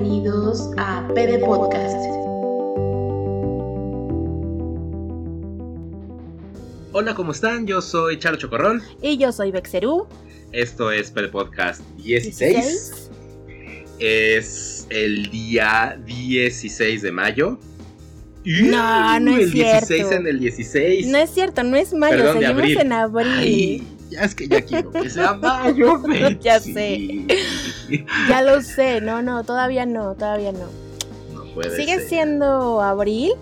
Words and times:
bienvenidos 0.00 0.70
a 0.76 1.06
PD 1.12 1.40
Podcast. 1.40 1.96
Hola, 6.92 7.14
¿cómo 7.16 7.32
están? 7.32 7.66
Yo 7.66 7.80
soy 7.80 8.16
Charo 8.18 8.36
Chocorrol. 8.36 8.80
Y 9.02 9.18
yo 9.18 9.32
soy 9.32 9.50
Bexerú. 9.50 10.06
Esto 10.52 10.92
es 10.92 11.10
PD 11.10 11.28
Podcast 11.28 11.80
16. 11.96 13.10
Es 13.98 14.86
el 14.90 15.30
día 15.30 16.00
16 16.06 17.02
de 17.02 17.10
mayo. 17.12 17.58
No, 18.44 19.18
no 19.20 19.36
es 19.36 19.46
el 19.46 19.50
16 19.52 19.86
cierto. 19.88 20.12
en 20.14 20.26
el 20.28 20.38
16. 20.38 21.06
No 21.08 21.18
es 21.18 21.30
cierto, 21.30 21.64
no 21.64 21.76
es 21.76 21.92
mayo, 21.92 22.18
Perdón, 22.18 22.38
de 22.38 22.46
seguimos 22.46 22.62
abril. 22.62 22.78
en 22.78 22.92
abril. 22.92 23.26
Ay, 23.36 23.88
ya 24.10 24.22
es 24.22 24.34
que 24.36 24.46
ya 24.48 24.62
quiero 24.62 24.92
que 24.92 25.10
sea 25.10 25.34
mayo. 25.34 26.00
Ya 26.40 26.60
Sí. 26.60 27.26
Ya 28.28 28.42
lo 28.42 28.60
sé, 28.62 29.00
no, 29.00 29.22
no, 29.22 29.44
todavía 29.44 29.86
no, 29.86 30.14
todavía 30.14 30.52
no. 30.52 30.66
No 31.34 31.54
puede 31.54 31.74
Sigue 31.76 31.98
ser. 32.00 32.08
siendo 32.08 32.80
abril, 32.82 33.32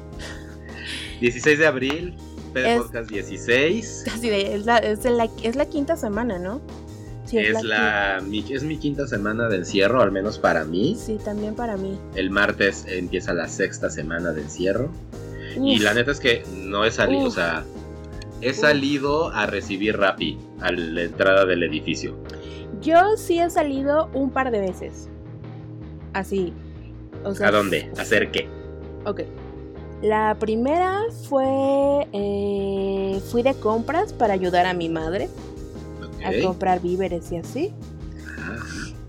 16 1.21 1.59
de 1.59 1.67
abril, 1.67 2.15
Es- 2.55 2.79
Podcast 2.83 3.11
16. 3.11 4.05
así 4.13 4.29
de, 4.31 4.55
es, 4.55 4.67
la, 4.67 4.79
es, 4.79 5.05
la, 5.05 5.29
es 5.43 5.57
la 5.57 5.67
quinta 5.67 5.97
semana, 5.97 6.39
¿no? 6.39 6.61
Sí, 7.25 7.39
Es 7.39 7.61
la 7.65 8.21
mi, 8.25 8.45
es 8.53 8.63
mi 8.63 8.77
quinta 8.79 9.07
semana 9.09 9.49
de 9.49 9.57
encierro, 9.57 10.01
al 10.01 10.13
menos 10.13 10.39
para 10.39 10.65
mí. 10.65 10.97
Sí, 10.97 11.19
también 11.25 11.57
para 11.57 11.77
mí. 11.77 11.99
El 12.15 12.31
martes 12.31 12.85
empieza 12.87 13.35
la 13.35 13.49
sexta 13.49 13.91
semana 13.91 14.31
de 14.33 14.43
encierro. 14.43 14.91
Y 15.61 15.79
la 15.81 15.93
neta 15.95 16.13
es 16.13 16.21
que 16.21 16.45
no 16.55 16.85
he 16.85 16.91
salido, 16.93 17.23
Uf. 17.23 17.29
o 17.29 17.31
sea, 17.33 17.65
he 18.43 18.51
Uf. 18.51 18.57
salido 18.57 19.31
a 19.31 19.47
recibir 19.47 19.97
Rappi 19.99 20.39
a 20.61 20.71
la 20.71 21.03
entrada 21.03 21.45
del 21.47 21.65
edificio. 21.65 22.17
Yo 22.87 23.17
sí 23.17 23.41
he 23.41 23.51
salido 23.51 24.09
un 24.15 24.31
par 24.31 24.51
de 24.53 24.61
veces. 24.61 25.09
Así. 26.13 26.53
O 27.25 27.35
sea, 27.35 27.49
¿A 27.49 27.51
dónde? 27.51 27.91
¿A 27.99 28.03
hacer 28.03 28.31
qué? 28.31 28.49
Ok. 29.05 29.23
La 30.03 30.37
primera 30.39 31.01
fue. 31.29 32.07
eh, 32.13 33.21
fui 33.31 33.43
de 33.43 33.55
compras 33.55 34.13
para 34.13 34.35
ayudar 34.35 34.67
a 34.67 34.73
mi 34.75 34.89
madre 34.89 35.29
a 36.25 36.31
Ok. 36.31 36.37
comprar 36.45 36.81
víveres 36.81 37.33
y 37.33 37.39
así. 37.39 37.75
Ah, 38.39 38.57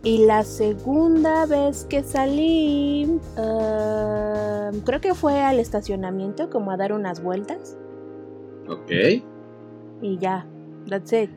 Y 0.03 0.25
la 0.25 0.44
segunda 0.44 1.45
vez 1.45 1.86
que 1.89 2.03
salí, 2.03 3.20
ah, 3.38 4.72
creo 4.86 5.02
que 5.02 5.14
fue 5.14 5.39
al 5.42 5.59
estacionamiento, 5.59 6.50
como 6.50 6.72
a 6.72 6.78
dar 6.78 6.94
unas 6.94 7.22
vueltas. 7.22 7.78
ok. 8.67 8.92
Y 10.02 10.17
ya, 10.20 10.45
that's 10.89 11.14
it. 11.14 11.30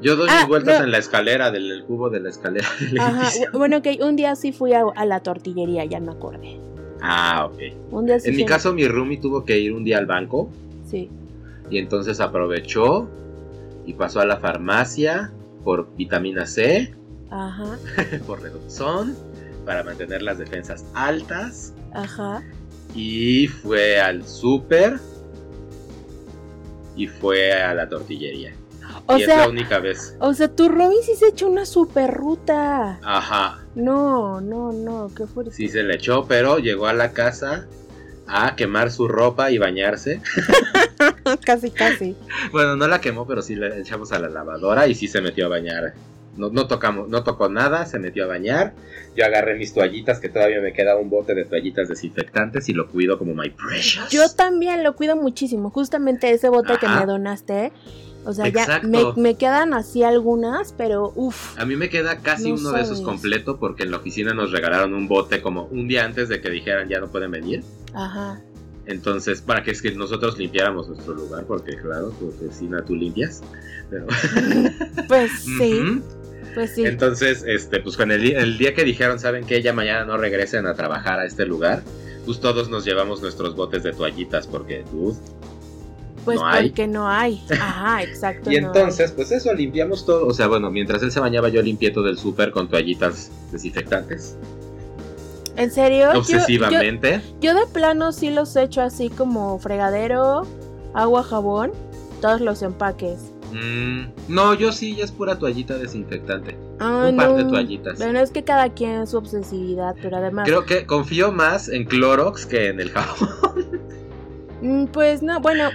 Yo 0.00 0.14
doy 0.16 0.28
Ah, 0.30 0.40
mis 0.40 0.48
vueltas 0.48 0.78
no. 0.78 0.84
en 0.84 0.90
la 0.92 0.98
escalera, 0.98 1.50
del 1.50 1.70
el 1.72 1.84
cubo 1.84 2.08
de 2.10 2.20
la 2.20 2.28
escalera 2.28 2.68
del 2.80 3.00
Ajá, 3.00 3.28
bueno, 3.52 3.78
ok, 3.78 3.86
un 4.00 4.16
día 4.16 4.36
sí 4.36 4.52
fui 4.52 4.72
a, 4.72 4.82
a 4.94 5.04
la 5.04 5.20
tortillería, 5.20 5.84
ya 5.84 5.98
me 6.00 6.12
acordé. 6.12 6.58
Ah, 7.00 7.46
ok. 7.50 7.58
Un 7.92 8.06
día 8.06 8.18
sí 8.20 8.28
En 8.30 8.36
mi 8.36 8.44
caso, 8.44 8.72
mi 8.72 8.86
roomie 8.86 9.18
tuvo 9.18 9.44
que 9.44 9.58
ir 9.58 9.72
un 9.72 9.84
día 9.84 9.98
al 9.98 10.06
banco 10.06 10.50
Sí. 10.88 11.10
y 11.70 11.78
entonces 11.78 12.18
aprovechó 12.20 13.08
y 13.86 13.92
pasó 13.94 14.20
a 14.20 14.26
la 14.26 14.38
farmacia 14.38 15.32
por 15.64 15.94
vitamina 15.96 16.46
C, 16.46 16.94
Ajá, 17.30 17.76
por 18.26 18.40
reducción, 18.42 19.16
para 19.66 19.82
mantener 19.84 20.22
las 20.22 20.38
defensas 20.38 20.84
altas. 20.94 21.74
ajá. 21.92 22.42
Y 22.94 23.48
fue 23.48 24.00
al 24.00 24.26
súper. 24.26 24.98
Y 26.96 27.06
fue 27.06 27.52
a 27.52 27.74
la 27.74 27.86
tortillería. 27.88 28.54
O 29.06 29.16
y 29.16 29.22
es 29.22 29.28
la 29.28 29.34
sea, 29.36 29.48
única 29.48 29.78
vez. 29.78 30.16
o 30.20 30.34
sea, 30.34 30.48
tu 30.48 30.68
Robin 30.68 30.98
sí 31.02 31.14
se 31.14 31.28
echó 31.28 31.48
una 31.48 31.64
super 31.66 32.12
ruta. 32.12 32.98
Ajá. 33.02 33.64
No, 33.74 34.40
no, 34.40 34.72
no, 34.72 35.10
qué 35.16 35.26
fuerte. 35.26 35.52
Sí 35.52 35.68
se 35.68 35.82
le 35.82 35.94
echó, 35.96 36.26
pero 36.26 36.58
llegó 36.58 36.86
a 36.86 36.92
la 36.92 37.12
casa 37.12 37.66
a 38.26 38.54
quemar 38.56 38.90
su 38.90 39.08
ropa 39.08 39.50
y 39.50 39.58
bañarse. 39.58 40.20
casi, 41.44 41.70
casi. 41.70 42.16
Bueno, 42.52 42.76
no 42.76 42.86
la 42.86 43.00
quemó, 43.00 43.26
pero 43.26 43.42
sí 43.42 43.54
la 43.56 43.68
echamos 43.78 44.12
a 44.12 44.18
la 44.18 44.28
lavadora 44.28 44.86
y 44.86 44.94
sí 44.94 45.08
se 45.08 45.20
metió 45.20 45.46
a 45.46 45.48
bañar. 45.48 45.94
No, 46.36 46.50
no 46.50 46.68
tocamos, 46.68 47.08
no 47.08 47.24
tocó 47.24 47.48
nada, 47.48 47.84
se 47.86 47.98
metió 47.98 48.24
a 48.24 48.28
bañar. 48.28 48.72
Yo 49.16 49.24
agarré 49.24 49.56
mis 49.56 49.74
toallitas, 49.74 50.20
que 50.20 50.28
todavía 50.28 50.60
me 50.60 50.72
queda 50.72 50.96
un 50.96 51.10
bote 51.10 51.34
de 51.34 51.44
toallitas 51.44 51.88
desinfectantes 51.88 52.68
y 52.68 52.74
lo 52.74 52.88
cuido 52.88 53.18
como 53.18 53.34
my 53.34 53.50
precious. 53.50 54.08
Yo 54.10 54.28
también 54.28 54.84
lo 54.84 54.94
cuido 54.94 55.16
muchísimo. 55.16 55.70
Justamente 55.70 56.30
ese 56.30 56.48
bote 56.48 56.74
que 56.78 56.86
me 56.86 57.06
donaste. 57.06 57.72
O 58.24 58.32
sea, 58.32 58.48
ya 58.48 58.80
me, 58.82 59.04
me 59.16 59.36
quedan 59.36 59.72
así 59.72 60.02
algunas, 60.02 60.72
pero 60.72 61.12
uff. 61.14 61.58
A 61.58 61.64
mí 61.64 61.76
me 61.76 61.88
queda 61.88 62.18
casi 62.18 62.50
No 62.50 62.56
uno 62.56 62.72
de 62.72 62.82
esos 62.82 63.00
completo 63.00 63.58
porque 63.58 63.84
en 63.84 63.90
la 63.90 63.96
oficina 63.98 64.34
nos 64.34 64.50
regalaron 64.52 64.92
un 64.92 65.08
bote 65.08 65.40
como 65.40 65.64
un 65.66 65.88
día 65.88 66.04
antes 66.04 66.28
de 66.28 66.40
que 66.40 66.50
dijeran 66.50 66.88
ya 66.88 67.00
no 67.00 67.08
pueden 67.08 67.30
venir. 67.30 67.62
Ajá. 67.94 68.40
Entonces, 68.86 69.40
para 69.42 69.62
que 69.62 69.70
es 69.70 69.80
que 69.82 69.92
nosotros 69.92 70.36
limpiáramos 70.38 70.88
nuestro 70.88 71.14
lugar, 71.14 71.44
porque 71.46 71.76
claro, 71.76 72.08
tu 72.18 72.28
oficina 72.28 72.82
tú 72.84 72.94
limpias. 72.94 73.42
Pero, 73.90 74.06
Pues 75.08 75.30
sí, 75.44 76.02
pues 76.54 76.74
sí. 76.74 76.84
Entonces, 76.84 77.44
este, 77.46 77.80
pues 77.80 77.96
con 77.96 78.10
el, 78.10 78.22
día- 78.22 78.40
el 78.40 78.58
día 78.58 78.74
que 78.74 78.84
dijeron, 78.84 79.18
saben 79.20 79.44
que 79.46 79.62
ya 79.62 79.72
mañana 79.72 80.04
no 80.04 80.16
regresen 80.16 80.66
a 80.66 80.74
trabajar 80.74 81.18
a 81.20 81.24
este 81.26 81.46
lugar, 81.46 81.82
pues 82.26 82.40
todos 82.40 82.68
nos 82.68 82.84
llevamos 82.84 83.22
nuestros 83.22 83.54
botes 83.56 83.82
de 83.82 83.92
toallitas 83.92 84.46
porque, 84.46 84.84
dude. 84.92 85.16
Pues 86.28 86.40
no 86.40 86.46
hay. 86.46 86.68
porque 86.68 86.86
no 86.86 87.08
hay. 87.08 87.42
Ajá, 87.50 88.02
exacto. 88.04 88.50
Y 88.50 88.60
no 88.60 88.68
entonces, 88.68 89.12
pues 89.12 89.30
eso, 89.32 89.52
limpiamos 89.54 90.04
todo. 90.06 90.26
O 90.26 90.32
sea, 90.34 90.46
bueno, 90.46 90.70
mientras 90.70 91.02
él 91.02 91.10
se 91.12 91.20
bañaba, 91.20 91.48
yo 91.48 91.62
limpié 91.62 91.90
todo 91.90 92.08
el 92.08 92.18
súper 92.18 92.50
con 92.50 92.68
toallitas 92.68 93.30
desinfectantes. 93.52 94.36
¿En 95.56 95.70
serio? 95.70 96.10
Obsesivamente. 96.14 97.20
Yo, 97.40 97.52
yo 97.52 97.54
de 97.58 97.66
plano 97.66 98.12
sí 98.12 98.30
los 98.30 98.54
echo 98.54 98.80
así 98.80 99.10
como 99.10 99.58
fregadero, 99.58 100.46
agua, 100.94 101.22
jabón, 101.24 101.72
todos 102.20 102.40
los 102.40 102.62
empaques. 102.62 103.32
Mm, 103.52 104.04
no, 104.28 104.54
yo 104.54 104.72
sí, 104.72 104.94
ya 104.94 105.04
es 105.04 105.10
pura 105.10 105.38
toallita 105.38 105.76
desinfectante. 105.78 106.56
Ay, 106.78 107.10
un 107.10 107.16
par 107.16 107.34
de 107.34 107.44
toallitas. 107.44 107.98
Bueno, 107.98 108.20
es 108.20 108.30
que 108.30 108.44
cada 108.44 108.68
quien 108.72 109.06
su 109.06 109.16
obsesividad, 109.16 109.96
pero 110.00 110.18
además. 110.18 110.46
Creo 110.46 110.64
que 110.64 110.86
confío 110.86 111.32
más 111.32 111.68
en 111.68 111.84
Clorox 111.84 112.46
que 112.46 112.68
en 112.68 112.80
el 112.80 112.90
jabón. 112.90 113.28
Mm, 114.60 114.86
Pues 114.86 115.22
no, 115.22 115.40
bueno. 115.40 115.70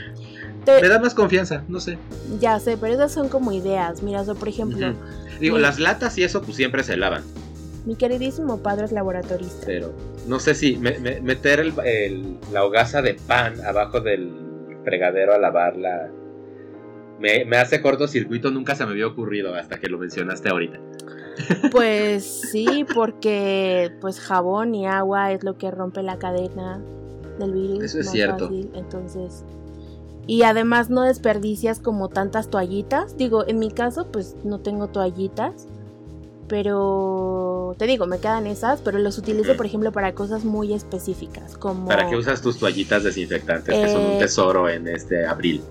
Te- 0.65 0.81
Me 0.81 0.87
da 0.87 0.99
más 0.99 1.13
confianza, 1.13 1.63
no 1.67 1.79
sé. 1.79 1.97
Ya 2.39 2.59
sé, 2.59 2.77
pero 2.77 2.93
esas 2.93 3.11
son 3.11 3.29
como 3.29 3.51
ideas. 3.51 4.01
Mira, 4.03 4.21
o 4.21 4.25
sea, 4.25 4.33
por 4.35 4.47
ejemplo. 4.47 4.93
Digo, 5.39 5.55
mi- 5.57 5.61
las 5.61 5.79
latas 5.79 6.17
y 6.17 6.23
eso 6.23 6.41
pues 6.41 6.55
siempre 6.57 6.83
se 6.83 6.97
lavan. 6.97 7.23
mi 7.85 7.95
queridísimo 7.95 8.59
padre 8.59 8.85
es 8.85 8.91
laboratorista. 8.93 9.65
Pero 9.65 9.91
no 10.25 10.39
sé 10.39 10.55
si 10.55 10.77
me- 10.77 10.99
me- 10.99 11.19
meter 11.19 11.59
el- 11.59 11.73
el- 11.83 12.37
la 12.53 12.63
hogaza 12.63 13.01
de 13.01 13.15
pan 13.15 13.59
abajo 13.65 13.99
del 13.99 14.31
fregadero 14.85 15.33
a 15.33 15.37
lavarla 15.37 16.09
me, 17.19 17.43
me 17.45 17.57
hace 17.57 17.81
cortocircuito. 17.81 18.51
Nunca 18.51 18.75
se 18.75 18.85
me 18.85 18.91
había 18.91 19.07
ocurrido 19.07 19.53
hasta 19.55 19.79
que 19.79 19.87
lo 19.89 19.97
mencionaste 19.97 20.47
ahorita. 20.49 20.79
Pues 21.71 22.23
sí, 22.51 22.85
porque 22.93 23.91
pues 24.01 24.19
jabón 24.19 24.75
y 24.75 24.87
agua 24.87 25.31
es 25.33 25.43
lo 25.43 25.57
que 25.57 25.69
rompe 25.71 26.03
la 26.03 26.17
cadena 26.17 26.81
del 27.39 27.51
virus. 27.53 27.83
Eso 27.83 27.99
es 27.99 28.09
cierto. 28.11 28.45
fácil, 28.47 28.69
entonces. 28.75 29.43
Y 30.25 30.43
además 30.43 30.89
no 30.89 31.01
desperdicias 31.01 31.79
como 31.79 32.07
tantas 32.09 32.49
toallitas. 32.49 33.17
Digo, 33.17 33.45
en 33.47 33.59
mi 33.59 33.69
caso, 33.71 34.07
pues 34.11 34.35
no 34.43 34.59
tengo 34.59 34.87
toallitas. 34.87 35.67
Pero 36.47 37.73
te 37.77 37.85
digo, 37.87 38.05
me 38.05 38.19
quedan 38.19 38.47
esas, 38.47 38.79
pero 38.81 38.99
los 38.99 39.17
utilizo, 39.17 39.55
por 39.57 39.65
ejemplo, 39.65 39.91
para 39.91 40.13
cosas 40.13 40.43
muy 40.45 40.73
específicas. 40.73 41.57
Como 41.57 41.87
¿Para 41.87 42.07
qué 42.09 42.15
usas 42.15 42.41
tus 42.41 42.57
toallitas 42.59 43.03
desinfectantes? 43.03 43.73
Que 43.73 43.89
son 43.91 44.01
un 44.03 44.11
Eh, 44.11 44.17
tesoro 44.19 44.69
en 44.69 44.87
este 44.87 45.25
abril. 45.25 45.61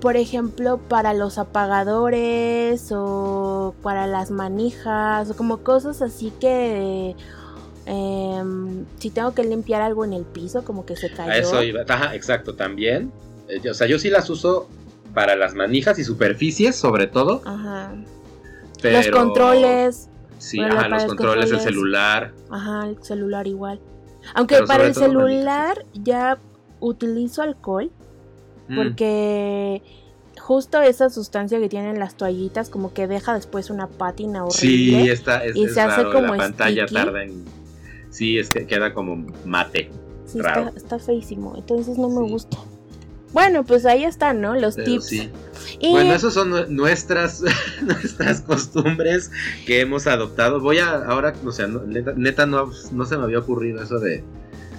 por 0.00 0.16
ejemplo, 0.16 0.78
para 0.78 1.14
los 1.14 1.38
apagadores 1.38 2.90
o 2.92 3.72
para 3.82 4.06
las 4.08 4.30
manijas 4.32 5.30
o 5.30 5.36
como 5.36 5.58
cosas 5.58 6.02
así 6.02 6.32
que 6.40 7.14
em, 7.86 8.84
si 8.98 9.10
tengo 9.10 9.32
que 9.34 9.44
limpiar 9.44 9.80
algo 9.82 10.04
en 10.04 10.12
el 10.12 10.24
piso, 10.24 10.64
como 10.64 10.84
que 10.84 10.96
se 10.96 11.10
cayó. 11.12 11.30
A 11.30 11.36
eso 11.36 11.62
iba. 11.62 11.82
Ajá, 11.88 12.14
exacto, 12.16 12.54
también. 12.54 13.12
Eh, 13.62 13.70
O 13.70 13.74
sea, 13.74 13.86
yo 13.86 13.98
sí 13.98 14.10
las 14.10 14.28
uso 14.30 14.68
para 15.14 15.36
las 15.36 15.54
manijas 15.54 15.98
y 15.98 16.04
superficies, 16.04 16.76
sobre 16.76 17.06
todo. 17.06 17.42
Ajá. 17.44 17.92
Pero... 18.80 18.98
Los 18.98 19.08
controles, 19.08 20.08
Sí, 20.38 20.56
Bueno, 20.58 20.74
ajá, 20.76 20.88
los 20.88 21.02
los 21.02 21.08
controles, 21.10 21.44
el 21.44 21.50
controles. 21.52 21.62
celular. 21.74 22.32
ajá, 22.50 22.88
el 22.88 23.02
celular 23.04 23.46
igual. 23.46 23.80
Aunque 24.34 24.56
Pero 24.56 24.66
para 24.66 24.84
el 24.84 24.88
manijas, 24.94 25.04
celular 25.08 25.84
ya 25.94 26.38
utilizo 26.80 27.42
alcohol 27.42 27.90
Mm. 28.68 28.76
porque 28.76 29.82
justo 30.40 30.80
esa 30.82 31.10
sustancia 31.10 31.58
que 31.60 31.68
tienen 31.68 31.98
las 31.98 32.16
toallitas 32.16 32.70
como 32.70 32.92
que 32.94 33.06
deja 33.06 33.34
después 33.34 33.70
una 33.70 33.86
pátina 33.88 34.44
horrible. 34.44 35.02
Sí, 35.02 35.08
está, 35.10 35.44
es, 35.44 35.54
y 35.56 35.64
es 35.64 35.74
se 35.74 35.80
hace 35.80 36.04
como 36.04 36.34
la 36.34 36.36
pantalla 36.38 36.86
sticky. 36.88 36.94
tarda 37.04 37.22
en... 37.24 37.44
Sí, 38.10 38.38
es 38.38 38.50
que 38.50 38.66
queda 38.66 38.94
como 38.94 39.24
mate. 39.44 39.90
Sí, 40.26 40.40
raro. 40.40 40.68
está, 40.68 40.78
está 40.78 40.98
feísimo, 40.98 41.54
entonces 41.56 41.98
no 41.98 42.08
me 42.08 42.22
gusta. 42.28 42.56
Bueno, 43.32 43.64
pues 43.64 43.86
ahí 43.86 44.04
están, 44.04 44.40
¿no? 44.40 44.54
Los 44.54 44.74
Pero 44.76 44.86
tips. 44.92 45.06
sí. 45.06 45.30
Y 45.80 45.92
Bueno, 45.92 46.12
esas 46.12 46.34
son 46.34 46.50
nue- 46.52 46.68
nuestras, 46.68 47.42
nuestras 47.82 48.40
costumbres 48.42 49.30
que 49.66 49.80
hemos 49.80 50.06
adoptado. 50.06 50.60
Voy 50.60 50.78
a, 50.78 50.90
ahora, 51.04 51.32
o 51.44 51.52
sea, 51.52 51.66
no- 51.66 51.82
neta, 51.84 52.12
neta 52.16 52.46
no, 52.46 52.70
no 52.92 53.04
se 53.06 53.16
me 53.16 53.24
había 53.24 53.38
ocurrido 53.38 53.82
eso 53.82 53.98
de 53.98 54.22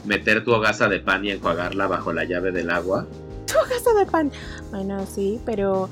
meter 0.05 0.43
tu 0.43 0.51
hogaza 0.51 0.87
de 0.89 0.99
pan 0.99 1.23
y 1.25 1.31
enjuagarla 1.31 1.87
bajo 1.87 2.13
la 2.13 2.25
llave 2.25 2.51
del 2.51 2.69
agua. 2.69 3.07
casa 3.47 3.93
de 3.97 4.05
pan. 4.05 4.31
Bueno, 4.71 5.05
sí, 5.07 5.39
pero 5.45 5.89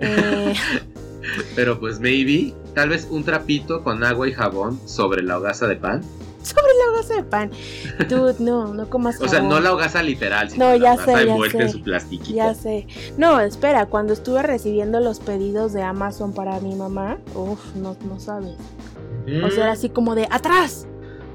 eh, 0.00 0.54
Pero 1.56 1.80
pues 1.80 1.98
maybe, 1.98 2.54
tal 2.74 2.90
vez 2.90 3.08
un 3.10 3.24
trapito 3.24 3.82
con 3.82 4.04
agua 4.04 4.28
y 4.28 4.32
jabón 4.32 4.78
sobre 4.86 5.22
la 5.22 5.38
hogaza 5.38 5.66
de 5.66 5.76
pan. 5.76 6.02
Sobre 6.46 6.72
la 6.84 6.92
hogaza 6.92 7.14
de 7.14 7.22
pan. 7.24 7.50
Dude, 8.08 8.36
no, 8.40 8.72
no 8.74 8.88
comas 8.88 9.20
O 9.20 9.28
sea, 9.28 9.40
no 9.40 9.60
la 9.60 9.72
hogaza 9.72 10.02
literal, 10.02 10.50
sino 10.50 10.64
No, 10.64 10.70
la 10.72 10.76
ya 10.78 10.92
hogaza 10.94 11.18
sé, 11.18 11.26
ya 11.26 11.32
envuelta 11.32 11.58
en 11.62 11.68
sé. 11.68 11.72
su 11.72 11.82
plastiquito. 11.82 12.34
Ya 12.36 12.54
sé. 12.54 12.86
No, 13.18 13.40
espera, 13.40 13.86
cuando 13.86 14.12
estuve 14.12 14.42
recibiendo 14.42 15.00
los 15.00 15.20
pedidos 15.20 15.72
de 15.72 15.82
Amazon 15.82 16.32
para 16.32 16.60
mi 16.60 16.74
mamá, 16.74 17.18
uff, 17.34 17.74
no, 17.76 17.96
no 18.08 18.18
sabes. 18.20 18.56
O 19.44 19.50
sea, 19.50 19.64
era 19.64 19.72
así 19.72 19.88
como 19.88 20.14
de 20.14 20.28
atrás, 20.30 20.86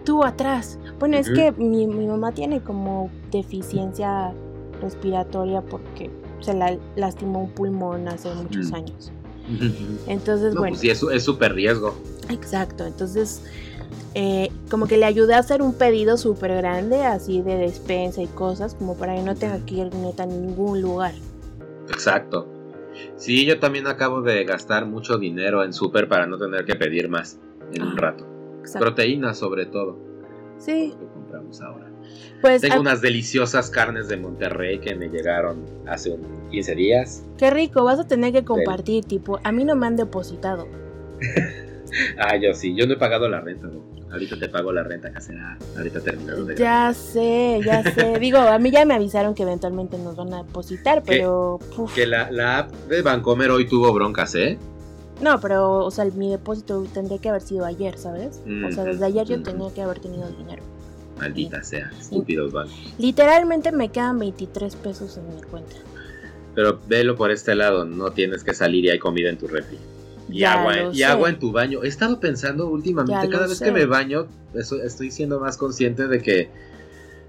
tú 0.06 0.24
atrás. 0.24 0.80
Bueno, 1.00 1.18
es 1.18 1.30
que 1.30 1.52
mi, 1.52 1.88
mi 1.88 2.08
mamá 2.08 2.32
tiene 2.32 2.62
como 2.62 3.10
deficiencia 3.32 4.34
respiratoria 4.82 5.62
porque 5.62 6.10
se 6.40 6.54
la 6.54 6.78
lastimó 6.96 7.42
un 7.44 7.52
pulmón 7.52 8.08
hace 8.08 8.34
muchos 8.34 8.72
años. 8.72 9.12
Entonces, 10.08 10.54
No, 10.54 10.62
bueno, 10.62 10.78
pues 10.78 10.80
sí, 10.82 10.90
es 10.90 11.24
súper 11.24 11.54
riesgo. 11.54 11.94
exacto. 12.30 12.86
Entonces, 12.86 13.44
eh, 14.16 14.50
como 14.70 14.88
que 14.88 14.98
le 14.98 15.06
ayudé 15.06 15.34
a 15.36 15.40
hacer 15.40 15.62
un 15.62 15.74
pedido 15.74 16.18
súper 16.18 16.56
grande, 16.56 17.04
así 17.06 17.42
de 17.42 17.56
despensa 17.58 18.22
y 18.22 18.28
cosas, 18.28 18.76
como 18.76 18.96
para 18.98 19.16
que 19.16 19.22
no 19.22 19.36
tenga 19.36 19.64
que 19.66 19.76
ir 19.76 19.94
neta 19.96 20.24
a 20.24 20.26
ningún 20.28 20.82
lugar. 20.82 21.14
Exacto. 21.90 22.48
Sí, 23.16 23.46
yo 23.46 23.60
también 23.60 23.88
acabo 23.88 24.22
de 24.22 24.44
gastar 24.44 24.86
mucho 24.86 25.18
dinero 25.18 25.64
en 25.64 25.74
súper 25.74 26.08
para 26.08 26.28
no 26.28 26.38
tener 26.38 26.66
que 26.66 26.76
pedir 26.76 27.10
más 27.10 27.40
en 27.74 27.84
un 27.84 27.90
Ah. 27.98 28.02
rato. 28.02 28.26
Exacto. 28.60 28.80
Proteínas 28.86 29.38
sobre 29.38 29.66
todo. 29.66 29.98
Sí, 30.58 30.90
lo 30.94 31.00
que 31.00 31.14
compramos 31.14 31.62
ahora. 31.62 31.88
pues 32.42 32.62
Tengo 32.62 32.76
ah, 32.76 32.80
unas 32.82 33.02
deliciosas 33.02 33.70
carnes 33.70 34.08
de 34.08 34.18
Monterrey 34.18 34.80
que 34.80 34.96
me 34.96 35.08
llegaron 35.10 35.66
hace 35.88 36.12
un 36.12 36.50
15 36.52 36.76
días. 36.76 37.24
qué 37.38 37.50
rico, 37.50 37.84
vas 37.84 38.00
a 38.00 38.08
tener 38.08 38.32
que 38.34 38.44
compartir, 38.44 39.06
tipo, 39.06 39.40
a 39.44 39.52
mí 39.52 39.64
no 39.64 39.76
me 39.76 39.88
han 39.88 39.96
depositado. 39.96 40.68
Ah, 42.18 42.38
yo 42.38 42.54
sí, 42.54 42.76
yo 42.76 42.88
no 42.88 42.94
he 42.94 42.98
pagado 42.98 43.28
la 43.28 43.42
renta. 43.42 43.68
¿no? 43.68 43.82
Ahorita 44.12 44.38
te 44.38 44.50
pago 44.50 44.72
la 44.72 44.84
renta 44.84 45.12
casera. 45.12 45.58
Ahorita 45.78 46.02
terminando 46.02 46.46
de 46.46 46.56
Ya 46.56 46.94
sé, 46.94 47.60
ya 47.66 47.84
sé. 47.84 48.18
Digo, 48.20 48.38
a 48.38 48.58
mí 48.60 48.72
ya 48.72 48.86
me 48.86 48.94
avisaron 48.94 49.36
que 49.36 49.44
eventualmente 49.44 49.98
nos 49.98 50.16
van 50.16 50.34
a 50.34 50.44
depositar, 50.44 51.04
pero... 51.06 51.60
puf. 51.76 51.94
Que 51.94 52.06
la, 52.06 52.30
la 52.32 52.60
app 52.60 52.74
de 52.90 53.02
Bancomer 53.02 53.52
hoy 53.52 53.68
tuvo 53.68 53.92
broncas, 53.94 54.36
¿eh? 54.36 54.58
No, 55.22 55.40
pero, 55.40 55.86
o 55.86 55.92
sea, 55.92 56.06
mi 56.06 56.32
depósito 56.32 56.84
tendría 56.94 57.20
que 57.20 57.30
haber 57.30 57.42
sido 57.42 57.66
ayer, 57.66 57.98
¿sabes? 57.98 58.42
O 58.68 58.72
sea, 58.72 58.84
desde 58.84 59.06
ayer 59.06 59.28
yo 59.28 59.36
Ujú. 59.36 59.44
tenía 59.44 59.74
que 59.74 59.82
haber 59.82 60.00
tenido 60.00 60.28
el 60.28 60.36
dinero. 60.36 60.64
Maldita 61.18 61.62
sea, 61.62 61.92
estúpidos 62.00 62.52
bancos. 62.52 62.74
Literalmente 62.98 63.72
me 63.72 63.90
quedan 63.90 64.18
23 64.18 64.76
pesos 64.78 65.18
en 65.18 65.36
mi 65.36 65.42
cuenta. 65.44 65.76
Pero 66.56 66.80
velo 66.88 67.16
por 67.16 67.30
este 67.32 67.54
lado, 67.54 67.86
no 67.86 68.12
tienes 68.12 68.44
que 68.44 68.54
salir 68.54 68.86
y 68.86 68.90
hay 68.90 69.00
comida 69.00 69.30
en 69.30 69.38
tu 69.38 69.48
refri. 69.48 69.78
Y, 70.32 70.40
Ya 70.40 70.54
agua, 70.60 70.78
y 70.94 70.98
sé. 70.98 71.06
agua 71.06 71.30
en 71.30 71.40
tu 71.40 71.52
baño. 71.52 71.84
He 71.84 71.88
estado 71.88 72.20
pensando 72.20 72.68
últimamente, 72.70 73.28
Ya 73.28 73.30
cada 73.32 73.48
vez 73.48 73.58
sé. 73.58 73.66
que 73.66 73.72
me 73.72 73.86
baño, 73.86 74.28
eso, 74.54 74.82
estoy 74.82 75.12
siendo 75.12 75.40
más 75.40 75.58
consciente 75.58 76.08
de 76.08 76.22
que 76.22 76.50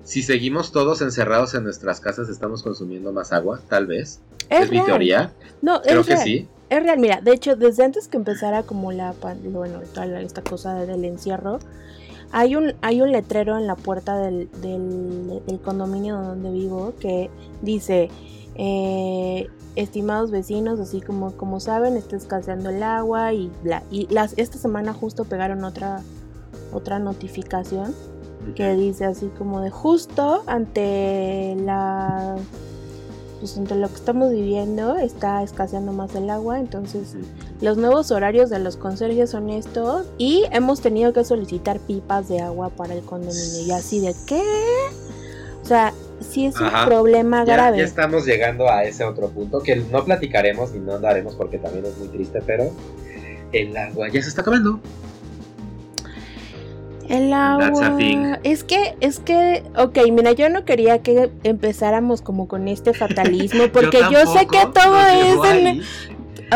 si 0.05 0.23
seguimos 0.23 0.73
todos 0.73 1.01
encerrados 1.03 1.55
en 1.55 1.65
nuestras 1.65 2.01
casas, 2.01 2.29
estamos 2.29 2.63
consumiendo 2.63 3.13
más 3.13 3.33
agua, 3.33 3.61
tal 3.69 3.87
vez. 3.87 4.21
Es, 4.49 4.71
mi 4.71 4.83
teoría. 4.85 5.33
No, 5.63 5.81
Creo 5.83 6.01
es 6.01 6.07
que 6.07 6.15
real. 6.15 6.25
sí. 6.25 6.49
Es 6.71 6.83
real, 6.83 6.99
mira, 6.99 7.21
de 7.21 7.33
hecho, 7.33 7.55
desde 7.55 7.85
antes 7.85 8.09
que 8.09 8.17
empezara 8.17 8.63
como 8.63 8.93
la, 8.93 9.15
bueno, 9.45 9.81
esta 9.83 10.43
cosa 10.43 10.75
del 10.87 11.05
encierro, 11.05 11.59
hay 12.33 12.57
un, 12.57 12.73
hay 12.81 13.03
un 13.03 13.13
letrero 13.13 13.59
en 13.59 13.67
la 13.67 13.77
puerta 13.77 14.17
del, 14.17 14.49
del, 14.63 15.43
del 15.47 15.61
condominio 15.61 16.17
donde 16.17 16.51
vivo 16.51 16.95
que 16.99 17.29
dice, 17.61 18.09
eh, 18.55 19.49
estimados 19.77 20.31
vecinos, 20.31 20.81
así 20.81 21.01
como, 21.01 21.33
como 21.33 21.61
saben, 21.61 21.97
está 21.97 22.17
escaseando 22.17 22.71
el 22.71 22.83
agua 22.83 23.33
y 23.33 23.51
bla. 23.63 23.83
Y 23.91 24.07
las, 24.13 24.35
esta 24.37 24.59
semana 24.59 24.93
justo 24.93 25.25
pegaron 25.25 25.65
otra, 25.65 26.03
otra 26.73 26.99
notificación 26.99 27.95
que 28.55 28.75
dice 28.75 29.05
así 29.05 29.31
como 29.39 29.61
de 29.61 29.71
justo 29.71 30.43
ante 30.47 31.55
la 31.61 32.37
pues 33.39 33.57
ante 33.57 33.77
lo 33.77 33.89
que 33.89 33.95
estamos 33.95 34.33
viviendo 34.33 34.97
está 34.97 35.45
escaseando 35.45 35.93
más 35.93 36.13
el 36.17 36.29
agua 36.29 36.59
entonces 36.59 37.15
los 37.63 37.77
nuevos 37.77 38.11
horarios 38.11 38.51
de 38.51 38.59
los 38.59 38.77
conserjes 38.77 39.31
son 39.31 39.49
estos 39.49 40.07
y 40.19 40.45
hemos 40.51 40.81
tenido 40.81 41.13
que 41.13 41.25
solicitar 41.25 41.79
pipas 41.79 42.29
de 42.29 42.41
agua 42.41 42.71
para 42.71 42.93
el 42.93 43.03
condominio. 43.03 43.61
Y 43.65 43.71
así 43.71 44.01
de 44.01 44.17
qué 44.27 44.43
o 45.63 45.65
sea 45.65 45.95
sí 46.23 46.47
es 46.47 46.57
Ajá. 46.57 46.83
un 46.83 46.89
problema 46.89 47.45
Ya, 47.45 47.55
grave 47.55 47.79
ya 47.79 47.85
estamos 47.85 48.25
llegando 48.27 48.71
a 48.71 48.85
ese 48.85 49.05
otro 49.05 49.29
punto 49.29 49.63
que 49.63 49.77
no 49.77 50.05
platicaremos 50.05 50.73
ni 50.73 50.81
no 50.81 50.95
andaremos 50.95 51.35
porque 51.35 51.59
también 51.59 51.85
es 51.87 51.97
muy 51.99 52.09
triste, 52.09 52.43
pero 52.45 52.71
el 53.53 53.77
agua 53.77 54.09
ya 54.09 54.23
se 54.23 54.29
está 54.29 54.43
acabando. 54.43 54.81
El 57.09 57.33
agua. 57.33 57.99
Es 58.43 58.65
que, 58.65 58.97
es 59.01 59.19
que, 59.19 59.63
ok, 59.77 59.99
mira, 60.11 60.33
yo 60.33 60.49
no 60.49 60.65
quería 60.65 61.03
que 61.03 61.31
empezáramos 61.43 62.23
como 62.23 62.49
con 62.49 62.69
este 62.69 62.95
fatalismo, 62.95 63.69
porque 63.69 63.99
yo, 64.11 64.27
sé 64.33 64.47
que 64.47 64.67
todo 64.73 64.99
es 64.99 65.53
en... 65.53 65.83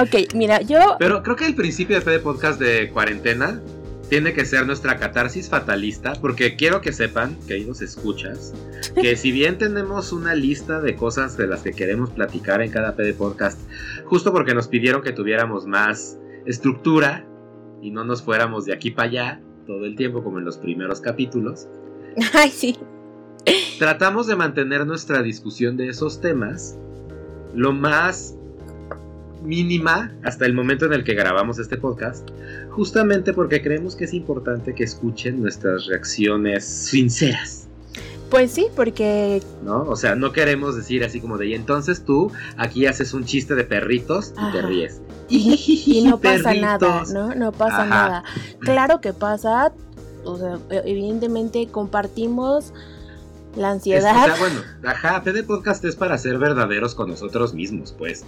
Ok, 0.01 0.35
mira, 0.35 0.61
yo... 0.61 0.97
Pero 0.99 1.23
creo 1.23 1.37
que 1.37 1.47
el 1.47 1.55
principio 1.55 1.97
de 1.97 2.03
Fede 2.03 2.21
Podcast 2.21 2.61
de 2.61 2.91
cuarentena 2.91 3.61
tiene 4.09 4.33
que 4.33 4.45
ser 4.45 4.67
nuestra 4.67 4.99
catarsis 4.99 5.49
fatalista, 5.49 6.13
porque 6.21 6.57
quiero 6.57 6.81
que 6.81 6.93
sepan, 6.93 7.37
que 7.47 7.55
ahí 7.55 7.65
nos 7.65 7.83
escuchas, 7.83 8.55
que 9.01 9.17
si 9.17 9.33
bien 9.33 9.59
tenemos 9.59 10.13
una 10.13 10.35
lista 10.35 10.81
de 10.81 10.95
cosas 10.95 11.37
de 11.37 11.47
las 11.47 11.63
que 11.63 11.73
queremos 11.73 12.11
platicar 12.11 12.63
en 12.63 12.71
cada 12.71 12.95
PD 12.95 13.15
Podcast, 13.15 13.61
justo 14.05 14.33
porque 14.33 14.55
nos 14.55 14.69
pidieron 14.69 15.03
que 15.03 15.13
tuviéramos 15.13 15.67
más 15.67 16.19
estructura 16.47 17.27
y 17.83 17.91
no 17.91 18.05
nos 18.05 18.23
fuéramos 18.23 18.65
de 18.65 18.73
aquí 18.73 18.91
para 18.91 19.09
allá 19.09 19.41
todo 19.67 19.85
el 19.85 19.97
tiempo 19.97 20.23
como 20.23 20.39
en 20.39 20.45
los 20.45 20.59
primeros 20.59 21.01
capítulos, 21.01 21.67
Ay, 22.33 22.51
sí. 22.51 22.77
tratamos 23.79 24.29
de 24.29 24.37
mantener 24.37 24.87
nuestra 24.87 25.23
discusión 25.23 25.77
de 25.77 25.89
esos 25.89 26.21
temas 26.21 26.79
lo 27.55 27.73
más 27.73 28.36
mínima 29.47 30.13
hasta 30.25 30.45
el 30.47 30.53
momento 30.55 30.85
en 30.87 30.93
el 30.93 31.05
que 31.05 31.15
grabamos 31.15 31.59
este 31.59 31.77
podcast, 31.77 32.29
justamente 32.71 33.33
porque 33.33 33.63
creemos 33.63 33.97
que 33.97 34.05
es 34.05 34.13
importante 34.15 34.75
que 34.75 34.85
escuchen 34.85 35.41
nuestras 35.41 35.87
reacciones 35.87 36.65
sinceras, 36.65 37.69
Pues 38.31 38.51
sí, 38.51 38.67
porque... 38.75 39.41
¿no? 39.65 39.83
O 39.85 39.95
sea, 39.97 40.17
no 40.17 40.33
queremos 40.33 40.75
decir 40.77 41.05
así 41.05 41.21
como 41.21 41.39
de, 41.39 41.47
y 41.47 41.55
entonces 41.55 42.05
tú 42.05 42.33
aquí 42.57 42.87
haces 42.87 43.15
un 43.15 43.25
chiste 43.25 43.55
de 43.55 43.65
perritos 43.65 44.35
y 44.37 44.53
te 44.53 44.63
ríes. 44.63 45.01
Y 45.29 46.05
no 46.09 46.19
pasa 46.21 46.55
nada. 46.61 47.05
¿no? 47.13 47.35
No 47.35 47.53
pasa 47.53 47.83
Ajá. 47.83 47.87
nada. 47.89 48.25
Claro 48.61 49.01
que 49.01 49.13
pasa, 49.13 49.73
o 50.25 50.37
sea, 50.39 50.59
e- 50.71 50.83
evidentemente 50.91 51.67
compartimos 51.69 52.73
la 53.57 53.69
Es- 53.69 53.75
ansiedad. 53.75 54.23
o 54.23 54.27
sea, 54.27 54.37
bueno, 54.39 54.61
ajá, 54.85 55.23
PD 55.25 55.43
Podcast 55.45 55.85
es 55.85 55.97
para 55.97 56.19
ser 56.19 56.39
verdaderos 56.39 56.95
con 56.95 57.09
nosotros 57.09 57.55
mismos, 57.55 57.93
pues. 57.97 58.25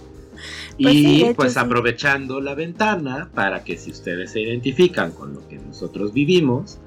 Pues 0.81 0.95
y 0.95 0.97
sí, 0.97 1.03
de 1.03 1.25
hecho, 1.27 1.35
pues 1.35 1.53
sí. 1.53 1.59
aprovechando 1.59 2.41
la 2.41 2.55
ventana 2.55 3.29
para 3.33 3.63
que 3.63 3.77
si 3.77 3.91
ustedes 3.91 4.31
se 4.31 4.41
identifican 4.41 5.11
con 5.11 5.33
lo 5.33 5.47
que 5.47 5.57
nosotros 5.57 6.13
vivimos, 6.13 6.79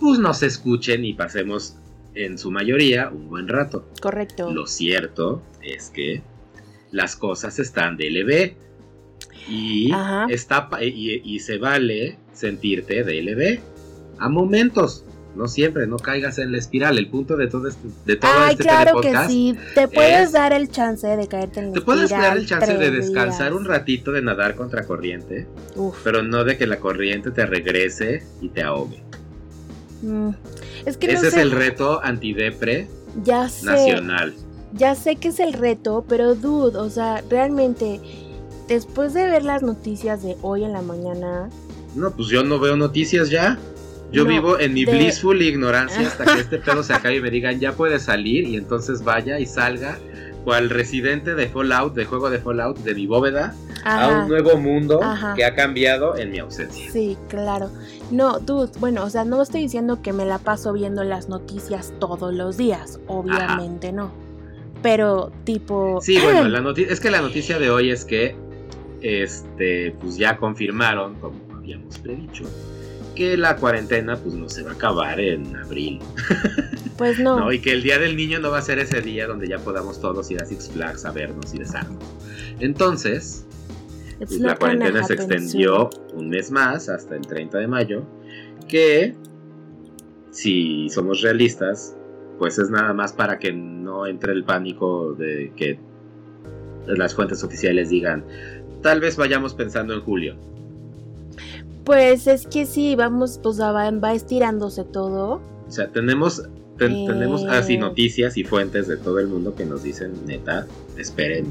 pues 0.00 0.18
nos 0.18 0.42
escuchen 0.42 1.04
y 1.04 1.14
pasemos 1.14 1.76
en 2.14 2.38
su 2.38 2.50
mayoría 2.50 3.08
un 3.10 3.28
buen 3.28 3.48
rato. 3.48 3.88
Correcto. 4.00 4.52
Lo 4.52 4.66
cierto 4.66 5.42
es 5.62 5.90
que 5.90 6.22
las 6.90 7.16
cosas 7.16 7.58
están 7.58 7.96
DLB 7.96 8.54
y, 9.48 9.92
Ajá. 9.92 10.26
está, 10.28 10.68
y, 10.82 11.22
y 11.24 11.40
se 11.40 11.58
vale 11.58 12.18
sentirte 12.32 13.02
DLB 13.02 13.60
a 14.18 14.28
momentos. 14.28 15.04
No 15.34 15.48
siempre, 15.48 15.86
no 15.86 15.96
caigas 15.96 16.38
en 16.38 16.52
la 16.52 16.58
espiral. 16.58 16.98
El 16.98 17.08
punto 17.08 17.36
de 17.36 17.46
todo 17.48 17.66
este, 17.68 17.88
de 18.04 18.16
todo 18.16 18.30
Ay, 18.34 18.52
este 18.52 18.64
claro 18.64 19.00
que 19.00 19.14
sí. 19.28 19.56
Te 19.74 19.88
puedes 19.88 20.26
es- 20.26 20.32
dar 20.32 20.52
el 20.52 20.70
chance 20.70 21.06
de 21.06 21.26
caerte 21.26 21.60
en 21.60 21.68
la 21.68 21.72
te 21.72 21.80
puedes 21.80 22.04
espiral 22.04 22.22
dar 22.30 22.36
el 22.38 22.46
chance 22.46 22.74
de 22.76 22.90
descansar 22.90 23.48
días. 23.50 23.60
un 23.60 23.64
ratito 23.64 24.12
de 24.12 24.20
nadar 24.22 24.54
contra 24.56 24.84
corriente, 24.84 25.46
Uf. 25.74 25.96
pero 26.04 26.22
no 26.22 26.44
de 26.44 26.58
que 26.58 26.66
la 26.66 26.78
corriente 26.80 27.30
te 27.30 27.46
regrese 27.46 28.22
y 28.42 28.48
te 28.50 28.62
ahogue. 28.62 29.02
Mm. 30.02 30.30
Es 30.84 30.96
que 30.96 31.06
no 31.08 31.14
Ese 31.18 31.28
es 31.28 31.34
el 31.34 31.50
reto 31.52 32.00
antidepre 32.02 32.88
ya 33.24 33.48
sé, 33.48 33.64
nacional. 33.66 34.34
ya 34.74 34.94
sé 34.94 35.16
que 35.16 35.28
es 35.28 35.40
el 35.40 35.52
reto, 35.52 36.04
pero 36.08 36.34
dude, 36.34 36.76
o 36.78 36.90
sea, 36.90 37.22
realmente, 37.30 38.00
después 38.68 39.14
de 39.14 39.26
ver 39.28 39.44
las 39.44 39.62
noticias 39.62 40.22
de 40.22 40.36
hoy 40.42 40.64
en 40.64 40.72
la 40.72 40.82
mañana, 40.82 41.48
No, 41.94 42.10
pues 42.10 42.28
yo 42.28 42.42
no 42.42 42.58
veo 42.58 42.74
noticias 42.76 43.28
ya. 43.30 43.58
Yo 44.12 44.24
No, 44.24 44.30
vivo 44.30 44.58
en 44.60 44.74
mi 44.74 44.84
de- 44.84 44.92
blissful 44.92 45.40
ignorancia 45.42 46.06
hasta 46.06 46.24
que 46.24 46.40
este 46.40 46.58
pedo 46.58 46.82
se 46.82 46.92
acabe 46.92 47.16
y 47.16 47.20
me 47.20 47.30
digan 47.30 47.58
ya 47.58 47.72
puedes 47.72 48.02
salir 48.02 48.44
y 48.46 48.56
entonces 48.56 49.02
vaya 49.02 49.38
y 49.38 49.46
salga 49.46 49.98
cual 50.44 50.70
residente 50.70 51.34
de 51.34 51.48
Fallout, 51.48 51.94
de 51.94 52.04
juego 52.04 52.28
de 52.28 52.38
Fallout, 52.40 52.76
de 52.78 52.94
mi 52.96 53.06
bóveda, 53.06 53.54
a 53.84 54.08
un 54.08 54.28
nuevo 54.28 54.56
mundo 54.56 55.00
Ajá. 55.00 55.34
que 55.34 55.44
ha 55.44 55.54
cambiado 55.54 56.16
en 56.16 56.32
mi 56.32 56.40
ausencia. 56.40 56.90
Sí, 56.90 57.16
claro. 57.28 57.70
No, 58.10 58.40
dude, 58.40 58.72
bueno, 58.80 59.04
o 59.04 59.08
sea, 59.10 59.24
no 59.24 59.40
estoy 59.40 59.60
diciendo 59.62 60.02
que 60.02 60.12
me 60.12 60.24
la 60.26 60.38
paso 60.38 60.72
viendo 60.72 61.04
las 61.04 61.28
noticias 61.28 61.94
todos 62.00 62.34
los 62.34 62.56
días, 62.56 62.98
obviamente 63.06 63.92
no. 63.92 64.12
Pero 64.82 65.30
tipo... 65.44 66.00
Sí, 66.02 66.18
bueno, 66.20 66.48
la 66.48 66.60
es 66.76 66.98
que 66.98 67.10
la 67.12 67.20
noticia 67.20 67.60
de 67.60 67.70
hoy 67.70 67.90
es 67.90 68.04
que 68.04 68.34
este 69.00 69.94
pues 70.00 70.16
ya 70.16 70.36
confirmaron, 70.38 71.14
como 71.20 71.36
habíamos 71.54 71.98
predicho, 71.98 72.44
que 73.14 73.36
la 73.36 73.56
cuarentena 73.56 74.16
pues 74.16 74.34
no 74.34 74.48
se 74.48 74.62
va 74.62 74.70
a 74.70 74.74
acabar 74.74 75.20
en 75.20 75.56
abril, 75.56 76.00
Pues 76.96 77.18
no. 77.18 77.40
¿no? 77.40 77.52
Y 77.52 77.60
que 77.60 77.72
el 77.72 77.82
día 77.82 77.98
del 77.98 78.16
niño 78.16 78.38
no 78.38 78.50
va 78.50 78.58
a 78.58 78.62
ser 78.62 78.78
ese 78.78 79.00
día 79.00 79.26
donde 79.26 79.48
ya 79.48 79.58
podamos 79.58 80.00
todos 80.00 80.30
ir 80.30 80.40
a 80.40 80.44
Six 80.44 80.70
Flags 80.70 81.04
a 81.04 81.10
vernos 81.10 81.52
y 81.54 81.58
besarnos. 81.58 82.02
Entonces, 82.60 83.46
pues, 84.18 84.38
la 84.38 84.56
cuarentena 84.56 85.02
se 85.02 85.14
extendió 85.14 85.90
un 86.14 86.28
mes 86.28 86.50
más 86.50 86.88
hasta 86.88 87.16
el 87.16 87.22
30 87.22 87.58
de 87.58 87.66
mayo, 87.66 88.04
que 88.68 89.16
si 90.30 90.88
somos 90.90 91.22
realistas, 91.22 91.96
pues 92.38 92.58
es 92.58 92.70
nada 92.70 92.92
más 92.92 93.12
para 93.12 93.38
que 93.38 93.52
no 93.52 94.06
entre 94.06 94.32
el 94.32 94.44
pánico 94.44 95.14
de 95.14 95.52
que 95.56 95.78
las 96.86 97.14
fuentes 97.14 97.42
oficiales 97.42 97.90
digan, 97.90 98.24
tal 98.80 99.00
vez 99.00 99.16
vayamos 99.16 99.54
pensando 99.54 99.94
en 99.94 100.02
julio. 100.02 100.36
Pues 101.84 102.26
es 102.26 102.46
que 102.46 102.66
sí, 102.66 102.94
vamos, 102.96 103.40
pues 103.42 103.60
va, 103.60 103.90
va 103.90 104.12
estirándose 104.14 104.84
todo. 104.84 105.40
O 105.66 105.70
sea, 105.70 105.88
tenemos, 105.88 106.42
ten- 106.78 106.92
Eh. 106.92 107.04
tenemos 107.08 107.44
así 107.44 107.76
noticias 107.78 108.36
y 108.36 108.44
fuentes 108.44 108.86
de 108.88 108.96
todo 108.96 109.18
el 109.18 109.26
mundo 109.28 109.54
que 109.54 109.64
nos 109.64 109.82
dicen, 109.82 110.12
neta, 110.26 110.66
esperen. 110.96 111.46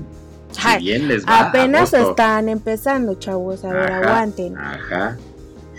Si 0.52 0.60
Ay, 0.64 0.84
bien 0.84 1.08
les 1.08 1.26
va 1.26 1.50
Apenas 1.50 1.94
agosto. 1.94 2.12
están 2.12 2.50
empezando, 2.50 3.16
chavos. 3.16 3.64
A 3.64 3.72
ver, 3.74 3.92
aguanten. 3.92 4.58
Ajá. 4.58 5.18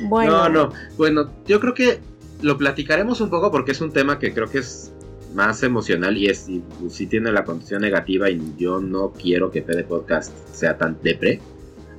Bueno, 0.09 0.33
No, 0.33 0.49
no. 0.49 0.73
Bueno, 0.97 1.31
yo 1.47 1.61
creo 1.61 1.75
que 1.75 2.01
lo 2.41 2.57
platicaremos 2.59 3.21
un 3.21 3.31
poco 3.31 3.51
porque 3.51 3.73
es 3.73 3.81
un 3.81 3.93
tema 3.93 4.19
que 4.19 4.33
creo 4.35 4.49
que 4.49 4.59
es 4.59 4.91
más 5.35 5.63
emocional 5.63 6.17
y 6.17 6.27
es 6.27 6.49
y, 6.49 6.59
pues, 6.81 6.95
sí 6.95 7.07
tiene 7.07 7.33
la 7.33 7.45
condición 7.45 7.83
negativa 7.83 8.29
y 8.31 8.41
yo 8.59 8.81
no 8.81 9.13
quiero 9.13 9.51
que 9.51 9.63
PD 9.63 9.85
Podcast 9.85 10.33
sea 10.53 10.77
tan 10.77 10.97
depre. 11.03 11.41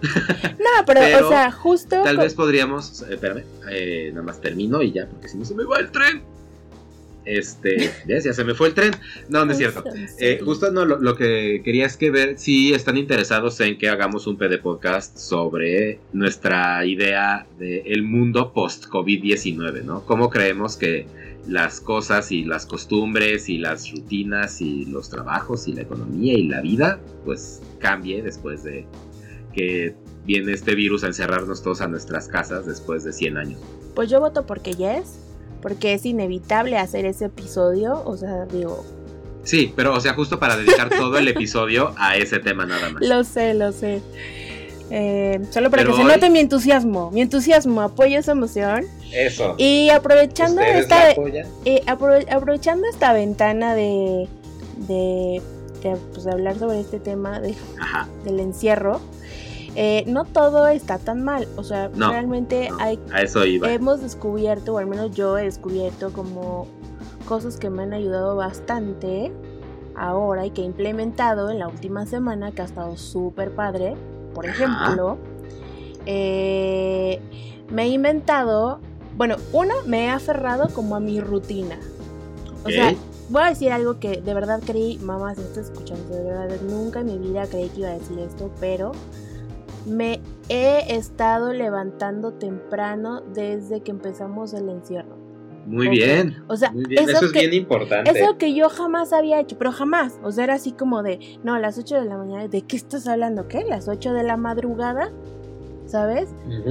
No, 0.04 0.86
pero, 0.86 1.00
pero 1.00 1.28
o 1.28 1.30
sea, 1.30 1.52
justo. 1.52 2.04
Tal 2.04 2.18
vez 2.18 2.34
podríamos, 2.34 3.02
eh, 3.04 3.14
espérame, 3.14 3.44
eh, 3.70 4.10
nada 4.12 4.24
más 4.24 4.42
termino 4.42 4.82
y 4.82 4.92
ya, 4.92 5.08
porque 5.08 5.30
si 5.30 5.38
no 5.38 5.46
se 5.46 5.56
me 5.56 5.64
va 5.64 5.80
el 5.80 5.92
tren. 5.92 6.22
Este, 7.26 7.90
¿ves? 8.06 8.26
Ya 8.26 8.34
se 8.34 8.44
me 8.44 8.54
fue 8.54 8.68
el 8.68 8.74
tren. 8.74 8.92
No, 9.30 9.46
no 9.46 9.54
es 9.54 9.58
cierto. 9.58 9.84
Eh, 10.20 10.42
justo 10.44 10.72
no, 10.72 10.86
lo, 10.86 11.00
lo 11.00 11.16
que 11.16 11.62
quería 11.64 11.86
es 11.86 11.96
que 11.96 12.12
ver 12.12 12.38
si 12.38 12.74
están 12.74 12.98
interesados 12.98 13.60
en 13.62 13.78
que 13.78 13.88
hagamos 13.88 14.28
un 14.28 14.38
PD 14.38 14.58
podcast 14.58 15.18
sobre 15.18 16.00
nuestra 16.12 16.86
idea 16.86 17.46
del 17.58 18.04
mundo 18.04 18.52
post-COVID-19, 18.54 19.84
¿no? 19.84 20.06
Cómo 20.06 20.30
creemos 20.30 20.76
que 20.76 21.08
las 21.48 21.80
cosas 21.82 22.32
y 22.32 22.46
las 22.46 22.66
costumbres 22.66 23.50
y 23.50 23.58
las 23.58 23.92
rutinas 23.92 24.62
y 24.62 24.86
los 24.86 25.10
trabajos 25.10 25.68
y 25.68 25.74
la 25.74 25.82
economía 25.82 26.34
y 26.34 26.48
la 26.48 26.62
vida, 26.62 27.00
pues 27.26 27.62
cambie 27.80 28.22
después 28.22 28.64
de 28.64 28.86
que 29.54 29.96
viene 30.26 30.54
este 30.54 30.76
virus 30.76 31.04
a 31.04 31.08
encerrarnos 31.08 31.62
todos 31.64 31.82
a 31.82 31.88
nuestras 31.88 32.28
casas 32.28 32.66
después 32.66 33.04
de 33.04 33.14
100 33.14 33.38
años. 33.38 33.60
Pues 33.96 34.10
yo 34.10 34.20
voto 34.20 34.46
porque 34.46 34.74
yes. 34.74 35.20
Porque 35.62 35.94
es 35.94 36.06
inevitable 36.06 36.78
hacer 36.78 37.06
ese 37.06 37.26
episodio. 37.26 38.02
O 38.06 38.18
sea, 38.18 38.46
digo, 38.46 38.84
Sí, 39.44 39.74
pero 39.76 39.94
o 39.94 40.00
sea, 40.00 40.14
justo 40.14 40.40
para 40.40 40.56
dedicar 40.58 40.90
todo 40.90 41.18
el 41.18 41.28
episodio 41.28 41.94
a 41.98 42.16
ese 42.18 42.40
tema 42.40 42.66
nada 42.66 42.90
más. 42.90 43.02
lo 43.06 43.24
sé, 43.26 43.54
lo 43.54 43.72
sé. 43.74 44.02
Eh, 44.90 45.40
solo 45.50 45.70
para 45.72 45.84
Pero 45.84 45.96
que 45.96 46.02
se 46.02 46.08
note 46.08 46.30
mi 46.30 46.40
entusiasmo. 46.40 47.12
Mi 47.12 47.22
entusiasmo, 47.22 47.82
apoyo 47.82 48.20
esa 48.20 48.34
emoción. 48.34 48.86
Eso. 49.12 49.56
Y 49.58 49.90
aprovechando 49.90 50.62
¿Ustedes 50.62 50.82
esta. 50.82 51.12
Eh, 51.12 51.82
aprove- 51.88 52.30
aprovechando 52.32 52.88
esta 52.88 53.12
ventana 53.14 53.74
de, 53.76 54.28
de, 54.88 55.42
de, 55.82 55.96
pues, 56.14 56.26
de 56.26 56.32
hablar 56.32 56.58
sobre 56.60 56.80
este 56.82 57.00
tema 57.00 57.40
de- 57.40 57.56
Ajá. 57.80 58.08
del 58.26 58.40
encierro, 58.40 59.00
eh, 59.76 60.04
no 60.08 60.26
todo 60.26 60.68
está 60.68 60.98
tan 61.00 61.24
mal. 61.24 61.48
O 61.58 61.64
sea, 61.64 61.90
No, 61.96 62.10
realmente 62.12 62.70
no, 62.70 62.78
hay, 62.80 63.00
A 63.12 63.22
eso 63.22 63.46
iba. 63.46 63.72
hemos 63.72 64.02
descubierto, 64.02 64.76
o 64.76 64.78
al 64.78 64.86
menos 64.88 65.12
yo 65.16 65.38
he 65.38 65.44
descubierto 65.44 66.12
como 66.14 66.68
cosas 67.28 67.58
que 67.58 67.70
me 67.70 67.84
han 67.84 67.94
ayudado 67.94 68.36
bastante 68.36 69.32
ahora 69.96 70.46
y 70.46 70.52
que 70.52 70.62
he 70.62 70.66
implementado 70.66 71.50
en 71.50 71.60
la 71.60 71.68
última 71.68 72.06
semana 72.06 72.52
que 72.52 72.62
ha 72.62 72.66
estado 72.66 72.98
súper 72.98 73.52
padre. 73.56 73.96
Por 74.34 74.46
ejemplo, 74.46 75.18
eh, 76.06 77.20
me 77.70 77.84
he 77.84 77.88
inventado, 77.90 78.80
bueno, 79.16 79.36
uno, 79.52 79.74
me 79.86 80.06
he 80.06 80.10
aferrado 80.10 80.70
como 80.74 80.96
a 80.96 81.00
mi 81.00 81.20
rutina. 81.22 81.80
O 82.66 82.70
sea, 82.70 82.94
voy 83.30 83.44
a 83.44 83.50
decir 83.50 83.72
algo 83.72 84.00
que 84.00 84.22
de 84.22 84.34
verdad 84.34 84.62
creí, 84.66 84.98
mamá, 85.00 85.36
si 85.36 85.42
estás 85.42 85.66
escuchando, 85.66 86.16
de 86.16 86.24
verdad, 86.24 86.58
nunca 86.68 87.02
en 87.02 87.08
mi 87.08 87.18
vida 87.18 87.46
creí 87.48 87.70
que 87.70 87.82
iba 87.82 87.90
a 87.90 87.94
decir 87.94 88.18
esto, 88.20 88.50
pero 88.60 88.92
me 89.86 90.20
he 90.50 90.96
estado 90.96 91.54
levantando 91.54 92.34
temprano 92.34 93.22
desde 93.34 93.82
que 93.82 93.92
empezamos 93.92 94.54
el 94.54 94.70
encierro. 94.70 95.22
Muy 95.66 95.88
bien. 95.88 96.44
O 96.50 96.58
sea, 96.58 96.72
bien. 96.72 97.04
eso 97.08 97.18
Eso, 97.18 97.26
es 97.28 97.32
que- 97.32 97.40
bien 97.48 97.54
importante. 97.54 98.12
Eso 98.12 98.38
que 98.38 98.54
yo 98.54 98.70
jamás 98.70 99.14
había 99.14 99.40
hecho, 99.40 99.58
pero 99.58 99.72
jamás. 99.72 100.20
O 100.24 100.32
sea, 100.32 100.44
era 100.44 100.56
así 100.56 100.74
como 100.74 101.04
de, 101.04 101.20
no, 101.44 101.54
a 101.54 101.60
las 101.60 101.78
8 101.78 101.96
de 101.96 102.06
la 102.06 102.18
mañana, 102.18 102.48
¿de 102.50 102.62
qué 102.64 102.76
estás 102.76 103.08
hablando? 103.08 103.48
¿Qué? 103.48 103.64
¿Las 103.64 103.88
8 103.88 104.14
de 104.14 104.24
la 104.24 104.36
madrugada? 104.36 105.10
¿Sabes? 105.86 106.30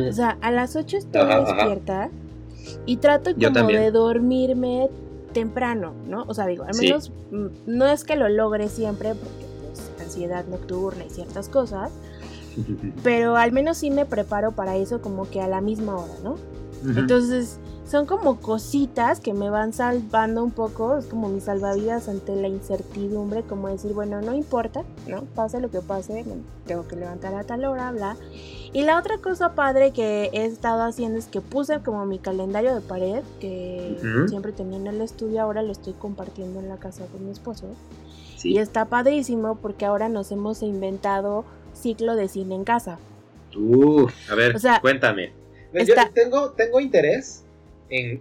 O 0.08 0.12
sea, 0.12 0.36
a 0.40 0.50
las 0.50 0.76
8 0.76 0.96
estoy 0.98 1.20
Ajá, 1.22 1.38
ajá. 1.42 1.54
despierta 1.54 2.10
y 2.86 2.96
trato 2.98 3.30
como 3.34 3.68
de 3.68 3.90
dormirme 3.90 4.88
temprano, 5.32 5.94
¿no? 6.06 6.24
O 6.28 6.34
sea, 6.34 6.46
digo, 6.46 6.64
al 6.64 6.76
menos 6.76 7.10
mm, 7.30 7.46
no 7.66 7.86
es 7.86 8.04
que 8.04 8.16
lo 8.16 8.28
logre 8.28 8.68
siempre 8.68 9.14
porque 9.14 9.46
pues 9.66 9.90
ansiedad 10.00 10.44
nocturna 10.46 11.04
y 11.04 11.10
ciertas 11.10 11.48
cosas, 11.48 11.92
pero 13.02 13.36
al 13.36 13.52
menos 13.52 13.78
sí 13.78 13.90
me 13.90 14.06
preparo 14.06 14.52
para 14.52 14.76
eso 14.76 15.00
como 15.00 15.28
que 15.28 15.40
a 15.40 15.48
la 15.48 15.60
misma 15.60 15.96
hora, 15.96 16.14
¿no? 16.22 16.32
Ujú. 16.82 16.98
Entonces, 16.98 17.58
son 17.92 18.06
como 18.06 18.40
cositas 18.40 19.20
que 19.20 19.34
me 19.34 19.50
van 19.50 19.72
salvando 19.72 20.42
un 20.42 20.50
poco, 20.50 20.96
es 20.96 21.04
como 21.06 21.28
mis 21.28 21.44
salvavidas 21.44 22.08
ante 22.08 22.34
la 22.34 22.48
incertidumbre, 22.48 23.42
como 23.42 23.68
decir, 23.68 23.92
bueno, 23.92 24.22
no 24.22 24.34
importa, 24.34 24.82
¿no? 25.06 25.24
Pase 25.34 25.60
lo 25.60 25.70
que 25.70 25.80
pase, 25.80 26.24
tengo 26.66 26.88
que 26.88 26.96
levantar 26.96 27.34
a 27.34 27.44
tal 27.44 27.64
hora, 27.66 27.90
bla. 27.92 28.16
Y 28.72 28.84
la 28.84 28.98
otra 28.98 29.18
cosa 29.18 29.54
padre 29.54 29.92
que 29.92 30.30
he 30.32 30.46
estado 30.46 30.82
haciendo 30.82 31.18
es 31.18 31.26
que 31.26 31.42
puse 31.42 31.80
como 31.80 32.06
mi 32.06 32.18
calendario 32.18 32.74
de 32.74 32.80
pared, 32.80 33.22
que 33.40 33.98
Ujú. 33.98 34.28
siempre 34.28 34.52
tenía 34.52 34.78
en 34.78 34.86
el 34.86 35.02
estudio, 35.02 35.42
ahora 35.42 35.62
lo 35.62 35.72
estoy 35.72 35.92
compartiendo 35.92 36.60
en 36.60 36.70
la 36.70 36.78
casa 36.78 37.04
con 37.12 37.26
mi 37.26 37.30
esposo. 37.30 37.66
Sí. 38.38 38.52
Y 38.54 38.58
está 38.58 38.86
padrísimo 38.86 39.56
porque 39.56 39.84
ahora 39.84 40.08
nos 40.08 40.32
hemos 40.32 40.62
inventado 40.62 41.44
ciclo 41.74 42.16
de 42.16 42.28
cine 42.28 42.54
en 42.54 42.64
casa. 42.64 42.98
Uh, 43.56 44.06
a 44.30 44.34
ver, 44.34 44.56
O 44.56 44.58
sea, 44.58 44.80
cuéntame. 44.80 45.32
Yo 45.74 45.80
está- 45.80 46.10
tengo, 46.10 46.50
tengo 46.52 46.80
interés 46.80 47.44
en 47.90 48.20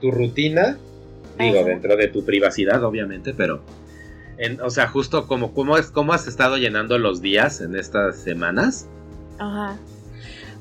tu 0.00 0.10
rutina, 0.10 0.78
digo, 1.38 1.60
Ajá. 1.60 1.68
dentro 1.68 1.96
de 1.96 2.08
tu 2.08 2.24
privacidad, 2.24 2.82
obviamente, 2.84 3.34
pero, 3.34 3.62
en, 4.38 4.60
o 4.60 4.70
sea, 4.70 4.88
justo 4.88 5.26
como 5.26 5.52
cómo, 5.54 5.76
es, 5.78 5.90
cómo 5.90 6.12
has 6.12 6.26
estado 6.26 6.56
llenando 6.58 6.98
los 6.98 7.20
días 7.22 7.60
en 7.60 7.74
estas 7.76 8.16
semanas, 8.18 8.86
Ajá. 9.38 9.76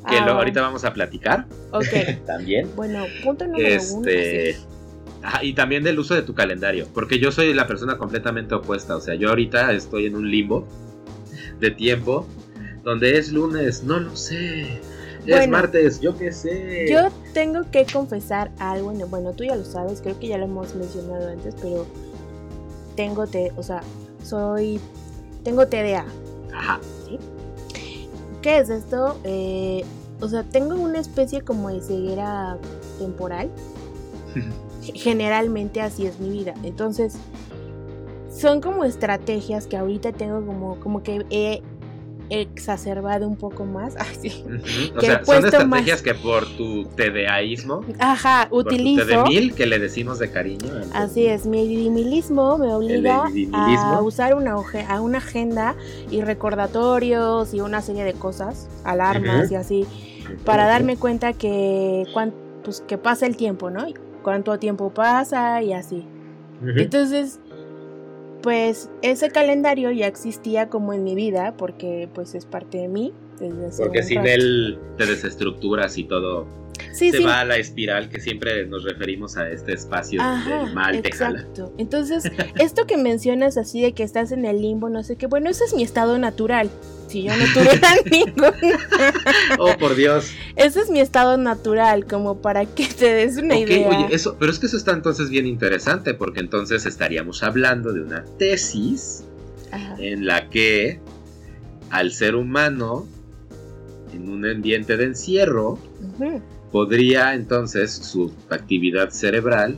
que 0.09 0.17
Ah, 0.17 0.25
lo, 0.25 0.33
ahorita 0.33 0.61
vamos 0.61 0.83
a 0.85 0.93
platicar 0.93 1.45
Ok. 1.71 1.83
también. 2.25 2.69
Bueno, 2.75 3.05
punto 3.23 3.45
número 3.47 3.65
uno. 3.91 4.07
Este. 4.07 4.53
sí. 4.53 4.65
ajá, 5.23 5.43
y 5.43 5.53
también 5.53 5.83
del 5.83 5.99
uso 5.99 6.15
de 6.15 6.21
tu 6.21 6.33
calendario, 6.33 6.87
porque 6.93 7.19
yo 7.19 7.31
soy 7.31 7.53
la 7.53 7.67
persona 7.67 7.97
completamente 7.97 8.55
opuesta, 8.55 8.95
o 8.95 9.01
sea, 9.01 9.15
yo 9.15 9.29
ahorita 9.29 9.73
estoy 9.73 10.05
en 10.05 10.15
un 10.15 10.29
limbo 10.29 10.65
de 11.59 11.71
tiempo 11.71 12.25
donde 12.83 13.17
es 13.17 13.31
lunes, 13.31 13.83
no 13.83 13.99
lo 13.99 14.15
sé. 14.15 14.79
Es 15.25 15.47
martes, 15.49 15.99
yo 16.01 16.15
qué 16.15 16.31
sé. 16.31 16.85
Yo 16.87 17.09
tengo 17.33 17.61
que 17.71 17.83
confesar 17.91 18.51
algo, 18.59 18.91
en- 18.91 19.09
bueno, 19.09 19.33
tú 19.33 19.43
ya 19.43 19.55
lo 19.55 19.65
sabes, 19.65 20.01
creo 20.01 20.19
que 20.19 20.27
ya 20.27 20.37
lo 20.37 20.45
hemos 20.45 20.75
mencionado 20.75 21.29
antes, 21.29 21.55
pero 21.59 21.87
tengo 22.95 23.25
te, 23.25 23.51
o 23.57 23.63
sea, 23.63 23.81
soy, 24.23 24.79
tengo 25.43 25.65
TDA. 25.67 26.05
Ajá. 26.53 26.79
¿sí? 27.07 27.17
¿Qué 28.43 28.59
es 28.59 28.69
esto? 28.69 29.17
Eh, 29.23 29.83
o 30.21 30.27
sea, 30.29 30.43
tengo 30.43 30.75
una 30.75 30.99
especie 30.99 31.41
como 31.41 31.69
de 31.71 31.81
ceguera 31.81 32.59
temporal. 32.99 33.49
Generalmente 34.93 35.81
así 35.81 36.05
es 36.05 36.19
mi 36.19 36.29
vida. 36.29 36.53
Entonces, 36.61 37.15
son 38.35 38.59
como 38.61 38.83
estrategias 38.83 39.65
que 39.67 39.77
ahorita 39.77 40.11
tengo 40.11 40.45
como, 40.45 40.79
como 40.81 41.01
que 41.03 41.25
he 41.29 41.61
exacerbado 42.29 43.27
un 43.27 43.35
poco 43.35 43.65
más. 43.65 43.95
Ay, 43.99 44.15
sí. 44.19 44.43
Ujú. 44.45 44.97
O 44.97 44.99
Que 44.99 45.05
sea, 45.05 45.15
he 45.21 45.25
son 45.25 45.45
estrategias 45.45 45.67
más- 45.67 46.01
que 46.01 46.13
por 46.15 46.45
tu 46.57 46.85
TDAísmo, 46.95 47.81
Ajá, 47.99 48.47
por 48.49 48.63
tu 48.63 48.69
utilizo. 48.69 49.05
TDMil, 49.05 49.53
que 49.53 49.65
le 49.65 49.79
decimos 49.79 50.19
de 50.19 50.31
cariño. 50.31 50.69
Así 50.93 51.25
es, 51.27 51.45
mi 51.45 51.61
edimilismo 51.61 52.57
me 52.57 52.73
obliga 52.73 53.25
a 53.53 54.01
usar 54.01 54.35
una, 54.35 54.55
a 54.89 55.01
una 55.01 55.17
agenda 55.19 55.75
y 56.09 56.21
recordatorios 56.21 57.53
y 57.53 57.61
una 57.61 57.81
serie 57.81 58.03
de 58.03 58.13
cosas, 58.13 58.67
alarmas 58.83 59.51
y 59.51 59.55
así, 59.55 59.85
para 60.43 60.65
darme 60.65 60.97
cuenta 60.97 61.33
que, 61.33 62.05
cuán- 62.13 62.33
pues, 62.63 62.81
que 62.87 62.97
pasa 62.97 63.27
el 63.27 63.37
tiempo, 63.37 63.69
¿no? 63.69 63.87
Y 63.87 63.93
cuánto 64.23 64.57
tiempo 64.57 64.89
pasa 64.91 65.61
y 65.61 65.73
así. 65.73 66.05
Entonces, 66.65 67.39
pues 68.45 68.91
ese 69.01 69.31
calendario 69.31 69.89
ya 69.91 70.05
existía 70.05 70.69
como 70.69 70.93
en 70.93 71.03
mi 71.03 71.15
vida 71.15 71.55
porque 71.57 72.07
pues 72.13 72.35
es 72.35 72.45
parte 72.45 72.77
de 72.77 72.87
mí. 72.87 73.11
Desde 73.39 73.65
hace 73.65 73.83
Porque 73.83 74.03
sin 74.03 74.17
rato. 74.19 74.29
él 74.29 74.79
te 74.97 75.07
desestructuras 75.07 75.97
y 75.97 76.03
todo 76.03 76.45
sí, 76.93 77.09
se 77.09 77.17
sí. 77.17 77.23
va 77.23 77.39
a 77.39 77.45
la 77.45 77.57
espiral 77.57 78.07
que 78.07 78.19
siempre 78.19 78.67
nos 78.67 78.83
referimos 78.83 79.35
a 79.35 79.49
este 79.49 79.73
espacio 79.73 80.21
Ajá, 80.21 80.65
del 80.65 80.75
mal 80.75 81.01
te 81.01 81.11
jala. 81.11 81.39
exacto. 81.39 81.73
Entonces, 81.79 82.31
esto 82.59 82.85
que 82.85 82.97
mencionas 82.97 83.57
así 83.57 83.81
de 83.81 83.93
que 83.93 84.03
estás 84.03 84.31
en 84.31 84.45
el 84.45 84.61
limbo, 84.61 84.89
no 84.89 85.01
sé 85.01 85.15
qué, 85.15 85.25
bueno, 85.25 85.49
ese 85.49 85.63
es 85.65 85.73
mi 85.73 85.81
estado 85.81 86.19
natural. 86.19 86.69
Si 87.07 87.23
yo 87.23 87.31
no 87.37 87.45
tuviera 87.53 87.89
Oh, 89.59 89.77
por 89.77 89.95
Dios. 89.95 90.31
ese 90.55 90.81
es 90.81 90.89
mi 90.89 90.99
estado 90.99 91.37
natural, 91.37 92.05
como 92.05 92.41
para 92.41 92.65
que 92.65 92.87
te 92.87 93.13
des 93.13 93.37
una 93.37 93.57
idea. 93.57 93.87
oye, 93.87 94.07
eso, 94.15 94.35
pero 94.39 94.51
es 94.51 94.59
que 94.59 94.65
eso 94.65 94.77
está 94.77 94.91
entonces 94.91 95.29
bien 95.29 95.45
interesante, 95.45 96.13
porque 96.13 96.39
entonces 96.39 96.85
estaríamos 96.85 97.43
hablando 97.43 97.93
de 97.93 98.01
una 98.01 98.25
tesis 98.39 99.23
Ajá. 99.71 99.95
en 99.99 100.25
la 100.25 100.49
que 100.49 100.99
al 101.91 102.11
ser 102.11 102.35
humano, 102.35 103.07
en 104.13 104.29
un 104.29 104.45
ambiente 104.45 104.97
de 104.97 105.05
encierro, 105.05 105.77
podría 106.71 107.33
entonces 107.35 107.91
su 107.93 108.33
actividad 108.49 109.11
cerebral 109.11 109.77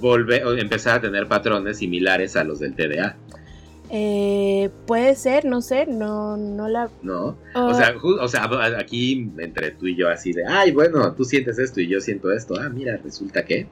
volver 0.00 0.42
empezar 0.58 0.98
a 0.98 1.00
tener 1.00 1.26
patrones 1.28 1.78
similares 1.78 2.36
a 2.36 2.44
los 2.44 2.60
del 2.60 2.74
TDA, 2.74 3.16
Eh, 3.96 4.70
puede 4.88 5.14
ser, 5.14 5.44
no 5.44 5.62
sé, 5.62 5.86
no, 5.86 6.36
no 6.36 6.66
la. 6.68 6.90
¿no? 7.02 7.36
oh, 7.54 7.66
O 7.66 7.74
sea, 7.74 7.94
o 8.02 8.26
sea, 8.26 8.50
aquí 8.76 9.30
entre 9.38 9.70
tú 9.70 9.86
y 9.86 9.94
yo 9.94 10.08
así 10.08 10.32
de, 10.32 10.44
ay, 10.44 10.72
bueno, 10.72 11.12
tú 11.14 11.24
sientes 11.24 11.60
esto 11.60 11.80
y 11.80 11.86
yo 11.86 12.00
siento 12.00 12.32
esto. 12.32 12.56
Ah, 12.60 12.68
mira, 12.70 12.96
resulta 12.96 13.44
que 13.44 13.68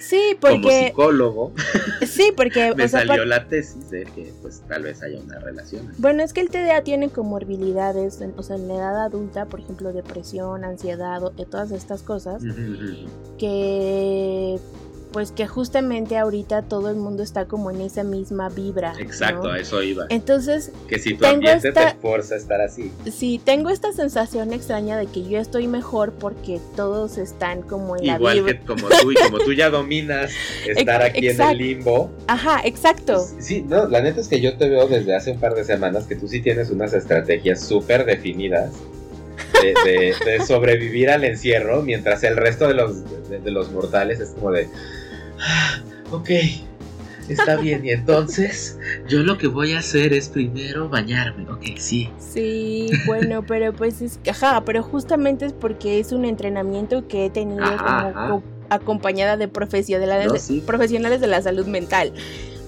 sí, 0.00 0.36
como 0.40 0.54
porque. 0.62 0.86
psicólogo 0.88 1.52
Sí, 2.08 2.32
porque. 2.36 2.72
me 2.76 2.86
o 2.86 2.88
sea, 2.88 3.06
salió 3.06 3.24
la 3.24 3.46
tesis 3.46 3.88
de 3.88 4.02
que 4.04 4.32
pues 4.42 4.62
tal 4.66 4.82
vez 4.82 5.00
haya 5.04 5.20
una 5.20 5.38
relación. 5.38 5.92
Bueno, 5.98 6.24
es 6.24 6.32
que 6.32 6.40
el 6.40 6.50
TDA 6.50 6.82
tiene 6.82 7.10
comorbilidades, 7.10 8.20
en- 8.20 8.34
o 8.36 8.42
sea, 8.42 8.56
en 8.56 8.66
la 8.66 8.74
edad 8.74 9.04
adulta, 9.04 9.46
por 9.46 9.60
ejemplo, 9.60 9.92
depresión, 9.92 10.64
ansiedad, 10.64 11.22
o- 11.22 11.30
todas 11.30 11.70
estas 11.70 12.02
cosas, 12.02 12.42
que 13.38 14.58
pues 15.12 15.30
que 15.32 15.46
justamente 15.46 16.16
ahorita 16.16 16.62
todo 16.62 16.88
el 16.90 16.96
mundo 16.96 17.22
está 17.22 17.44
como 17.44 17.70
en 17.70 17.80
esa 17.80 18.02
misma 18.04 18.48
vibra. 18.48 18.94
Exacto, 18.98 19.48
¿no? 19.48 19.52
a 19.52 19.58
eso 19.58 19.82
iba. 19.82 20.06
Entonces, 20.08 20.72
Que 20.88 20.98
si 20.98 21.14
tu 21.14 21.26
ambiente 21.26 21.68
esta- 21.68 21.92
te 21.92 21.98
fuerza 22.00 22.34
a 22.34 22.38
estar 22.38 22.60
así. 22.60 22.90
sí, 23.12 23.40
tengo 23.44 23.70
esta 23.70 23.92
sensación 23.92 24.52
extraña 24.52 24.96
de 24.96 25.06
que 25.06 25.22
yo 25.28 25.38
estoy 25.38 25.68
mejor 25.68 26.12
porque 26.12 26.60
todos 26.76 27.18
están 27.18 27.62
como 27.62 27.96
en 27.96 28.06
la 28.06 28.16
Igual 28.16 28.36
vibra. 28.42 28.58
que 28.60 28.66
como 28.66 28.88
tú 28.88 29.12
y 29.12 29.14
como 29.16 29.38
tú 29.38 29.52
ya 29.52 29.70
dominas 29.70 30.30
estar 30.66 31.02
aquí 31.02 31.28
en 31.28 31.40
el 31.40 31.58
limbo. 31.58 32.10
Ajá, 32.26 32.60
exacto. 32.64 33.24
Sí, 33.38 33.62
no, 33.68 33.86
la 33.88 34.00
neta 34.00 34.20
es 34.20 34.28
que 34.28 34.40
yo 34.40 34.56
te 34.56 34.68
veo 34.68 34.86
desde 34.88 35.14
hace 35.14 35.30
un 35.32 35.38
par 35.40 35.54
de 35.54 35.64
semanas 35.64 36.06
que 36.06 36.16
tú 36.16 36.26
sí 36.28 36.40
tienes 36.40 36.70
unas 36.70 36.92
estrategias 36.94 37.60
súper 37.60 38.04
definidas 38.04 38.70
de, 39.62 39.74
de- 39.84 40.14
de 40.38 40.44
sobrevivir 40.46 41.10
al 41.10 41.24
encierro, 41.24 41.82
mientras 41.82 42.22
el 42.24 42.36
resto 42.36 42.66
de 42.68 42.74
los, 42.74 43.28
de, 43.28 43.38
de 43.40 43.50
los 43.50 43.70
mortales 43.70 44.18
es 44.20 44.30
como 44.30 44.50
de, 44.50 44.68
"Ah, 44.72 44.78
ok, 46.10 46.30
está 47.28 47.56
bien, 47.56 47.84
y 47.84 47.90
entonces 47.90 48.78
yo 49.08 49.20
lo 49.22 49.38
que 49.38 49.46
voy 49.46 49.72
a 49.72 49.78
hacer 49.78 50.12
es 50.12 50.28
primero 50.28 50.88
bañarme, 50.88 51.48
ok, 51.50 51.76
sí. 51.78 52.08
Sí, 52.18 52.90
bueno, 53.06 53.44
pero 53.46 53.72
pues 53.72 54.00
es, 54.02 54.18
ajá, 54.28 54.62
pero 54.64 54.82
justamente 54.82 55.46
es 55.46 55.52
porque 55.52 56.00
es 56.00 56.12
un 56.12 56.24
entrenamiento 56.24 57.06
que 57.08 57.26
he 57.26 57.30
tenido 57.30 57.62
Ajá, 57.64 57.84
como 57.84 58.08
ajá. 58.08 58.26
co- 58.28 58.42
acompañada 58.70 59.36
de 59.36 59.48
profesionales, 59.48 60.26
No, 60.26 60.32
de- 60.32 60.38
sí. 60.38 60.62
profesionales 60.66 61.20
de 61.20 61.26
la 61.26 61.42
salud 61.42 61.66
mental. 61.66 62.12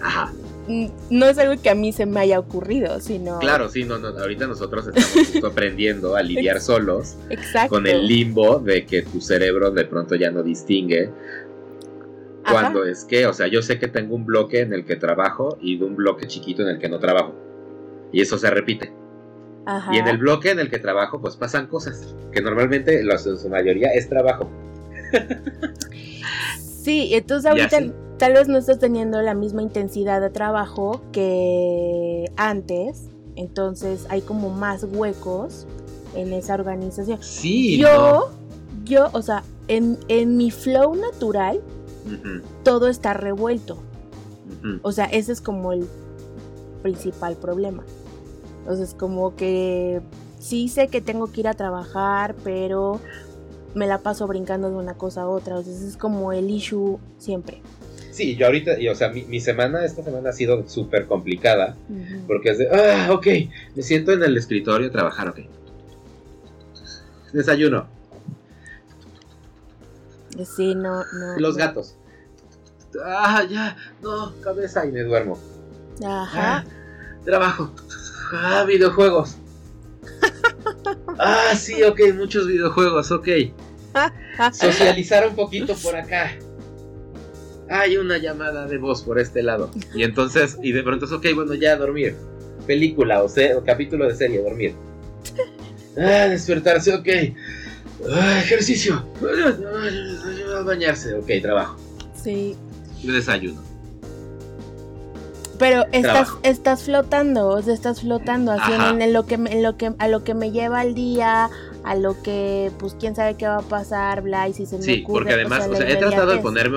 Ajá, 0.03 0.33
Mm, 0.67 0.87
No 1.11 1.27
es 1.27 1.37
algo 1.37 1.61
que 1.61 1.69
a 1.69 1.75
mí 1.75 1.93
se 1.93 2.07
me 2.07 2.21
haya 2.21 2.39
ocurrido, 2.39 2.99
sino 2.99 3.39
claro, 3.39 3.69
sí, 3.69 3.85
no, 3.85 3.99
no, 3.99 4.09
ahorita 4.19 4.47
nosotros 4.47 4.87
estamos 4.87 5.29
justo 5.29 5.47
aprendiendo 5.49 6.17
a 6.17 6.23
lidiar 6.23 6.59
solos 6.63 7.17
exacto. 7.29 7.69
con 7.69 7.87
el 7.87 8.07
limbo 8.07 8.61
de 8.61 8.87
que 8.87 9.03
tu 9.03 9.21
cerebro 9.21 9.71
de 9.73 9.85
pronto 9.85 10.15
ya 10.15 10.31
no 10.31 10.43
distingue 10.43 11.11
Ajá. 12.45 12.53
cuando 12.61 12.85
es 12.85 13.05
que, 13.05 13.27
o 13.27 13.33
sea, 13.33 13.47
yo 13.47 13.63
sé 13.63 13.79
que 13.79 13.89
tengo 13.89 14.15
un 14.15 14.25
bloque 14.27 14.61
en 14.61 14.73
el 14.73 14.85
que 14.85 14.97
trabajo 14.97 15.57
y 15.61 15.79
de 15.79 15.85
un 15.85 15.97
bloque 15.97 16.27
chiquito 16.27 16.63
en 16.63 16.69
el 16.69 16.79
que 16.79 16.89
no 16.89 16.99
trabajo. 16.99 17.35
Y 18.13 18.21
eso 18.21 18.39
se 18.39 18.51
repite. 18.51 18.93
Ajá. 19.67 19.95
Y 19.95 19.99
en 19.99 20.07
el 20.09 20.19
bloque 20.19 20.51
en 20.51 20.59
el 20.59 20.69
que 20.71 20.79
trabajo, 20.79 21.21
pues 21.21 21.37
pasan 21.37 21.67
cosas. 21.67 22.15
Que 22.33 22.41
normalmente, 22.43 23.03
los- 23.03 23.27
en 23.27 23.39
su 23.39 23.49
mayoría, 23.49 23.89
es 23.95 24.09
trabajo. 24.09 24.49
Sí, 26.59 27.11
entonces 27.15 27.51
ahorita 27.51 27.95
tal 28.19 28.33
vez 28.35 28.49
no 28.49 28.59
estás 28.59 28.79
teniendo 28.79 29.21
la 29.23 29.35
misma 29.35 29.63
intensidad 29.63 30.21
de 30.21 30.31
trabajo 30.31 31.01
que 31.13 32.31
antes, 32.37 33.09
entonces 33.37 34.07
hay 34.11 34.21
como 34.21 34.51
más 34.51 34.85
huecos 34.85 35.67
en 36.15 36.33
esa 36.33 36.55
organización. 36.55 37.19
Sí, 37.23 37.79
yo, 37.79 38.31
yo, 38.85 39.09
o 39.13 39.23
sea, 39.23 39.43
en, 39.69 39.99
en 40.09 40.37
mi 40.37 40.51
flow 40.51 40.95
natural 40.95 41.61
todo 42.63 42.89
está 42.89 43.15
revuelto. 43.15 43.83
O 44.83 44.93
sea, 44.93 45.07
ese 45.07 45.33
es 45.33 45.41
como 45.41 45.73
el 45.73 45.87
principal 46.83 47.37
problema. 47.37 47.85
Entonces, 48.61 48.95
como 48.95 49.37
que 49.37 50.01
sí 50.39 50.69
sé 50.69 50.89
que 50.89 51.01
tengo 51.01 51.31
que 51.31 51.41
ir 51.41 51.49
a 51.49 51.55
trabajar, 51.55 52.35
pero 52.45 53.01
me 53.75 53.87
la 53.87 53.99
paso 53.99 54.27
brincando 54.27 54.71
de 54.71 54.77
una 54.77 54.95
cosa 54.95 55.23
a 55.23 55.29
otra. 55.29 55.57
O 55.59 55.63
sea, 55.63 55.73
ese 55.73 55.89
es 55.89 55.97
como 55.97 56.33
el 56.33 56.51
issue 56.51 56.99
siempre. 57.19 57.61
Sí, 58.11 58.37
yo 58.37 58.47
ahorita, 58.47 58.79
y, 58.79 58.89
o 58.89 58.95
sea, 58.95 59.09
mi, 59.09 59.25
mi 59.25 59.41
semana, 59.41 59.85
esta 59.85 60.05
semana 60.05 60.31
ha 60.31 60.33
sido 60.33 60.69
súper 60.69 61.07
complicada. 61.07 61.77
Porque 62.27 62.51
es 62.51 62.59
de, 62.59 62.69
ah, 62.71 63.13
ok, 63.13 63.27
me 63.75 63.83
siento 63.83 64.13
en 64.13 64.23
el 64.23 64.37
escritorio 64.37 64.89
a 64.89 64.91
trabajar, 64.93 65.29
ok. 65.31 65.41
Desayuno, 67.33 67.89
Sí, 70.45 70.75
no, 70.75 71.05
no. 71.05 71.39
los 71.39 71.57
no. 71.57 71.65
gatos. 71.65 71.97
Ah, 73.05 73.45
ya, 73.49 73.77
no, 74.03 74.33
cabeza 74.41 74.87
y 74.87 74.93
me 74.93 75.03
duermo. 75.03 75.39
Ajá. 76.05 76.59
Ah, 76.59 76.65
trabajo. 77.25 77.71
Ah, 78.33 78.65
videojuegos. 78.67 79.37
Ah, 81.19 81.55
sí, 81.57 81.83
ok, 81.83 82.01
muchos 82.15 82.47
videojuegos, 82.47 83.11
ok. 83.13 83.29
Socializar 84.53 85.29
un 85.29 85.37
poquito 85.37 85.75
por 85.77 85.95
acá. 85.95 86.33
Hay 87.71 87.97
una 87.97 88.19
llamada 88.19 88.67
de 88.67 88.79
voz 88.79 89.03
por 89.03 89.19
este 89.19 89.43
lado. 89.43 89.71
Y 89.95 90.03
entonces, 90.03 90.59
y 90.63 90.73
de 90.73 90.83
pronto 90.83 91.07
es 91.07 91.13
ok, 91.13 91.27
bueno, 91.35 91.55
ya 91.55 91.77
dormir. 91.77 92.17
Película 92.67 93.23
o, 93.23 93.27
o 93.27 93.65
capítulo 93.65 94.07
de 94.09 94.15
serie, 94.15 94.43
dormir. 94.43 94.75
Ah, 95.97 96.27
despertarse, 96.29 96.93
ok. 96.93 97.09
Ah, 98.11 98.41
ejercicio. 98.41 99.05
Ah, 99.23 100.63
Bañarse, 100.65 101.15
ok, 101.15 101.27
trabajo. 101.43 101.77
Sí. 102.23 102.57
Desayuno. 103.03 103.61
Pero 105.59 105.85
estás, 105.93 106.29
estás 106.43 106.83
flotando, 106.83 107.49
o 107.49 107.63
sea, 107.63 107.75
estás 107.75 108.01
flotando 108.01 108.51
así 108.53 108.73
en, 108.73 109.01
en 109.01 109.13
lo 109.13 109.25
que, 109.25 109.39
me- 109.39 109.53
en 109.53 109.63
lo 109.63 109.77
que 109.77 109.93
a 109.99 110.09
lo 110.09 110.25
que 110.25 110.35
me 110.35 110.51
lleva 110.51 110.83
el 110.83 110.95
día, 110.95 111.49
a 111.85 111.95
lo 111.95 112.21
que 112.23 112.73
pues 112.79 112.97
quién 112.99 113.15
sabe 113.15 113.37
qué 113.37 113.47
va 113.47 113.59
a 113.59 113.63
pasar, 113.63 114.23
bla, 114.23 114.49
y 114.49 114.53
si 114.53 114.67
se 114.67 114.79
me 114.79 114.83
Sí, 114.83 115.03
ocurre. 115.03 115.13
porque 115.21 115.35
además, 115.35 115.61
sea, 115.65 115.71
o 115.73 115.77
sea, 115.77 115.89
he 115.89 115.97
tratado 115.97 116.33
de 116.33 116.39
ponerme 116.39 116.77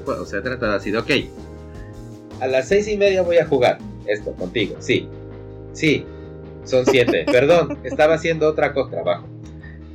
puede- 0.00 0.18
o 0.20 0.26
sea, 0.26 0.40
he 0.40 0.42
tratado 0.42 0.72
así 0.72 0.90
de, 0.90 0.98
ok, 0.98 1.10
a 2.40 2.48
las 2.48 2.66
seis 2.66 2.88
y 2.88 2.96
media 2.96 3.22
voy 3.22 3.38
a 3.38 3.46
jugar 3.46 3.78
esto 4.06 4.32
contigo, 4.32 4.74
sí, 4.80 5.08
sí, 5.72 6.04
son 6.64 6.84
siete, 6.84 7.24
perdón, 7.30 7.78
estaba 7.84 8.14
haciendo 8.14 8.48
otra 8.48 8.72
cosa, 8.72 8.90
trabajo. 8.90 9.26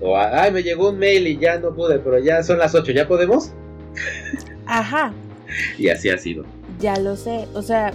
O, 0.02 0.18
ay, 0.18 0.52
me 0.52 0.64
llegó 0.64 0.90
un 0.90 0.98
mail 0.98 1.28
y 1.28 1.38
ya 1.38 1.60
no 1.60 1.74
pude, 1.76 2.00
pero 2.00 2.18
ya 2.20 2.42
son 2.44 2.58
las 2.58 2.74
ocho, 2.76 2.92
¿ya 2.92 3.08
podemos? 3.08 3.52
Ajá, 4.66 5.14
Y 5.78 5.90
así 5.90 6.10
ha 6.10 6.18
sido. 6.18 6.44
ya 6.80 6.98
lo 6.98 7.16
sé. 7.16 7.48
O 7.54 7.62
sea, 7.62 7.92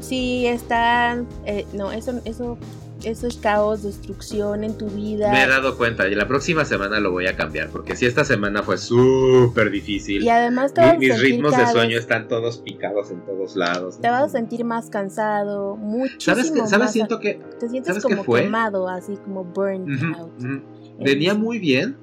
sí 0.00 0.46
están. 0.46 1.26
eh, 1.46 1.66
no, 1.74 1.92
eso, 1.92 2.20
eso 2.24 2.58
eso 3.04 3.26
es 3.26 3.36
caos, 3.38 3.82
destrucción 3.82 4.62
en 4.62 4.78
tu 4.78 4.86
vida. 4.86 5.32
Me 5.32 5.42
he 5.42 5.48
dado 5.48 5.76
cuenta 5.76 6.06
y 6.06 6.14
la 6.14 6.28
próxima 6.28 6.64
semana 6.64 7.00
lo 7.00 7.10
voy 7.10 7.26
a 7.26 7.34
cambiar 7.34 7.68
porque 7.70 7.96
si 7.96 8.06
esta 8.06 8.24
semana 8.24 8.62
fue 8.62 8.78
súper 8.78 9.72
difícil. 9.72 10.22
Y 10.22 10.28
además 10.28 10.72
te 10.72 10.82
vas 10.82 10.90
a 10.94 10.98
mis 10.98 11.08
sentir 11.08 11.32
ritmos 11.32 11.56
de 11.56 11.66
sueño 11.66 11.88
vez- 11.88 11.98
están 11.98 12.28
todos 12.28 12.58
picados 12.58 13.10
en 13.10 13.20
todos 13.26 13.56
lados. 13.56 13.98
Te 14.00 14.08
vas 14.08 14.22
a 14.22 14.28
sentir 14.28 14.64
más 14.64 14.88
cansado, 14.88 15.74
muchísimo 15.76 16.20
¿Sabes? 16.36 16.46
¿Sabes? 16.70 16.78
más- 16.78 16.92
Siento 16.92 17.18
que 17.18 17.40
Te 17.58 17.68
sientes 17.68 17.88
¿sabes 17.88 18.04
qué 18.04 18.10
como 18.12 18.22
fue? 18.24 18.42
quemado, 18.44 18.88
así 18.88 19.16
como 19.24 19.42
burnt 19.42 19.88
out. 20.16 20.30
ujú. 20.38 20.62
Venía 21.00 21.34
muy 21.34 21.58
bien, 21.58 21.96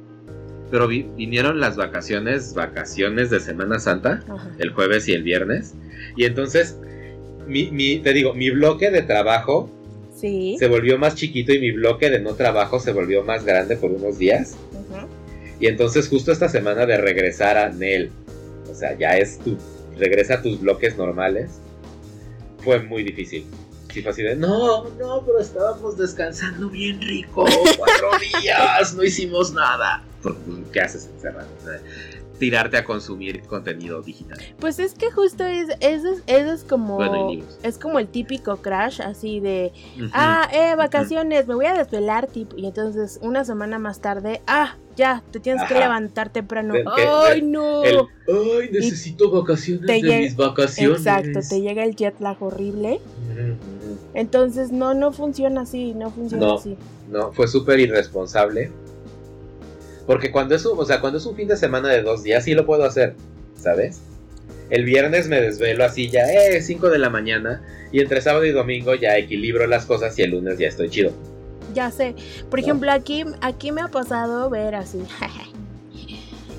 pero 0.71 0.88
vi- 0.88 1.08
vinieron 1.15 1.60
las 1.60 1.75
vacaciones, 1.78 2.54
vacaciones 2.54 3.30
de 3.30 3.39
Semana 3.39 3.80
Santa, 3.80 4.23
Ajá. 4.30 4.52
el 4.60 4.71
jueves 4.71 5.08
y 5.08 5.13
el 5.13 5.23
viernes. 5.23 5.73
Y 6.15 6.25
entonces, 6.25 6.78
mi, 7.47 7.71
mi- 7.71 7.99
te 7.99 8.13
digo, 8.13 8.34
mi 8.34 8.49
bloque 8.52 8.91
de 8.91 9.02
trabajo 9.02 9.69
Sí. 10.15 10.58
se 10.60 10.67
volvió 10.67 10.97
más 10.97 11.15
chiquito 11.15 11.54
y 11.54 11.60
mi 11.60 11.71
bloque 11.71 12.10
de 12.10 12.19
no 12.19 12.34
trabajo 12.34 12.80
se 12.80 12.91
volvió 12.91 13.23
más 13.23 13.45
grande 13.45 13.78
por 13.78 13.91
unos 13.91 14.17
días. 14.19 14.58
Ujú. 14.73 15.08
Y 15.62 15.67
entonces 15.67 16.08
justo 16.10 16.32
esta 16.32 16.49
semana 16.49 16.86
de 16.86 16.97
regresar 16.97 17.58
a 17.58 17.69
Nel, 17.69 18.12
o 18.69 18.75
sea, 18.75 18.97
ya 18.97 19.17
es 19.17 19.39
tu, 19.39 19.58
regresa 19.97 20.36
a 20.36 20.41
tus 20.41 20.60
bloques 20.62 20.97
normales, 20.97 21.60
fue 22.60 22.82
muy 22.84 23.04
difícil. 23.04 23.45
Sí 23.91 24.02
fue 24.02 24.12
así 24.12 24.21
de, 24.21 24.36
no, 24.36 24.89
no, 24.99 25.23
pero 25.25 25.39
estábamos 25.39 25.97
descansando 25.97 26.69
bien 26.69 27.02
rico, 27.02 27.45
cuatro 27.78 28.10
días, 28.41 28.93
no 28.93 29.04
hicimos 29.04 29.52
nada. 29.52 30.04
Porque, 30.21 30.39
pues, 30.45 30.60
¿Qué 30.71 30.82
haces 30.82 31.10
encerrado? 31.13 31.47
O 31.60 31.65
sea, 31.65 31.82
tirarte 32.39 32.78
a 32.78 32.84
consumir 32.84 33.41
contenido 33.43 34.02
digital. 34.02 34.39
Pues 34.60 34.80
es 34.80 34.93
que 34.93 35.12
justo 35.12 35.45
es, 35.45 35.69
eso 35.82 36.08
es, 36.08 36.23
eso 36.25 36.54
es 36.54 36.63
como, 36.63 36.95
Bueno, 36.95 37.32
y 37.32 37.43
es 37.63 37.78
como 37.78 37.99
el 37.99 38.08
típico 38.08 38.58
crash, 38.58 39.02
así 39.02 39.39
de, 39.39 39.73
ah, 40.13 40.49
eh, 40.52 40.75
vacaciones, 40.75 41.47
me 41.47 41.56
voy 41.56 41.65
a 41.65 41.73
desvelar, 41.73 42.28
tipo, 42.28 42.58
y 42.58 42.65
entonces 42.65 43.19
una 43.21 43.43
semana 43.43 43.78
más 43.78 43.99
tarde, 43.99 44.41
ah, 44.47 44.75
ya, 44.95 45.23
te 45.32 45.39
tienes 45.39 45.65
que 45.67 45.75
levantar 45.75 46.30
temprano. 46.30 46.73
¡Ay, 46.97 47.41
no! 47.41 47.84
El, 47.84 47.99
ay, 48.28 48.69
necesito 48.71 49.32
vacaciones 49.32 49.86
te 49.86 50.02
de 50.02 50.19
mis 50.19 50.36
vacaciones. 50.36 50.99
Exacto, 50.99 51.39
te 51.47 51.62
llega 51.62 51.84
el 51.84 51.95
jet 51.95 52.19
lag 52.19 52.41
horrible. 52.41 52.99
Entonces, 54.13 54.72
no, 54.72 54.93
no 54.93 55.12
funciona 55.12 55.62
así, 55.62 55.93
no 55.93 56.10
funciona 56.12 56.45
No. 56.48 56.56
así. 56.58 56.76
No, 57.10 57.32
fue 57.32 57.48
súper 57.48 57.80
irresponsable. 57.80 58.72
Porque 60.08 60.32
cuando 60.32 60.56
es, 60.56 60.65
un, 60.65 60.78
o 60.80 60.86
sea, 60.86 61.02
cuando 61.02 61.19
es 61.19 61.26
un 61.26 61.36
fin 61.36 61.48
de 61.48 61.56
semana 61.58 61.89
de 61.89 62.02
dos 62.02 62.24
días, 62.24 62.43
sí 62.43 62.54
lo 62.54 62.65
puedo 62.65 62.84
hacer, 62.84 63.15
¿sabes? 63.56 64.02
El 64.72 64.84
viernes 64.86 65.28
me 65.28 65.39
desvelo 65.41 65.84
así 65.86 66.10
ya, 66.10 66.22
eh, 66.32 66.62
5 66.62 66.89
de 66.89 66.98
la 67.00 67.10
mañana. 67.10 67.62
Y 67.91 68.02
entre 68.02 68.22
sábado 68.22 68.45
y 68.45 68.52
domingo 68.52 68.93
ya 68.95 69.17
equilibro 69.17 69.65
las 69.67 69.86
cosas 69.86 70.17
y 70.19 70.22
el 70.24 70.32
lunes 70.32 70.58
ya 70.60 70.67
estoy 70.67 70.89
chido. 70.89 71.12
Ya 71.74 71.89
sé. 71.91 72.15
Por 72.50 72.60
No. 72.60 72.65
ejemplo, 72.65 72.91
aquí, 72.91 73.26
aquí 73.41 73.72
me 73.72 73.82
ha 73.82 73.88
pasado 73.88 74.50
ver 74.50 74.76
así. 74.76 75.00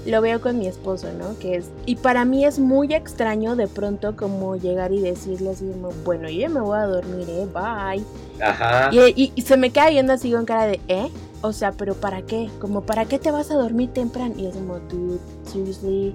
Lo 0.07 0.23
veo 0.23 0.41
con 0.41 0.59
mi 0.59 0.67
esposo, 0.67 1.09
¿no? 1.19 1.39
Que 1.39 1.57
es. 1.57 1.71
Y 1.85 1.97
para 1.97 2.25
mí 2.25 2.45
es 2.47 2.59
muy 2.59 2.95
extraño 2.95 3.55
de 3.55 3.67
pronto 3.69 4.17
como 4.17 4.57
llegar 4.57 4.93
y 4.93 5.01
decirle 5.01 5.51
así 5.51 5.71
bueno, 6.05 6.29
yo 6.31 6.41
ya 6.41 6.49
me 6.49 6.61
voy 6.61 6.79
a 6.79 6.87
dormir, 6.87 7.29
¿eh? 7.29 7.47
Bye. 7.53 8.05
Ajá. 8.43 8.89
Y, 8.93 8.99
y- 9.25 9.33
y 9.35 9.43
se 9.43 9.57
me 9.59 9.71
queda 9.71 9.91
viendo 9.91 10.13
así 10.15 10.33
con 10.33 10.47
cara 10.47 10.67
de, 10.67 10.81
¿eh? 10.89 11.09
O 11.43 11.53
sea, 11.53 11.73
¿pero 11.73 11.95
para 11.95 12.23
qué? 12.23 12.49
Como, 12.61 12.81
¿para 12.83 13.05
qué 13.05 13.19
te 13.19 13.31
vas 13.31 13.51
a 13.51 13.55
dormir 13.57 13.91
temprano? 13.91 14.35
Y 14.39 14.47
es 14.47 14.55
como, 14.55 14.79
dude, 14.79 15.19
seriously. 15.45 16.15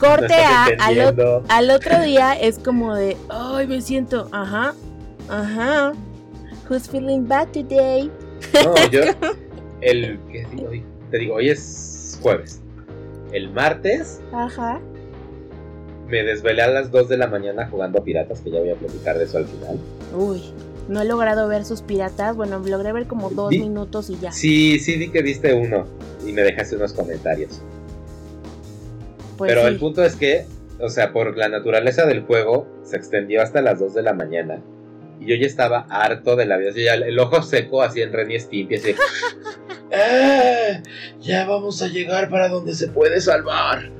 Corte 0.00 0.34
a, 0.34 0.66
al, 0.80 1.42
al 1.48 1.70
otro 1.70 2.00
día 2.02 2.32
es 2.32 2.58
como 2.58 2.94
de, 2.94 3.16
ay, 3.28 3.66
me 3.66 3.80
siento, 3.80 4.28
ajá, 4.32 4.74
ajá. 5.28 5.92
Who's 6.70 6.88
feeling 6.88 7.26
bad 7.26 7.48
today? 7.48 8.10
No, 8.64 8.74
yo. 8.90 9.00
El. 9.80 10.18
¿qué 10.30 10.46
digo 10.52 10.68
hoy? 10.70 10.84
Te 11.10 11.18
digo, 11.18 11.34
hoy 11.36 11.48
es 11.50 12.18
jueves. 12.22 12.60
El 13.32 13.50
martes 13.50 14.20
Ajá. 14.32 14.80
me 16.08 16.22
desvelé 16.22 16.62
a 16.62 16.68
las 16.68 16.90
2 16.90 17.08
de 17.08 17.18
la 17.18 17.26
mañana 17.26 17.68
jugando 17.70 18.00
a 18.00 18.04
piratas, 18.04 18.40
que 18.40 18.50
ya 18.50 18.58
voy 18.60 18.70
a 18.70 18.74
platicar 18.74 19.18
de 19.18 19.24
eso 19.24 19.38
al 19.38 19.46
final. 19.46 19.78
Uy, 20.16 20.42
no 20.88 21.02
he 21.02 21.04
logrado 21.04 21.46
ver 21.48 21.64
sus 21.64 21.82
piratas. 21.82 22.34
Bueno, 22.36 22.58
logré 22.64 22.92
ver 22.92 23.06
como 23.06 23.28
dos 23.30 23.50
Vi- 23.50 23.58
minutos 23.60 24.08
y 24.10 24.18
ya. 24.18 24.32
Sí, 24.32 24.78
sí 24.78 24.96
vi 24.96 25.10
que 25.10 25.20
viste 25.22 25.52
uno 25.52 25.84
y 26.26 26.32
me 26.32 26.42
dejaste 26.42 26.76
unos 26.76 26.92
comentarios. 26.94 27.60
Pues 29.36 29.50
Pero 29.50 29.62
sí. 29.62 29.68
el 29.68 29.78
punto 29.78 30.02
es 30.02 30.16
que, 30.16 30.46
o 30.80 30.88
sea, 30.88 31.12
por 31.12 31.36
la 31.36 31.48
naturaleza 31.48 32.06
del 32.06 32.22
juego, 32.22 32.66
se 32.82 32.96
extendió 32.96 33.42
hasta 33.42 33.60
las 33.60 33.78
2 33.78 33.94
de 33.94 34.02
la 34.02 34.14
mañana. 34.14 34.60
Y 35.20 35.26
yo 35.26 35.34
ya 35.36 35.46
estaba 35.46 35.80
harto 35.90 36.34
de 36.36 36.46
la 36.46 36.56
vida. 36.56 36.70
ya 36.74 36.94
el 36.94 37.18
ojo 37.18 37.42
seco, 37.42 37.82
así 37.82 38.00
en 38.00 38.12
Ren 38.12 38.30
y 38.30 38.38
Stimpy, 38.40 38.76
así. 38.76 38.94
"Ah, 39.98 40.82
ya 41.20 41.46
vamos 41.46 41.82
a 41.82 41.88
llegar 41.88 42.30
para 42.30 42.48
donde 42.48 42.74
se 42.74 42.88
puede 42.88 43.20
salvar. 43.20 43.90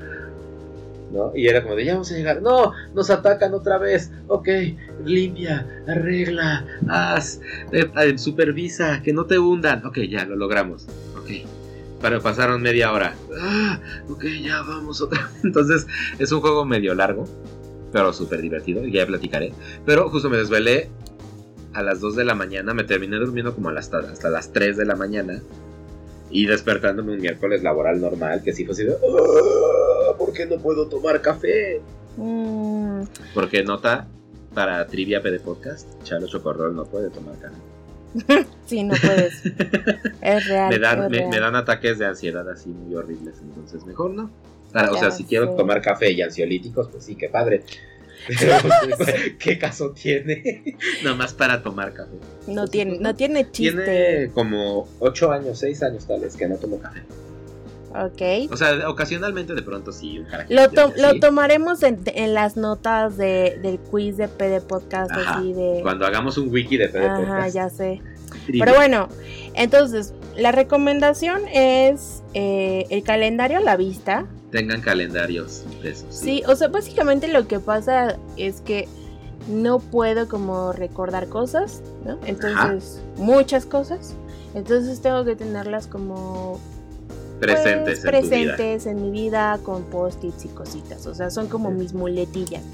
¿No? 1.12 1.32
Y 1.34 1.48
era 1.48 1.62
como 1.62 1.74
de, 1.74 1.86
ya 1.86 1.92
vamos 1.94 2.12
a 2.12 2.16
llegar. 2.16 2.42
No, 2.42 2.72
nos 2.94 3.08
atacan 3.08 3.54
otra 3.54 3.78
vez. 3.78 4.10
Ok, 4.26 4.48
limpia, 5.04 5.66
arregla, 5.86 6.66
haz, 6.86 7.40
eh, 7.72 7.90
eh, 7.96 8.18
supervisa, 8.18 9.02
que 9.02 9.14
no 9.14 9.24
te 9.24 9.38
hundan. 9.38 9.86
Ok, 9.86 10.00
ya 10.00 10.26
lo 10.26 10.36
logramos. 10.36 10.86
Ok. 11.18 11.30
Pero 12.00 12.20
pasaron 12.20 12.62
media 12.62 12.92
hora. 12.92 13.14
Ah, 13.40 13.80
ok, 14.08 14.24
ya 14.42 14.62
vamos 14.62 15.00
otra 15.00 15.22
vez. 15.22 15.40
Entonces, 15.44 15.86
es 16.18 16.30
un 16.30 16.40
juego 16.40 16.64
medio 16.64 16.94
largo, 16.94 17.24
pero 17.92 18.12
súper 18.12 18.40
divertido, 18.40 18.86
y 18.86 18.92
ya 18.92 19.06
platicaré. 19.06 19.52
Pero 19.84 20.08
justo 20.10 20.30
me 20.30 20.36
desvelé 20.36 20.90
a 21.74 21.82
las 21.82 22.00
2 22.00 22.16
de 22.16 22.24
la 22.24 22.34
mañana, 22.34 22.74
me 22.74 22.84
terminé 22.84 23.16
durmiendo 23.16 23.54
como 23.54 23.70
hasta, 23.70 23.98
hasta 23.98 24.30
las 24.30 24.52
3 24.52 24.76
de 24.76 24.84
la 24.84 24.96
mañana, 24.96 25.40
y 26.30 26.46
despertándome 26.46 27.12
un 27.14 27.20
miércoles 27.20 27.62
laboral 27.62 28.00
normal, 28.00 28.42
que 28.42 28.52
sí 28.52 28.64
fue 28.64 28.72
así 28.74 28.84
de, 28.84 28.92
"Ah, 28.94 30.14
¿por 30.18 30.32
qué 30.32 30.46
no 30.46 30.58
puedo 30.58 30.88
tomar 30.88 31.20
café? 31.22 31.80
Mm, 32.16 33.02
Porque 33.34 33.62
nota, 33.62 34.06
para 34.54 34.86
Trivia 34.86 35.22
PD 35.22 35.40
Podcast, 35.40 35.86
Chalo 36.02 36.26
Chocorrol 36.26 36.74
no 36.74 36.84
puede 36.84 37.10
tomar 37.10 37.36
café. 37.38 37.56
sí, 38.66 38.82
no 38.84 38.94
puedes. 39.00 39.44
es 40.22 40.46
real. 40.48 40.70
me, 40.70 40.78
dan, 40.78 41.10
me, 41.10 41.18
real. 41.18 41.30
me 41.30 41.40
dan 41.40 41.54
ataques 41.56 41.98
de 41.98 42.06
ansiedad 42.06 42.48
así 42.48 42.70
muy 42.70 42.94
horribles, 42.94 43.36
entonces 43.42 43.84
mejor 43.86 44.10
no. 44.10 44.30
Para- 44.72 44.90
o 44.92 44.96
sea, 44.98 45.10
si 45.10 45.24
quiero 45.24 45.50
tomar 45.54 45.80
café 45.80 46.10
y 46.12 46.20
ansiolíticos, 46.22 46.88
pues 46.88 47.04
sí, 47.04 47.14
qué 47.16 47.28
padre. 47.28 47.62
¿qué 49.38 49.58
caso 49.58 49.90
tiene? 49.92 50.76
Nomás 51.04 51.32
para 51.34 51.62
tomar 51.62 51.92
café. 51.94 52.12
No 52.46 52.66
tiene, 52.66 52.98
no 52.98 53.14
tiene 53.14 53.50
chiste. 53.50 53.82
Tiene 53.84 54.30
como 54.32 54.88
8 55.00 55.32
años, 55.32 55.58
6 55.58 55.82
años 55.82 56.06
tal 56.06 56.20
vez 56.20 56.36
que 56.36 56.48
no 56.48 56.56
tomo 56.56 56.78
café. 56.78 57.00
Ok. 57.90 58.52
O 58.52 58.56
sea, 58.56 58.88
ocasionalmente 58.88 59.54
de 59.54 59.62
pronto 59.62 59.92
sí, 59.92 60.18
un 60.18 60.26
Lo, 60.50 60.68
to- 60.70 60.92
lo 60.96 61.18
tomaremos 61.20 61.82
en, 61.82 62.00
en 62.06 62.34
las 62.34 62.56
notas 62.56 63.16
de, 63.16 63.58
del 63.62 63.78
quiz 63.78 64.16
de 64.18 64.28
PD 64.28 64.60
Podcast, 64.60 65.10
Ajá, 65.10 65.38
así 65.38 65.54
de... 65.54 65.80
Cuando 65.82 66.04
hagamos 66.06 66.36
un 66.36 66.50
wiki 66.52 66.76
de 66.76 66.88
PD 66.88 67.06
Ajá, 67.06 67.16
Podcast. 67.18 67.54
ya 67.54 67.70
sé. 67.70 68.02
Trivia. 68.44 68.64
Pero 68.66 68.76
bueno, 68.76 69.08
entonces, 69.54 70.12
la 70.36 70.52
recomendación 70.52 71.48
es 71.48 72.22
eh, 72.34 72.84
el 72.90 73.02
calendario 73.02 73.56
a 73.58 73.62
la 73.62 73.76
vista. 73.76 74.26
Tengan 74.50 74.80
calendarios 74.80 75.64
de 75.82 75.90
esos. 75.90 76.14
Sí, 76.14 76.42
o 76.46 76.56
sea, 76.56 76.68
básicamente 76.68 77.28
lo 77.28 77.46
que 77.46 77.60
pasa 77.60 78.18
es 78.36 78.60
que 78.60 78.88
no 79.48 79.78
puedo 79.78 80.28
como 80.28 80.72
recordar 80.72 81.28
cosas, 81.28 81.82
¿no? 82.04 82.18
Entonces, 82.24 83.02
muchas 83.16 83.66
cosas. 83.66 84.14
Entonces 84.54 85.00
tengo 85.00 85.24
que 85.24 85.36
tenerlas 85.36 85.86
como 85.86 86.58
pues, 87.38 87.52
Presentes 87.52 88.04
en 88.04 88.10
presentes 88.10 88.86
en 88.86 89.02
mi 89.02 89.10
vida 89.10 89.58
con 89.62 89.84
post-its 89.84 90.44
y 90.46 90.48
cositas. 90.48 91.06
O 91.06 91.14
sea, 91.14 91.30
son 91.30 91.48
como 91.48 91.70
mis 91.70 91.92
muletillas. 91.92 92.64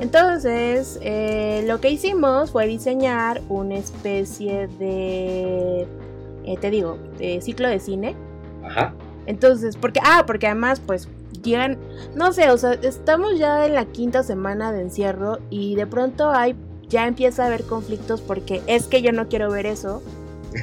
Entonces, 0.00 0.98
eh, 1.02 1.64
lo 1.66 1.80
que 1.80 1.90
hicimos 1.90 2.50
fue 2.50 2.66
diseñar 2.66 3.40
una 3.48 3.76
especie 3.76 4.66
de, 4.66 5.86
eh, 6.44 6.56
te 6.60 6.70
digo, 6.70 6.98
de 7.18 7.40
ciclo 7.40 7.68
de 7.68 7.78
cine. 7.78 8.16
Ajá. 8.64 8.94
Entonces, 9.26 9.76
porque, 9.76 10.00
ah, 10.04 10.24
porque 10.26 10.46
además, 10.46 10.80
pues, 10.84 11.08
llegan, 11.42 11.78
no 12.14 12.32
sé, 12.32 12.50
o 12.50 12.58
sea, 12.58 12.72
estamos 12.74 13.38
ya 13.38 13.66
en 13.66 13.74
la 13.74 13.86
quinta 13.86 14.22
semana 14.22 14.72
de 14.72 14.82
encierro 14.82 15.38
y 15.50 15.74
de 15.74 15.86
pronto 15.86 16.30
hay, 16.30 16.54
ya 16.88 17.06
empieza 17.06 17.44
a 17.44 17.46
haber 17.46 17.64
conflictos 17.64 18.20
porque 18.20 18.62
es 18.66 18.86
que 18.86 19.02
yo 19.02 19.12
no 19.12 19.28
quiero 19.28 19.50
ver 19.50 19.66
eso, 19.66 20.02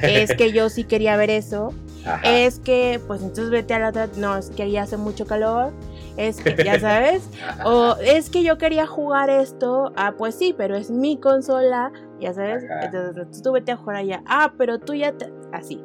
es 0.02 0.34
que 0.34 0.52
yo 0.52 0.68
sí 0.68 0.84
quería 0.84 1.16
ver 1.16 1.30
eso, 1.30 1.72
Ajá. 2.04 2.20
es 2.24 2.58
que, 2.60 3.00
pues 3.06 3.20
entonces 3.20 3.50
vete 3.50 3.74
a 3.74 3.78
la 3.78 3.88
otra, 3.90 4.08
no, 4.16 4.36
es 4.36 4.50
que 4.50 4.70
ya 4.70 4.82
hace 4.82 4.96
mucho 4.96 5.26
calor, 5.26 5.72
es 6.16 6.36
que, 6.40 6.62
ya 6.64 6.78
sabes, 6.80 7.22
o 7.64 7.96
es 8.02 8.30
que 8.30 8.42
yo 8.42 8.58
quería 8.58 8.86
jugar 8.86 9.28
esto, 9.28 9.92
ah, 9.96 10.14
pues 10.16 10.34
sí, 10.34 10.54
pero 10.56 10.76
es 10.76 10.90
mi 10.90 11.18
consola, 11.18 11.92
ya 12.20 12.32
sabes, 12.32 12.64
Ajá. 12.64 12.86
entonces 12.86 13.42
tú 13.42 13.52
vete 13.52 13.72
a 13.72 13.76
jugar 13.76 13.96
allá, 13.96 14.22
ah, 14.26 14.52
pero 14.56 14.78
tú 14.78 14.94
ya, 14.94 15.12
te... 15.12 15.30
así. 15.52 15.80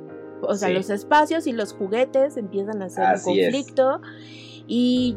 O 0.47 0.55
sea, 0.55 0.69
Sí. 0.69 0.73
los 0.73 0.89
espacios 0.89 1.47
y 1.47 1.51
los 1.53 1.73
juguetes 1.73 2.37
empiezan 2.37 2.81
a 2.81 2.89
ser 2.89 3.05
un 3.05 3.13
es. 3.15 3.23
conflicto 3.23 4.01
y 4.67 5.15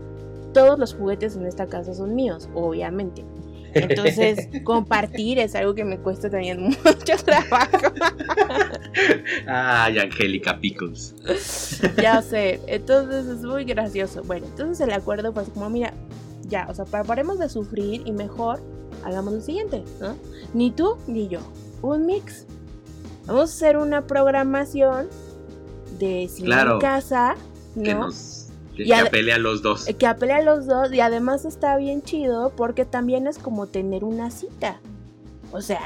todos 0.55 0.79
los 0.79 0.95
juguetes 0.95 1.37
en 1.37 1.47
esta 1.47 1.67
casa 1.67 1.95
son 1.95 2.15
míos, 2.15 2.49
obviamente. 2.55 3.25
Entonces, 3.75 4.49
compartir 4.65 5.39
es 5.39 5.55
algo 5.55 5.75
que 5.75 5.85
me 5.85 5.99
cuesta 5.99 6.31
también 6.31 6.63
mucho 6.85 7.17
trabajo. 7.25 7.93
Ay, 9.47 9.99
Angélica 9.99 10.59
Pickles. 10.59 11.15
ya 12.01 12.23
sé, 12.23 12.61
entonces 12.67 13.27
es 13.27 13.43
muy 13.43 13.65
gracioso. 13.65 14.23
Bueno, 14.25 14.47
entonces 14.47 14.87
el 14.87 14.93
acuerdo 14.93 15.33
fue 15.33 15.43
así 15.43 15.51
como, 15.51 15.69
mira, 15.71 15.93
ya, 16.49 16.67
o 16.71 16.75
sea, 16.75 16.85
paremos 16.87 17.39
de 17.39 17.49
sufrir 17.49 18.03
y 18.07 18.13
mejor 18.13 18.61
hagamos 19.05 19.35
lo 19.35 19.41
siguiente, 19.41 19.85
¿no? 20.01 20.17
Ni 20.55 20.71
tú 20.71 20.97
ni 21.07 21.29
yo, 21.29 21.41
un 21.83 22.07
mix. 22.07 22.47
Vamos 23.29 23.51
a 23.51 23.55
hacer 23.55 23.77
una 23.77 24.07
programación 24.07 25.07
de 25.99 26.29
cine 26.29 26.47
Claro. 26.47 26.75
en 26.75 26.81
casa, 26.81 27.37
¿no? 27.77 27.83
Que 27.83 27.95
nos. 27.95 28.47
Que, 28.77 28.83
Y 28.85 28.87
que 28.87 28.95
a- 28.95 29.03
apele 29.03 29.33
a 29.33 29.39
los 29.39 29.63
dos. 29.63 29.89
Eh, 29.89 29.95
que 29.95 30.07
apele 30.07 30.33
a 30.35 30.43
los 30.43 30.67
dos 30.67 30.93
y 30.93 31.01
además 31.01 31.45
está 31.45 31.77
bien 31.77 32.03
chido 32.03 32.53
porque 32.57 32.85
también 32.85 33.27
es 33.27 33.39
como 33.39 33.67
tener 33.67 34.05
una 34.05 34.31
cita. 34.31 34.81
O 35.53 35.61
sea, 35.61 35.81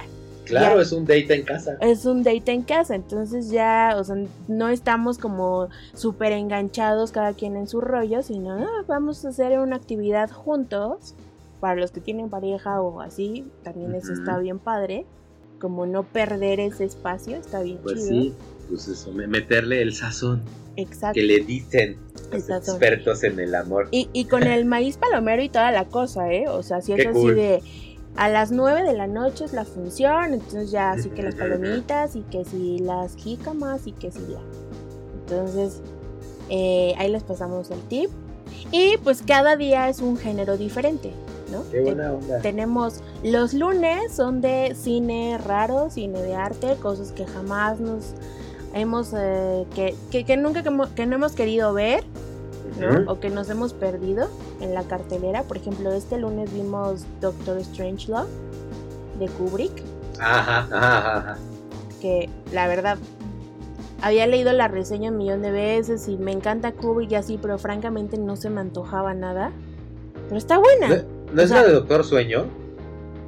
Claro, 0.45 0.77
ya. 0.77 0.83
es 0.83 0.93
un 0.93 1.05
date 1.07 1.35
en 1.35 1.45
casa. 1.45 1.77
es 1.81 2.05
un 2.05 2.23
date 2.23 2.53
en 2.53 2.63
casa, 2.63 2.95
entonces 2.97 3.49
ya, 3.51 3.95
o 3.97 4.05
sea, 4.05 4.17
no 4.49 4.69
estamos 4.69 5.17
como 5.19 5.69
súper 5.95 6.33
enganchados 6.33 7.13
cada 7.13 7.33
quien 7.33 7.57
en 7.57 7.67
su 7.69 7.81
rollo, 7.81 8.23
sino 8.23 8.53
"Ah, 8.59 8.85
vamos 8.87 9.25
a 9.25 9.29
hacer 9.31 9.59
una 9.59 9.77
actividad 9.77 10.31
juntos. 10.31 11.15
Para 11.61 11.77
los 11.81 11.93
que 11.93 12.01
tienen 12.01 12.29
pareja 12.29 12.81
o 12.83 13.01
así, 13.01 13.49
también 13.63 13.95
eso 13.95 14.13
está 14.13 14.37
bien 14.39 14.59
padre. 14.59 15.07
Como 15.63 15.87
no 15.87 16.03
perder 16.03 16.59
ese 16.59 16.85
espacio, 16.85 17.37
está 17.37 17.63
bien 17.63 17.79
Pues 17.85 17.95
chido. 18.01 18.09
sí, 18.09 18.35
pues 18.69 18.89
eso, 18.89 19.13
me- 19.13 19.29
meterle 19.29 19.81
el 19.81 19.95
sazón 19.95 20.43
Exacto. 20.75 21.15
que 21.15 21.23
le 21.23 21.39
dicen 21.45 21.99
los 22.33 22.51
expertos 22.51 23.23
en 23.23 23.39
el 23.39 23.55
amor. 23.55 23.87
Y, 23.93 24.09
y 24.13 24.25
con 24.25 24.43
el 24.43 24.65
maíz 24.65 24.97
palomero 24.97 25.41
y 25.41 25.49
toda 25.49 25.71
la 25.71 25.85
cosa, 25.85 26.33
¿eh? 26.33 26.49
O 26.49 26.65
sea, 26.65 26.81
si 26.81 26.93
es 26.95 27.07
así 27.07 27.29
de 27.31 27.63
a 28.17 28.29
las 28.29 28.51
9 28.51 28.83
de 28.83 28.93
la 28.95 29.07
noche 29.07 29.45
es 29.45 29.53
la 29.53 29.65
función, 29.65 30.35
entonces 30.35 30.73
ya 30.73 30.91
así 30.91 31.11
que 31.11 31.23
las 31.23 31.35
palomitas 31.37 32.17
y 32.17 32.23
que 32.23 32.45
si 32.45 32.81
las 32.81 33.15
jícamas 33.15 33.87
y 33.87 33.93
que 33.93 34.11
si 34.11 34.19
la. 34.19 34.41
Entonces, 35.21 35.81
eh, 36.51 36.95
ahí 36.99 37.09
les 37.09 37.23
pasamos 37.23 37.71
el 37.71 37.81
tip. 37.83 38.11
Y 38.73 38.97
pues 39.05 39.23
cada 39.25 39.57
día 39.57 39.89
es 39.89 40.01
un 40.01 40.17
género 40.19 40.57
diferente, 40.57 41.13
¿no? 41.53 41.63
Qué 41.71 41.81
buena 41.81 42.13
onda. 42.13 42.41
Tenemos 42.41 43.01
los 43.23 43.55
lunes, 43.55 44.13
son 44.13 44.41
de 44.41 44.75
cine 44.75 45.39
raro, 45.39 45.91
cine 45.91 46.21
de 46.21 46.35
arte, 46.35 46.77
cosas 46.83 47.13
que 47.13 47.27
jamás 47.27 47.79
nos 47.79 48.15
hemos, 48.75 49.13
eh, 49.17 49.67
que, 49.75 49.95
que, 50.11 50.25
que 50.25 50.37
nunca 50.37 50.63
que, 50.63 51.07
no 51.07 51.15
hemos 51.15 51.33
querido 51.33 51.73
ver. 51.73 52.05
O 53.07 53.21
que 53.21 53.29
nos 53.29 53.51
hemos 53.51 53.75
perdido 53.75 54.29
en 54.61 54.73
la 54.73 54.83
cartelera. 54.85 55.43
Por 55.43 55.59
ejemplo, 55.59 55.93
este 55.93 56.17
lunes 56.17 56.53
vimos 56.53 57.05
Doctor 57.21 57.63
Strangelove 57.63 58.31
de 59.19 59.29
Kubrick, 59.29 59.83
ajá, 60.19 60.67
ajá, 60.71 61.19
ajá. 61.19 61.39
que 62.01 62.31
la 62.51 62.67
verdad 62.69 62.97
había 64.03 64.27
leído 64.27 64.53
la 64.53 64.69
reseña 64.69 65.11
un 65.11 65.17
millón 65.17 65.43
de 65.43 65.53
veces 65.53 66.09
y 66.09 66.17
me 66.17 66.33
encanta 66.33 66.73
Kubrick 66.73 67.13
y 67.13 67.15
así, 67.15 67.39
pero 67.41 67.57
francamente 67.57 68.19
no 68.19 68.37
se 68.37 68.51
me 68.51 68.61
antojaba 68.61 69.15
nada. 69.15 69.53
Pero 70.25 70.37
está 70.37 70.59
buena. 70.59 71.05
¿No, 71.33 71.43
es 71.43 71.49
sea- 71.49 71.63
la 71.63 71.69
de 71.69 71.73
Doctor 71.75 72.05
Sueño? 72.05 72.47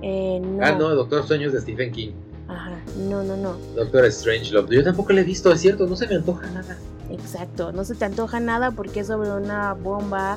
Eh, 0.02 0.40
no. 0.42 0.64
Ah, 0.64 0.72
no, 0.72 0.90
Doctor 0.94 1.26
Sueño 1.26 1.46
es 1.48 1.52
de 1.54 1.60
Stephen 1.60 1.92
King. 1.92 2.10
Ajá, 2.48 2.78
no, 3.08 3.22
no, 3.22 3.36
no. 3.36 3.56
Doctor 3.74 4.10
Strangelove. 4.12 4.76
Yo 4.76 4.84
tampoco 4.84 5.12
la 5.14 5.22
he 5.22 5.24
visto, 5.24 5.50
es 5.52 5.60
cierto, 5.60 5.86
no 5.86 5.96
se 5.96 6.06
me 6.06 6.16
antoja 6.16 6.46
nada. 6.50 6.76
Exacto. 7.10 7.72
No 7.72 7.84
se 7.84 7.94
te 7.94 8.04
antoja 8.04 8.38
nada 8.40 8.70
porque 8.72 9.00
es 9.00 9.06
sobre 9.06 9.30
una 9.30 9.72
bomba. 9.74 10.36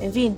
En 0.00 0.12
fin. 0.12 0.36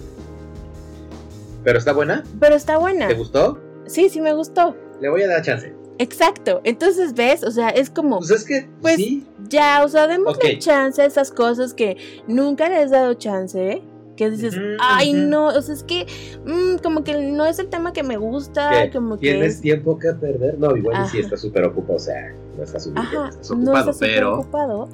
¿Pero 1.64 1.78
está 1.78 1.92
buena? 1.92 2.24
Pero 2.40 2.54
está 2.54 2.78
buena. 2.78 3.08
¿Te 3.08 3.14
gustó? 3.14 3.58
Sí, 3.86 4.08
sí 4.08 4.20
me 4.20 4.32
gustó. 4.32 4.74
Le 5.00 5.08
voy 5.10 5.22
a 5.22 5.28
dar 5.28 5.42
chance. 5.42 5.72
Exacto. 5.98 6.60
Entonces, 6.64 7.14
¿ves? 7.14 7.44
O 7.44 7.50
sea, 7.50 7.68
es 7.68 7.90
como. 7.90 8.18
Pues 8.18 8.30
es 8.30 8.44
que, 8.44 8.68
Pues- 8.80 8.96
sí. 8.96 9.26
Ya, 9.48 9.84
o 9.84 9.88
sea, 9.88 10.06
démosle 10.06 10.58
chance 10.58 11.02
a 11.02 11.04
esas 11.04 11.30
cosas 11.30 11.74
que 11.74 11.96
nunca 12.26 12.68
les 12.68 12.84
has 12.86 12.90
dado 12.90 13.14
chance, 13.14 13.70
¿eh? 13.72 13.82
Que 14.22 14.30
dices, 14.30 14.54
ay, 14.80 15.12
no, 15.14 15.46
o 15.48 15.62
sea, 15.62 15.74
es 15.74 15.82
que 15.82 16.06
mm, 16.44 16.78
como 16.82 17.02
que 17.04 17.20
no 17.32 17.44
es 17.46 17.58
el 17.58 17.68
tema 17.68 17.92
que 17.92 18.02
me 18.02 18.16
gusta, 18.16 18.70
¿Qué? 18.84 18.90
como 18.90 19.16
que 19.16 19.30
¿Tienes 19.32 19.54
es... 19.56 19.60
tiempo 19.60 19.98
que 19.98 20.12
perder? 20.12 20.58
No, 20.58 20.76
igual 20.76 21.04
y 21.04 21.08
sí 21.08 21.18
Ajá. 21.18 21.26
está 21.26 21.36
súper 21.36 21.64
ocupado, 21.64 21.96
o 21.96 22.00
sea, 22.00 22.32
no 22.56 22.62
está 22.62 22.78
súper 22.78 22.98
Ajá, 23.02 23.28
estás 23.30 23.50
no 23.50 23.56
ocupado, 23.56 23.78
está 23.78 23.92
súper 23.92 24.10
pero... 24.14 24.34
ocupado. 24.38 24.88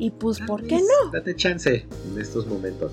Y 0.00 0.10
pues, 0.10 0.38
¿por 0.46 0.62
qué 0.64 0.76
no? 0.76 1.10
Date 1.12 1.34
chance 1.36 1.84
en 2.12 2.20
estos 2.20 2.46
momentos. 2.46 2.92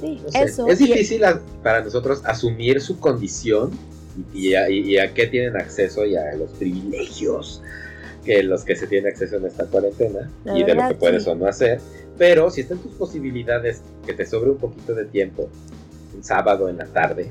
Sí, 0.00 0.20
No 0.24 0.30
sé, 0.30 0.42
eso. 0.42 0.66
Es 0.68 0.80
y- 0.80 0.86
difícil 0.86 1.24
a- 1.24 1.40
para 1.62 1.82
nosotros 1.82 2.20
asumir 2.24 2.80
su 2.80 2.98
condición 3.00 3.70
y, 4.32 4.48
y 4.50 4.54
a, 4.54 4.68
y- 4.70 4.80
y 4.92 4.98
a 4.98 5.12
qué 5.14 5.26
tienen 5.26 5.56
acceso 5.56 6.04
y 6.04 6.14
a 6.16 6.34
los 6.36 6.50
privilegios 6.52 7.60
que 8.24 8.42
los 8.42 8.64
que 8.64 8.74
se 8.76 8.86
tienen 8.86 9.12
acceso 9.12 9.36
en 9.36 9.46
esta 9.46 9.64
cuarentena 9.66 10.30
La 10.44 10.58
y 10.58 10.64
de 10.64 10.74
lo 10.74 10.88
que 10.88 10.94
puedes 10.94 11.24
sí. 11.24 11.30
o 11.30 11.34
no 11.34 11.46
hacer. 11.46 11.80
Pero 12.18 12.50
si 12.50 12.62
están 12.62 12.78
tus 12.78 12.92
posibilidades, 12.92 13.82
que 14.06 14.12
te 14.14 14.24
sobre 14.26 14.50
un 14.50 14.58
poquito 14.58 14.94
de 14.94 15.04
tiempo, 15.04 15.48
un 16.14 16.24
sábado 16.24 16.68
en 16.68 16.78
la 16.78 16.86
tarde, 16.86 17.28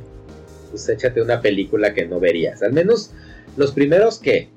pues 0.70 0.88
échate 0.90 1.22
una 1.22 1.42
película 1.42 1.94
que 1.94 2.06
no 2.06 2.20
verías. 2.20 2.62
Al 2.64 2.74
menos 2.74 3.12
los 3.58 3.72
primeros 3.72 4.20
que 4.20 4.50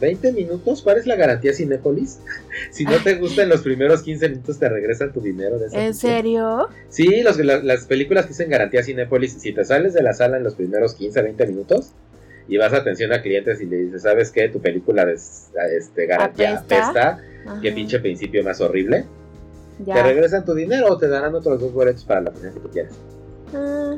20 0.00 0.32
minutos, 0.32 0.80
¿cuál 0.82 0.96
es 0.98 1.06
la 1.06 1.14
garantía 1.16 1.52
Cinépolis? 1.52 2.20
si 2.70 2.84
no 2.84 2.96
te 3.02 3.16
gustan 3.16 3.48
los 3.48 3.60
primeros 3.62 4.02
15 4.02 4.28
minutos 4.30 4.58
te 4.58 4.68
regresan 4.68 5.12
tu 5.12 5.20
dinero 5.20 5.58
de 5.58 5.66
esa 5.66 5.78
¿En 5.84 5.92
función. 5.92 6.12
serio? 6.12 6.68
Sí, 6.88 7.22
los- 7.22 7.38
la- 7.38 7.62
las 7.62 7.84
películas 7.84 8.24
que 8.24 8.30
dicen 8.30 8.48
garantía 8.50 8.82
Cinépolis, 8.82 9.32
si 9.34 9.52
te 9.52 9.64
sales 9.64 9.92
de 9.94 10.02
la 10.02 10.12
sala 10.14 10.36
en 10.38 10.44
los 10.44 10.54
primeros 10.54 10.94
15, 10.94 11.20
20 11.22 11.46
minutos 11.46 11.92
y 12.50 12.58
vas 12.58 12.72
a 12.72 12.78
atención 12.78 13.12
a 13.12 13.22
clientes 13.22 13.60
y 13.60 13.66
le 13.66 13.76
dices, 13.76 14.02
¿sabes 14.02 14.32
qué? 14.32 14.48
Tu 14.48 14.60
película 14.60 15.06
de 15.06 15.14
este, 15.14 16.06
garantía 16.06 16.58
Apesta. 16.58 17.22
qué 17.62 17.70
pinche 17.70 18.00
principio 18.00 18.42
más 18.42 18.60
horrible. 18.60 19.04
Te 19.84 20.02
regresan 20.02 20.44
tu 20.44 20.52
dinero 20.52 20.88
o 20.88 20.98
te 20.98 21.06
darán 21.06 21.32
otros 21.32 21.60
dos 21.60 21.72
boletos 21.72 22.04
para 22.04 22.22
la 22.22 22.32
función 22.32 22.52
que 22.52 22.60
tú 22.60 22.68
quieras. 22.68 22.92
Ah, 23.54 23.96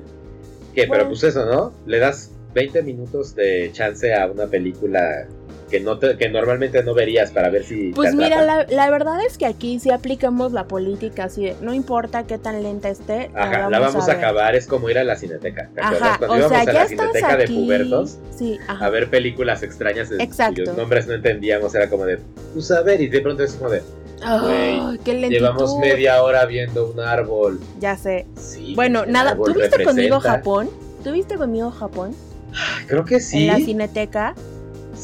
¿Qué? 0.75 0.87
Pero 0.87 1.09
pues 1.09 1.25
eso, 1.25 1.47
¿no? 1.47 1.73
Le 1.87 1.99
das 1.99 2.31
20 2.53 2.83
minutos 2.83 3.35
de 3.35 3.71
chance 3.73 4.15
a 4.15 4.31
una 4.31 4.47
película 4.47 5.27
que, 5.73 5.81
no 5.81 5.99
te- 5.99 6.19
que 6.19 6.29
normalmente 6.29 6.83
no 6.85 6.93
verías 6.93 7.31
para 7.31 7.49
ver 7.49 7.65
si... 7.65 7.93
Pues 7.93 8.15
mira, 8.15 8.43
la, 8.45 8.67
la 8.69 8.91
verdad 8.91 9.17
es 9.27 9.39
que 9.39 9.47
aquí 9.47 9.81
sí 9.81 9.91
aplicamos 9.91 10.53
la 10.53 10.69
política, 10.69 11.25
así 11.25 11.47
de, 11.47 11.57
no 11.63 11.73
importa 11.73 12.25
qué 12.27 12.37
tan 12.37 12.63
lenta 12.63 12.91
esté, 12.91 13.31
Ajá, 13.35 13.71
la 13.71 13.79
vamos 13.81 14.07
a, 14.07 14.13
acabar, 14.13 14.55
es 14.55 14.67
como 14.67 14.91
ir 14.91 14.99
a 14.99 15.05
la 15.05 15.17
cineteca. 15.17 15.71
Ajá, 15.81 16.17
Cuando 16.19 16.35
o 16.35 16.39
íbamos 16.39 16.49
sea, 16.53 16.61
a 16.61 16.65
ya 16.65 16.73
la 16.75 16.87
cineteca 16.87 17.37
de 17.37 17.47
pubertos 17.49 18.19
Sí, 18.37 18.59
ajá. 18.69 18.85
a 18.85 18.91
ver 18.91 19.09
películas 19.09 19.63
extrañas 19.63 20.11
de- 20.11 20.23
Exacto. 20.23 20.61
cuyos 20.61 20.77
nombres 20.77 21.07
no 21.07 21.15
entendíamos, 21.15 21.75
era 21.75 21.89
como 21.89 22.05
de, 22.05 22.19
pues 22.53 22.71
a 22.71 22.83
ver, 22.83 23.01
y 23.01 23.09
de 23.09 23.21
pronto 23.23 23.43
es 23.43 23.55
como 23.55 23.71
de, 23.71 23.83
Ay, 24.23 25.01
qué 25.05 25.15
llevamos 25.31 25.79
media 25.79 26.23
hora 26.23 26.45
viendo 26.45 26.91
un 26.93 27.01
árbol. 27.01 27.59
Ya 27.81 27.97
sé. 27.97 28.27
Sí, 28.37 28.75
Bueno, 28.77 29.07
nada, 29.07 29.31
árbol 29.31 29.55
¿tú 29.55 29.59
viste 29.61 29.83
conmigo 29.83 30.21
Japón? 30.21 30.69
¿Tú 31.03 31.13
viste 31.13 31.37
conmigo 31.37 31.71
Japón? 31.71 32.15
Creo 32.87 33.05
que 33.07 33.19
sí. 33.19 33.39
En 33.39 33.47
la 33.49 33.57
cineteca. 33.57 34.35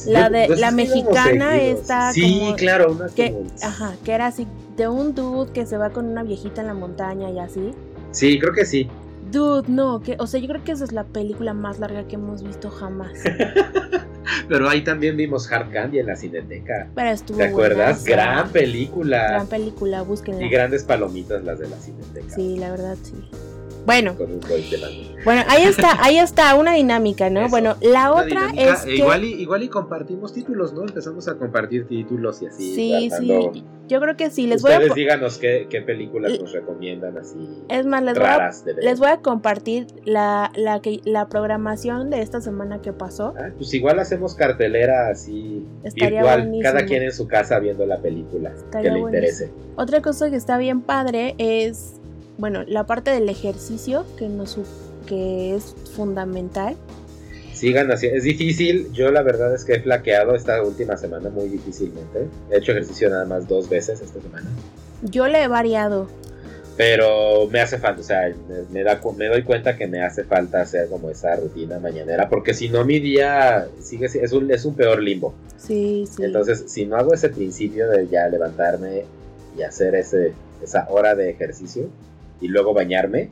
La 0.07 0.29
de- 0.31 0.49
la 0.57 0.71
mexicana 0.71 1.57
esta 1.61 2.13
Sí, 2.13 2.39
como- 2.41 2.57
claro, 2.57 2.93
una 2.93 3.09
Que, 3.09 3.33
como- 3.33 3.47
ajá, 3.63 3.95
que 4.05 4.13
era 4.13 4.27
así, 4.27 4.47
de 4.77 4.89
un 4.89 5.15
dude 5.15 5.53
que 5.53 5.67
se 5.67 5.77
va 5.77 5.91
con 5.91 6.07
una 6.07 6.23
viejita 6.23 6.61
en 6.61 6.67
la 6.69 6.75
montaña 6.75 7.31
y 7.31 7.39
así. 7.39 7.73
Sí, 8.13 8.39
creo 8.39 8.53
que 8.53 8.65
sí. 8.65 8.89
Dude, 9.31 9.69
no, 9.69 10.01
que, 10.01 10.17
o 10.19 10.27
sea, 10.27 10.41
yo 10.41 10.49
creo 10.49 10.65
que 10.65 10.73
esa 10.73 10.85
es 10.85 10.93
la 10.93 11.05
película 11.05 11.53
más 11.53 11.79
larga 11.79 12.07
que 12.09 12.15
hemos 12.15 12.43
visto 12.43 12.71
jamás. 12.71 13.13
Pero 14.49 14.69
ahí 14.69 14.83
también 14.83 15.17
vimos 15.17 15.51
Hard 15.51 15.71
Candy 15.71 15.99
en 15.99 16.07
la 16.07 16.17
cineteca. 16.17 16.89
Pero 16.95 17.11
estuvo 17.11 17.39
¿Te 17.39 17.45
acuerdas? 17.45 18.05
Gran 18.05 18.51
película. 18.51 19.27
Gran 19.29 19.47
película, 19.47 20.03
búsquenla. 20.03 20.45
y 20.45 20.49
grandes 20.49 20.85
palomitas 20.85 21.45
las 21.45 21.59
de 21.59 21.69
la 21.69 21.77
cineteca. 21.77 22.35
Sí, 22.35 22.57
la 22.59 22.71
verdad, 22.71 22.97
sí. 23.03 23.15
Bueno, 23.87 24.17
Con 24.17 24.31
un 24.33 24.41
coin 24.41 24.69
de 24.71 24.79
mango. 24.79 25.03
bueno, 25.25 25.43
ahí 25.49 25.63
está, 25.63 26.03
ahí 26.03 26.19
está, 26.19 26.55
una 26.55 26.75
dinámica, 26.75 27.31
¿no? 27.31 27.41
Eso. 27.41 27.51
Bueno, 27.51 27.77
la 27.81 28.13
otra 28.13 28.49
dinámica, 28.53 28.73
es 28.75 28.85
e 28.85 28.87
que... 28.89 28.97
Igual 28.97 29.25
y, 29.25 29.33
igual 29.35 29.63
y 29.63 29.69
compartimos 29.69 30.33
títulos, 30.33 30.73
¿no? 30.75 30.83
Empezamos 30.83 31.27
a 31.29 31.37
compartir 31.37 31.87
títulos 31.87 32.43
y 32.43 32.47
así. 32.47 32.75
Sí, 32.75 33.11
sí, 33.19 33.65
yo 33.89 34.01
creo 34.01 34.17
que 34.19 34.29
sí, 34.31 34.47
les 34.47 34.61
voy 34.61 34.73
a... 34.73 34.81
Díganos 34.81 35.39
qué, 35.39 35.67
qué 35.71 35.81
películas 35.81 36.39
nos 36.39 36.53
recomiendan 36.53 37.17
así 37.17 37.39
Es 37.71 37.87
más, 37.87 38.03
les 38.03 38.15
voy 38.19 38.27
a 38.27 38.37
raras 38.37 38.63
de 38.65 38.75
ver. 38.75 38.85
Les 38.85 38.99
voy 38.99 39.09
a 39.09 39.17
compartir 39.23 39.87
la, 40.05 40.53
la, 40.57 40.81
que, 40.83 41.01
la 41.05 41.29
programación 41.29 42.11
de 42.11 42.21
esta 42.21 42.43
semana 42.43 42.83
que 42.83 42.93
pasó. 42.93 43.33
Ah, 43.39 43.49
pues 43.57 43.73
igual 43.73 43.99
hacemos 43.99 44.35
cartelera 44.35 45.09
así 45.09 45.65
Estaría 45.85 46.21
virtual, 46.21 46.41
buenísimo. 46.43 46.63
cada 46.71 46.85
quien 46.85 47.03
en 47.03 47.13
su 47.13 47.27
casa 47.27 47.59
viendo 47.61 47.87
la 47.87 47.97
película 48.03 48.51
Estaría 48.51 48.91
que 48.91 48.95
le 48.95 49.01
buenísimo. 49.01 49.09
interese. 49.09 49.53
Otra 49.77 50.03
cosa 50.03 50.29
que 50.29 50.37
está 50.37 50.59
bien 50.59 50.83
padre 50.83 51.35
es, 51.39 51.98
bueno, 52.39 52.63
la 52.67 52.87
parte 52.87 53.11
del 53.11 53.29
ejercicio 53.29 54.07
que, 54.17 54.29
nos, 54.29 54.57
que 55.07 55.55
es 55.55 55.75
fundamental. 55.95 56.77
Sigan 57.53 57.91
así, 57.91 58.07
es 58.07 58.23
difícil, 58.23 58.93
yo 58.93 59.11
la 59.11 59.23
verdad 59.23 59.53
es 59.53 59.65
que 59.65 59.75
he 59.75 59.81
flaqueado 59.81 60.37
esta 60.37 60.63
última 60.63 60.97
semana 60.97 61.29
muy 61.29 61.49
difícilmente. 61.49 62.29
He 62.51 62.59
hecho 62.59 62.71
ejercicio 62.71 63.11
nada 63.11 63.25
más 63.25 63.49
dos 63.49 63.69
veces 63.69 64.01
esta 64.01 64.21
semana. 64.21 64.49
Yo 65.03 65.27
le 65.27 65.43
he 65.43 65.49
variado. 65.49 66.07
Pero 66.77 67.49
me 67.49 67.61
hace 67.61 67.79
falta, 67.79 68.01
o 68.01 68.05
sea, 68.05 68.33
me, 68.71 68.85
da, 68.85 69.01
me 69.17 69.27
doy 69.27 69.43
cuenta 69.43 69.77
que 69.77 69.89
me 69.89 70.05
hace 70.05 70.23
falta 70.23 70.61
hacer 70.61 70.89
como 70.89 71.11
esa 71.11 71.35
rutina 71.35 71.81
mañanera, 71.81 72.29
porque 72.29 72.55
si 72.55 72.69
no 72.69 72.85
mi 72.85 73.01
día 73.01 73.67
sigue 73.81 74.07
es 74.07 74.33
un, 74.33 74.49
es 74.53 74.65
un 74.65 74.77
peor 74.77 75.03
limbo. 75.03 75.35
Sí, 75.57 76.05
sí. 76.09 76.23
Entonces, 76.23 76.67
si 76.69 76.87
no 76.87 76.95
hago 76.95 77.13
ese 77.13 77.31
principio 77.31 77.91
de 77.91 78.07
ya 78.07 78.29
levantarme 78.29 79.03
y 79.59 79.63
hacer 79.63 79.97
ese, 79.97 80.35
esa 80.63 80.87
hora 80.89 81.17
de 81.17 81.31
ejercicio 81.31 81.89
y 82.41 82.49
luego 82.49 82.75
bañarme, 82.75 83.31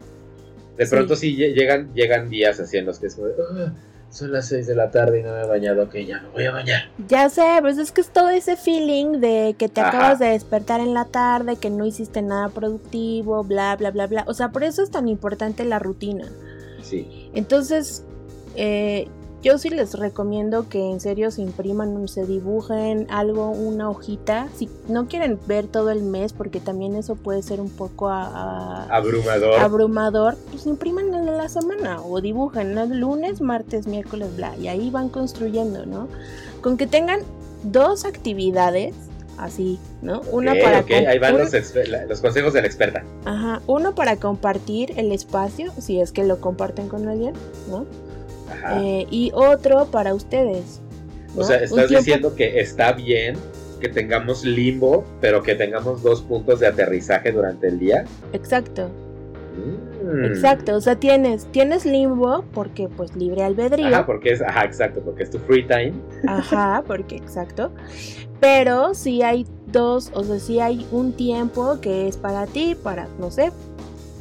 de 0.77 0.87
pronto 0.87 1.17
sí 1.17 1.37
lle- 1.37 1.55
llegan, 1.55 1.93
llegan 1.95 2.29
días 2.29 2.61
así 2.61 2.77
en 2.77 2.87
los 2.87 2.99
que 2.99 3.07
es 3.07 3.15
como 3.15 3.29
"Ah, 3.29 3.73
son 4.11 4.33
las 4.33 4.49
6 4.49 4.67
de 4.67 4.75
la 4.77 4.91
tarde 4.91 5.21
y 5.21 5.23
no 5.23 5.33
me 5.33 5.43
he 5.43 5.47
bañado, 5.47 5.83
ok, 5.85 5.95
ya 5.97 6.21
me 6.23 6.29
voy 6.31 6.45
a 6.45 6.53
bañar. 6.53 6.83
Ya 7.09 7.29
sé, 7.29 7.43
pues 7.61 7.77
es 7.79 7.93
que 7.93 8.01
es 8.01 8.11
todo 8.11 8.29
ese 8.31 8.57
feeling 8.57 9.21
de 9.21 9.55
que 9.59 9.69
te 9.69 9.81
Ajá. 9.81 9.89
acabas 9.91 10.19
de 10.21 10.27
despertar 10.27 10.81
en 10.81 10.95
la 10.95 11.05
tarde, 11.07 11.57
que 11.57 11.71
no 11.71 11.85
hiciste 11.85 12.23
nada 12.23 12.49
productivo, 12.51 13.43
bla, 13.45 13.75
bla, 13.77 13.91
bla, 13.91 14.07
bla. 14.07 14.25
O 14.29 14.33
sea, 14.35 14.51
por 14.51 14.63
eso 14.65 14.83
es 14.83 14.91
tan 14.91 15.09
importante 15.09 15.65
la 15.65 15.79
rutina. 15.79 16.29
Sí, 16.83 17.31
Entonces, 17.35 18.05
eh, 18.55 19.09
yo 19.47 19.59
sí 19.59 19.71
les 19.71 19.95
recomiendo 19.95 20.69
que 20.69 20.91
en 20.91 20.99
serio 20.99 21.31
se 21.31 21.41
impriman, 21.41 22.09
se 22.09 22.27
dibujen 22.27 23.07
algo, 23.11 23.51
una 23.51 23.89
hojita. 23.89 24.49
Si 24.57 24.69
no 24.89 25.07
quieren 25.07 25.39
ver 25.47 25.69
todo 25.69 25.91
el 25.91 26.03
mes, 26.03 26.33
porque 26.33 26.59
también 26.59 26.97
eso 26.97 27.15
puede 27.15 27.43
ser 27.43 27.61
un 27.61 27.71
poco 27.71 28.09
a- 28.09 28.25
a- 28.27 28.97
abrumador. 28.97 29.61
abrumador, 29.61 30.37
pues 30.51 30.67
impriman 30.67 31.15
en 31.15 31.27
la 31.27 31.49
semana 31.49 32.03
o 32.03 32.21
dibujen, 32.21 32.75
¿no? 32.75 32.87
Lunes, 32.87 33.41
martes, 33.41 33.87
miércoles, 33.87 34.35
bla. 34.35 34.57
Y 34.57 34.67
ahí 34.67 34.91
van 34.91 35.09
construyendo, 35.11 35.87
¿no? 35.87 36.09
Con 36.61 36.77
que 36.77 36.89
tengan 36.89 37.21
dos 37.63 38.05
actividades, 38.05 38.97
así, 39.39 39.79
¿no? 40.03 40.23
Una 40.33 40.55
para 40.61 40.81
ok, 40.81 40.89
com- 40.89 41.07
ahí 41.07 41.19
van 41.21 41.39
los, 41.39 41.53
los 41.53 42.21
consejos 42.21 42.53
de 42.53 42.63
la 42.63 42.67
experta. 42.67 43.05
Ajá, 43.27 43.63
uno 43.69 43.95
para 43.95 44.17
compartir 44.17 44.93
el 44.99 45.13
espacio, 45.13 45.73
si 45.79 46.01
es 46.01 46.11
que 46.11 46.25
lo 46.25 46.41
comparten 46.41 46.89
con 46.89 47.07
alguien, 47.07 47.35
¿no? 47.71 47.87
Eh, 48.81 49.07
y 49.11 49.31
otro 49.35 49.87
para 49.87 50.15
ustedes. 50.15 50.81
o 51.37 51.45
sea, 51.45 51.59
estás 51.59 51.89
diciendo 51.91 52.35
que 52.35 52.61
está 52.61 52.93
bien 52.93 53.37
que 53.81 53.89
tengamos 53.91 54.45
limbo, 54.45 55.05
pero 55.21 55.43
que 55.43 55.55
tengamos 55.55 56.03
dos 56.03 56.23
puntos 56.23 56.61
de 56.61 56.67
aterrizaje 56.67 57.31
durante 57.31 57.69
el 57.69 57.79
día. 57.79 58.05
Exacto, 58.33 58.91
Mm. 59.57 60.25
exacto. 60.25 60.77
O 60.77 60.81
sea, 60.81 60.97
tienes, 60.97 61.47
tienes 61.47 61.85
limbo 61.85 62.45
porque 62.53 62.89
pues 62.89 63.15
libre 63.17 63.43
albedrío. 63.43 63.87
Ajá, 63.89 64.07
porque 64.07 64.33
es, 64.33 64.43
ajá, 64.43 64.65
exacto, 64.65 65.01
porque 65.05 65.25
es 65.25 65.31
tu 65.31 65.39
free 65.39 65.67
time. 65.67 65.95
Ajá, 66.29 66.83
porque 66.87 67.17
exacto. 67.17 67.73
Pero 68.41 68.95
si 68.95 69.23
hay 69.23 69.47
dos, 69.67 70.11
o 70.15 70.23
sea, 70.25 70.39
si 70.39 70.61
hay 70.61 70.87
un 70.93 71.13
tiempo 71.13 71.81
que 71.81 72.07
es 72.07 72.17
para 72.17 72.47
ti, 72.47 72.77
para, 72.81 73.09
no 73.19 73.31
sé, 73.31 73.51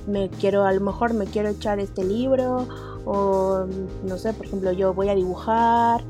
me 0.08 0.30
quiero, 0.30 0.64
a 0.64 0.72
lo 0.72 0.82
mejor 0.82 1.14
me 1.14 1.26
quiero 1.26 1.50
echar 1.50 1.80
este 1.80 2.04
libro, 2.04 2.68
o 3.06 3.66
no 4.04 4.18
sé, 4.18 4.34
por 4.34 4.46
ejemplo, 4.46 4.72
yo 4.72 4.94
voy 4.94 5.10
a 5.10 5.16
dibujar, 5.16 6.04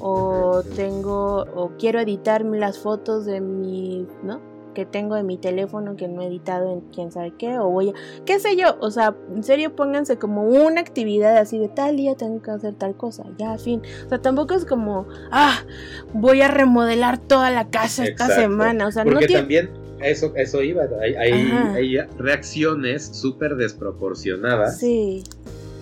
o 0.00 0.62
tengo, 0.76 1.44
o 1.54 1.72
quiero 1.78 2.00
editar 2.00 2.44
las 2.44 2.78
fotos 2.78 3.26
de 3.26 3.40
mi, 3.40 4.06
¿no? 4.22 4.40
Que 4.74 4.86
tengo 4.86 5.16
en 5.16 5.26
mi 5.26 5.36
teléfono 5.36 5.96
que 5.96 6.08
no 6.08 6.22
he 6.22 6.26
editado 6.26 6.72
en 6.72 6.80
quién 6.92 7.12
sabe 7.12 7.34
qué, 7.36 7.58
o 7.58 7.68
voy 7.68 7.90
a, 7.90 7.92
qué 8.24 8.40
sé 8.40 8.56
yo, 8.56 8.76
o 8.80 8.90
sea, 8.90 9.14
en 9.34 9.42
serio 9.42 9.76
pónganse 9.76 10.16
como 10.16 10.44
una 10.44 10.80
actividad 10.80 11.36
así 11.36 11.58
de 11.58 11.68
tal 11.68 11.96
día 11.96 12.14
tengo 12.14 12.40
que 12.40 12.50
hacer 12.50 12.74
tal 12.74 12.96
cosa, 12.96 13.24
ya, 13.36 13.58
fin. 13.58 13.82
O 14.06 14.08
sea, 14.08 14.22
tampoco 14.22 14.54
es 14.54 14.64
como, 14.64 15.06
ah, 15.30 15.64
voy 16.14 16.40
a 16.40 16.48
remodelar 16.48 17.18
toda 17.18 17.50
la 17.50 17.68
casa 17.68 18.04
esta 18.04 18.28
semana. 18.28 18.86
O 18.86 18.92
sea, 18.92 19.04
no 19.04 19.18
tiene. 19.18 19.34
también 19.34 19.70
eso, 20.02 20.32
eso 20.36 20.62
iba. 20.62 20.84
Hay, 21.02 21.14
hay, 21.14 21.50
hay 21.74 21.98
reacciones 22.18 23.04
súper 23.04 23.56
desproporcionadas 23.56 24.78
Sí, 24.78 25.24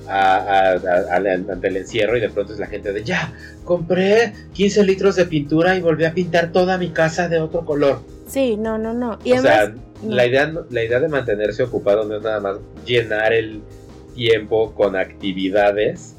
a- 0.08 0.36
a- 0.36 0.72
a- 0.72 1.14
al- 1.16 1.26
ante 1.50 1.68
el 1.68 1.76
encierro 1.76 2.16
y 2.16 2.20
de 2.20 2.30
pronto 2.30 2.52
es 2.52 2.58
la 2.58 2.66
gente 2.66 2.92
de 2.92 3.04
ya, 3.04 3.32
compré 3.64 4.32
15 4.54 4.84
litros 4.84 5.16
de 5.16 5.26
pintura 5.26 5.76
y 5.76 5.80
volví 5.80 6.04
a 6.04 6.14
pintar 6.14 6.50
toda 6.52 6.78
mi 6.78 6.90
casa 6.90 7.28
de 7.28 7.40
otro 7.40 7.64
color. 7.64 8.00
sí, 8.26 8.56
no, 8.56 8.78
no, 8.78 8.92
no. 8.94 9.18
Y 9.24 9.32
o 9.32 9.40
sea, 9.42 9.68
no. 10.02 10.14
la, 10.14 10.26
idea, 10.26 10.52
la 10.70 10.84
idea 10.84 11.00
de 11.00 11.08
mantenerse 11.08 11.62
ocupado 11.62 12.04
no 12.04 12.16
es 12.16 12.22
nada 12.22 12.40
más 12.40 12.56
llenar 12.84 13.32
el 13.32 13.60
tiempo 14.14 14.74
con 14.74 14.96
actividades 14.96 16.14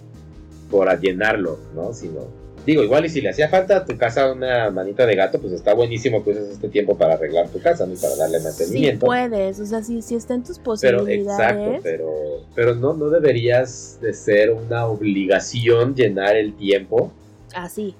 por 0.72 0.98
llenarlo, 1.00 1.60
¿no? 1.76 1.94
Sino, 1.94 2.28
digo, 2.66 2.84
igual 2.84 3.06
y 3.06 3.10
si 3.10 3.22
le 3.22 3.30
hacía 3.30 3.50
falta 3.50 3.78
a 3.78 3.86
tu 3.86 3.98
casa 3.98 4.32
una 4.32 4.70
manita 4.70 5.06
de 5.06 5.16
gato, 5.16 5.40
pues 5.42 5.54
está 5.54 5.74
buenísimo 5.74 6.24
que 6.24 6.32
uses 6.32 6.50
este 6.50 6.70
tiempo 6.70 6.98
para 6.98 7.16
arreglar 7.16 7.50
tu 7.50 7.60
casa, 7.62 7.86
¿no? 7.86 7.94
Y 7.94 7.98
para 7.98 8.16
darle 8.16 8.40
sí 8.40 8.44
mantenimiento. 8.46 9.06
puedes. 9.06 9.60
O 9.60 9.66
sea, 9.66 9.82
si, 9.84 10.02
si 10.02 10.16
está 10.16 10.36
en 10.36 10.44
tus 10.44 10.58
pero 10.60 11.00
posibilidades. 11.00 11.22
exacto, 11.26 11.80
pero, 11.84 12.12
pero 12.56 12.76
no, 12.76 12.94
no 12.94 13.10
deberías 13.10 13.98
de 14.02 14.14
ser 14.14 14.52
una 14.52 14.86
obligación 14.88 15.96
llenar 15.96 16.36
el 16.36 16.54
tiempo 16.56 17.12
Así. 17.56 17.96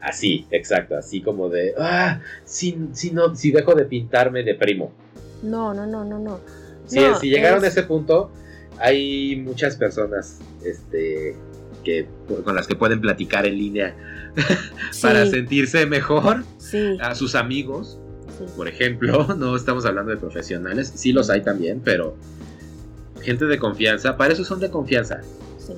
así, 0.00 0.46
exacto, 0.50 0.96
así 0.96 1.20
como 1.20 1.48
de, 1.48 1.74
ah, 1.78 2.20
si, 2.44 2.76
si, 2.92 3.10
no, 3.12 3.34
si 3.36 3.50
dejo 3.52 3.74
de 3.74 3.84
pintar 3.84 4.30
me 4.32 4.42
deprimo. 4.42 4.90
No, 5.42 5.72
no, 5.74 5.86
no, 5.86 6.04
no, 6.04 6.18
no. 6.18 6.40
Si, 6.86 6.98
No, 6.98 7.18
si 7.20 7.28
llegaron 7.28 7.58
es- 7.58 7.64
a 7.64 7.66
ese 7.68 7.82
punto, 7.84 8.30
hay 8.78 9.36
muchas 9.36 9.76
personas 9.76 10.38
este, 10.64 11.36
que, 11.88 12.06
con 12.44 12.54
las 12.54 12.66
que 12.66 12.74
pueden 12.76 13.00
platicar 13.00 13.46
en 13.46 13.56
línea 13.56 13.96
Sí, 14.92 15.02
para 15.02 15.26
sentirse 15.26 15.86
mejor. 15.86 16.44
sí, 16.58 16.98
A 17.00 17.14
sus 17.14 17.34
amigos, 17.34 17.98
sí. 18.38 18.44
por 18.56 18.68
ejemplo, 18.68 19.26
no 19.38 19.56
estamos 19.56 19.84
hablando 19.86 20.10
de 20.10 20.16
profesionales, 20.18 20.92
sí 20.94 21.12
los 21.12 21.30
hay 21.30 21.42
también, 21.42 21.80
pero 21.84 22.16
gente 23.22 23.46
de 23.46 23.58
confianza, 23.58 24.16
para 24.16 24.32
eso 24.32 24.44
son 24.44 24.60
de 24.60 24.70
confianza. 24.70 25.20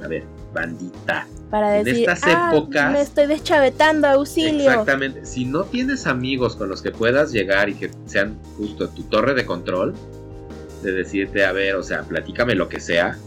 A 0.05 0.07
ver, 0.07 0.23
bandita. 0.55 1.27
Para 1.51 1.79
en 1.79 1.85
decir, 1.85 2.09
estas 2.09 2.23
ah, 2.25 2.53
épocas- 2.53 2.93
me 2.93 3.01
estoy 3.01 3.27
deschavetando, 3.27 4.07
auxilio. 4.07 4.71
Exactamente. 4.71 5.27
Si 5.27 5.45
no 5.45 5.65
tienes 5.65 6.07
amigos 6.07 6.55
con 6.55 6.69
los 6.69 6.81
que 6.81 6.93
puedas 6.93 7.33
llegar 7.33 7.69
y 7.69 7.75
que 7.75 7.91
sean 8.07 8.39
justo 8.57 8.89
tu 8.91 9.03
torre 9.05 9.35
de 9.35 9.45
control, 9.45 9.95
de 10.85 10.93
decirte, 10.93 11.45
a 11.45 11.51
ver, 11.51 11.75
o 11.75 11.83
sea, 11.83 12.03
platícame 12.03 12.55
lo 12.55 12.69
que 12.69 12.79
sea, 12.79 13.19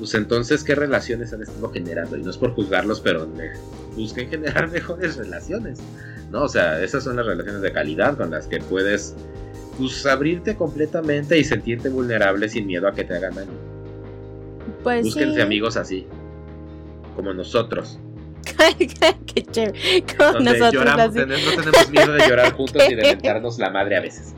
pues 0.00 0.14
entonces, 0.14 0.64
¿qué 0.64 0.74
relaciones 0.74 1.32
han 1.32 1.42
estado 1.42 1.70
generando? 1.70 2.16
Y 2.16 2.22
no 2.22 2.30
es 2.30 2.36
por 2.38 2.54
juzgarlos, 2.54 3.00
pero 3.00 3.28
busquen 3.94 4.28
generar 4.30 4.68
mejores 4.72 5.16
relaciones. 5.16 5.78
¿No? 6.32 6.44
O 6.44 6.48
sea, 6.48 6.82
esas 6.82 7.04
son 7.04 7.16
las 7.16 7.26
relaciones 7.26 7.60
de 7.60 7.70
calidad 7.72 8.16
con 8.16 8.30
las 8.30 8.46
que 8.46 8.58
puedes 8.58 9.14
pues, 9.78 10.06
abrirte 10.06 10.56
completamente 10.56 11.38
y 11.38 11.44
sentirte 11.44 11.88
vulnerable 11.90 12.48
sin 12.48 12.66
miedo 12.66 12.88
a 12.88 12.92
que 12.94 13.04
te 13.04 13.14
hagan 13.14 13.34
daño. 13.34 13.50
Pues 14.82 15.04
Búsquense 15.04 15.36
sí. 15.36 15.40
amigos 15.42 15.76
así, 15.76 16.06
como 17.14 17.34
nosotros. 17.34 17.98
Qué 19.26 19.42
chévere. 19.50 20.04
Como 20.16 20.32
donde 20.32 20.50
nosotros 20.58 20.72
lloramos, 20.72 21.06
así. 21.08 21.18
tenemos- 21.18 21.56
no 21.56 21.62
tenemos 21.72 21.90
miedo 21.90 22.12
de 22.12 22.28
llorar 22.28 22.52
juntos 22.54 22.82
y 22.88 22.94
de 22.94 23.02
mentarnos 23.14 23.58
la 23.58 23.70
madre 23.70 23.96
a 23.96 24.00
veces. 24.00 24.34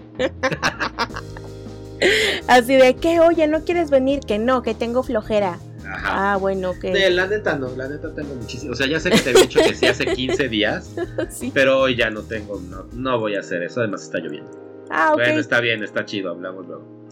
Así 2.48 2.74
de 2.76 2.94
que, 2.96 3.20
oye, 3.20 3.46
no 3.48 3.64
quieres 3.64 3.90
venir, 3.90 4.20
que 4.20 4.38
no, 4.38 4.62
que 4.62 4.74
tengo 4.74 5.02
flojera. 5.02 5.58
Ajá. 5.86 6.32
Ah, 6.32 6.36
bueno, 6.36 6.72
que. 6.80 6.90
De 6.92 7.10
la 7.10 7.26
neta 7.26 7.56
no, 7.56 7.68
la 7.76 7.88
neta 7.88 8.14
tengo 8.14 8.34
muchísimo. 8.34 8.72
O 8.72 8.74
sea, 8.74 8.86
ya 8.86 8.98
sé 9.00 9.10
que 9.10 9.18
te 9.18 9.30
había 9.30 9.42
dicho 9.42 9.60
que 9.60 9.74
sí 9.74 9.86
hace 9.86 10.06
15 10.06 10.48
días, 10.48 10.94
sí. 11.30 11.50
pero 11.52 11.80
hoy 11.80 11.96
ya 11.96 12.10
no 12.10 12.22
tengo, 12.22 12.60
no, 12.60 12.84
no 12.94 13.18
voy 13.18 13.34
a 13.36 13.40
hacer 13.40 13.62
eso, 13.62 13.80
además 13.80 14.02
está 14.04 14.18
lloviendo. 14.18 14.50
Ah, 14.90 15.10
ok. 15.12 15.18
Bueno, 15.20 15.40
está 15.40 15.60
bien, 15.60 15.82
está 15.82 16.04
chido, 16.04 16.30
hablamos 16.30 16.66
luego. 16.66 17.02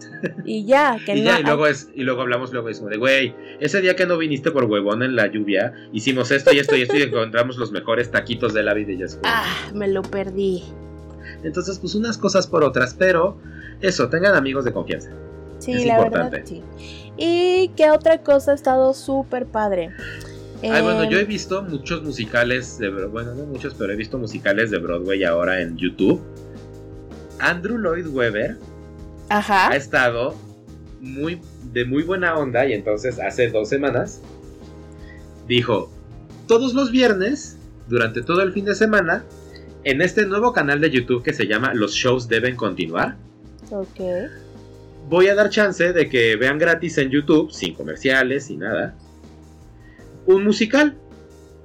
Y 0.45 0.65
ya, 0.65 0.97
que 1.05 1.15
Y 1.15 1.21
no. 1.21 1.31
ya, 1.31 1.39
y 1.39 1.43
luego 1.43 1.67
es, 1.67 1.89
y 1.93 2.03
luego 2.03 2.21
hablamos 2.21 2.51
luego 2.53 2.69
es 2.69 2.77
como 2.79 2.89
de, 2.89 2.97
güey, 2.97 3.35
ese 3.59 3.81
día 3.81 3.95
que 3.95 4.05
no 4.05 4.17
viniste 4.17 4.51
por 4.51 4.65
huevón 4.65 5.03
en 5.03 5.15
la 5.15 5.27
lluvia, 5.27 5.73
hicimos 5.91 6.31
esto 6.31 6.51
y 6.53 6.59
esto 6.59 6.75
y 6.75 6.83
esto 6.83 6.97
y 6.97 7.03
encontramos 7.03 7.57
los 7.57 7.71
mejores 7.71 8.09
taquitos 8.11 8.53
de 8.53 8.63
la 8.63 8.73
vida 8.73 8.91
y 8.93 8.97
ya 8.97 9.05
Ah, 9.23 9.45
me 9.73 9.87
lo 9.87 10.01
perdí. 10.01 10.63
Entonces, 11.43 11.79
pues 11.79 11.95
unas 11.95 12.17
cosas 12.17 12.47
por 12.47 12.63
otras, 12.63 12.93
pero 12.93 13.37
eso, 13.81 14.09
tengan 14.09 14.35
amigos 14.35 14.65
de 14.65 14.73
confianza. 14.73 15.09
Sí, 15.59 15.73
Es 15.73 15.85
la 15.85 15.93
importante. 15.95 16.37
verdad, 16.37 16.47
sí. 16.47 16.63
¿Y 17.17 17.69
qué 17.75 17.91
otra 17.91 18.23
cosa 18.23 18.51
ha 18.51 18.55
estado 18.55 18.93
súper 18.93 19.45
padre? 19.45 19.91
Ay, 20.63 20.81
bueno, 20.81 21.03
Em, 21.03 21.09
yo 21.09 21.19
he 21.19 21.23
visto 21.25 21.61
muchos 21.63 22.03
musicales 22.03 22.77
de 22.77 22.89
bueno, 22.89 23.33
no 23.33 23.45
muchos, 23.45 23.73
pero 23.73 23.93
he 23.93 23.95
visto 23.95 24.17
musicales 24.17 24.71
de 24.71 24.77
Broadway 24.79 25.23
ahora 25.23 25.61
en 25.61 25.75
YouTube. 25.77 26.21
Andrew 27.39 27.77
Lloyd 27.77 28.07
Webber 28.07 28.57
ha 29.29 29.75
estado 29.75 30.35
muy 30.99 31.41
de 31.73 31.85
muy 31.85 32.03
buena 32.03 32.37
onda 32.37 32.65
y 32.67 32.73
entonces 32.73 33.19
hace 33.19 33.49
dos 33.49 33.69
semanas 33.69 34.21
dijo 35.47 35.91
todos 36.47 36.73
los 36.75 36.91
viernes 36.91 37.57
durante 37.87 38.21
todo 38.21 38.43
el 38.43 38.51
fin 38.53 38.65
de 38.65 38.75
semana 38.75 39.23
en 39.83 40.01
este 40.01 40.25
nuevo 40.27 40.53
canal 40.53 40.79
de 40.79 40.91
YouTube 40.91 41.23
que 41.23 41.33
se 41.33 41.47
llama 41.47 41.73
Los 41.73 41.93
shows 41.93 42.27
deben 42.27 42.55
continuar. 42.55 43.17
Ok. 43.71 43.99
Voy 45.09 45.27
a 45.27 45.35
dar 45.35 45.49
chance 45.49 45.91
de 45.93 46.09
que 46.09 46.35
vean 46.35 46.59
gratis 46.59 46.97
en 46.97 47.09
YouTube 47.09 47.51
sin 47.51 47.73
comerciales 47.73 48.49
y 48.49 48.57
nada 48.57 48.95
un 50.25 50.43
musical 50.43 50.95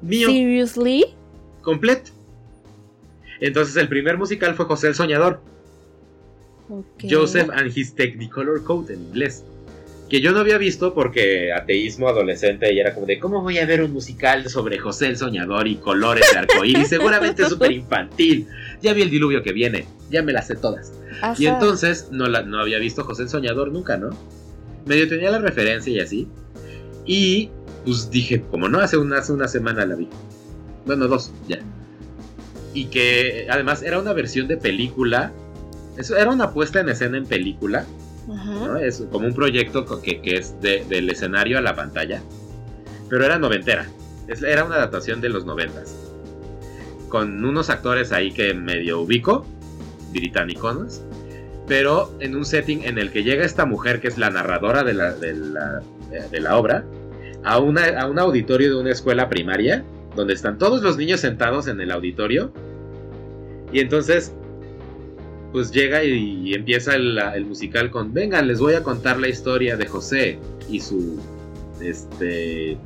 mío. 0.02 0.28
Seriously? 0.28 1.04
completo. 1.62 2.12
Entonces 3.40 3.76
el 3.76 3.88
primer 3.88 4.16
musical 4.16 4.54
fue 4.54 4.66
José 4.66 4.88
el 4.88 4.94
Soñador. 4.94 5.40
Joseph 7.08 7.50
and 7.52 7.76
His 7.76 7.94
Technicolor 7.94 8.62
Coat 8.64 8.90
en 8.90 9.02
inglés. 9.02 9.44
Que 10.08 10.20
yo 10.20 10.32
no 10.32 10.40
había 10.40 10.56
visto 10.56 10.94
porque 10.94 11.52
ateísmo 11.52 12.08
adolescente 12.08 12.72
y 12.72 12.78
era 12.78 12.94
como 12.94 13.06
de 13.06 13.18
¿cómo 13.18 13.42
voy 13.42 13.58
a 13.58 13.66
ver 13.66 13.82
un 13.82 13.92
musical 13.92 14.48
sobre 14.48 14.78
José 14.78 15.08
el 15.08 15.16
Soñador 15.16 15.66
y 15.66 15.76
colores 15.76 16.30
de 16.32 16.38
arcoíris? 16.38 16.88
Seguramente 16.88 17.42
es 17.42 17.48
súper 17.48 17.72
infantil. 17.72 18.46
Ya 18.82 18.92
vi 18.92 19.02
el 19.02 19.10
diluvio 19.10 19.42
que 19.42 19.52
viene, 19.52 19.86
ya 20.10 20.22
me 20.22 20.32
las 20.32 20.46
sé 20.46 20.54
todas. 20.54 20.92
Ajá. 21.20 21.34
Y 21.38 21.46
entonces 21.46 22.08
no, 22.12 22.28
la, 22.28 22.42
no 22.42 22.60
había 22.60 22.78
visto 22.78 23.02
José 23.04 23.24
el 23.24 23.28
Soñador 23.28 23.72
nunca, 23.72 23.96
¿no? 23.96 24.10
Medio 24.84 25.08
tenía 25.08 25.30
la 25.30 25.40
referencia 25.40 25.92
y 25.92 25.98
así. 25.98 26.28
Y 27.04 27.50
pues 27.84 28.10
dije, 28.10 28.42
como 28.50 28.68
no, 28.68 28.80
hace 28.80 28.96
una, 28.96 29.18
hace 29.18 29.32
una 29.32 29.48
semana 29.48 29.86
la 29.86 29.94
vi. 29.94 30.08
Bueno, 30.86 31.08
dos, 31.08 31.32
ya. 31.48 31.58
Y 32.74 32.86
que 32.86 33.46
además 33.48 33.82
era 33.82 33.98
una 33.98 34.12
versión 34.12 34.48
de 34.48 34.56
película. 34.56 35.32
Eso 35.96 36.16
era 36.16 36.30
una 36.30 36.52
puesta 36.52 36.80
en 36.80 36.88
escena 36.88 37.16
en 37.16 37.26
película. 37.26 37.86
Es 38.80 39.04
como 39.10 39.26
un 39.26 39.34
proyecto 39.34 39.84
que, 40.02 40.20
que 40.20 40.36
es 40.36 40.60
de- 40.60 40.84
del 40.88 41.08
escenario 41.10 41.58
a 41.58 41.60
la 41.60 41.74
pantalla. 41.76 42.22
Pero 43.08 43.24
era 43.24 43.38
noventera. 43.38 43.86
Era 44.26 44.64
una 44.64 44.76
adaptación 44.76 45.20
de 45.20 45.28
los 45.28 45.44
noventas. 45.46 45.94
Con 47.08 47.44
unos 47.44 47.70
actores 47.70 48.10
ahí 48.12 48.32
que 48.32 48.52
medio 48.54 49.00
ubico, 49.00 49.44
británicos. 50.12 51.02
Pero 51.68 52.12
en 52.20 52.34
un 52.36 52.44
setting 52.44 52.82
en 52.84 52.98
el 52.98 53.10
que 53.10 53.22
llega 53.22 53.44
esta 53.44 53.64
mujer 53.66 54.00
que 54.00 54.08
es 54.08 54.18
la 54.18 54.30
narradora 54.30 54.82
de 54.82 54.94
la, 54.94 55.12
de 55.12 55.34
la, 55.34 55.82
de 56.30 56.40
la 56.40 56.56
obra 56.56 56.84
a, 57.44 57.58
una, 57.58 57.86
a 58.00 58.08
un 58.08 58.18
auditorio 58.18 58.70
de 58.74 58.80
una 58.80 58.90
escuela 58.92 59.28
primaria 59.28 59.84
donde 60.14 60.32
están 60.34 60.58
todos 60.58 60.82
los 60.82 60.96
niños 60.96 61.20
sentados 61.20 61.66
en 61.68 61.80
el 61.80 61.90
auditorio. 61.90 62.52
Y 63.72 63.80
entonces 63.80 64.32
pues 65.56 65.70
llega 65.70 66.04
y, 66.04 66.50
y 66.50 66.52
empieza 66.52 66.94
el, 66.94 67.16
el 67.34 67.46
musical 67.46 67.90
con, 67.90 68.12
vengan, 68.12 68.46
les 68.46 68.58
voy 68.60 68.74
a 68.74 68.82
contar 68.82 69.18
la 69.18 69.26
historia 69.26 69.74
de 69.78 69.86
José 69.86 70.38
y 70.68 70.80
su, 70.80 71.18
este, 71.80 72.76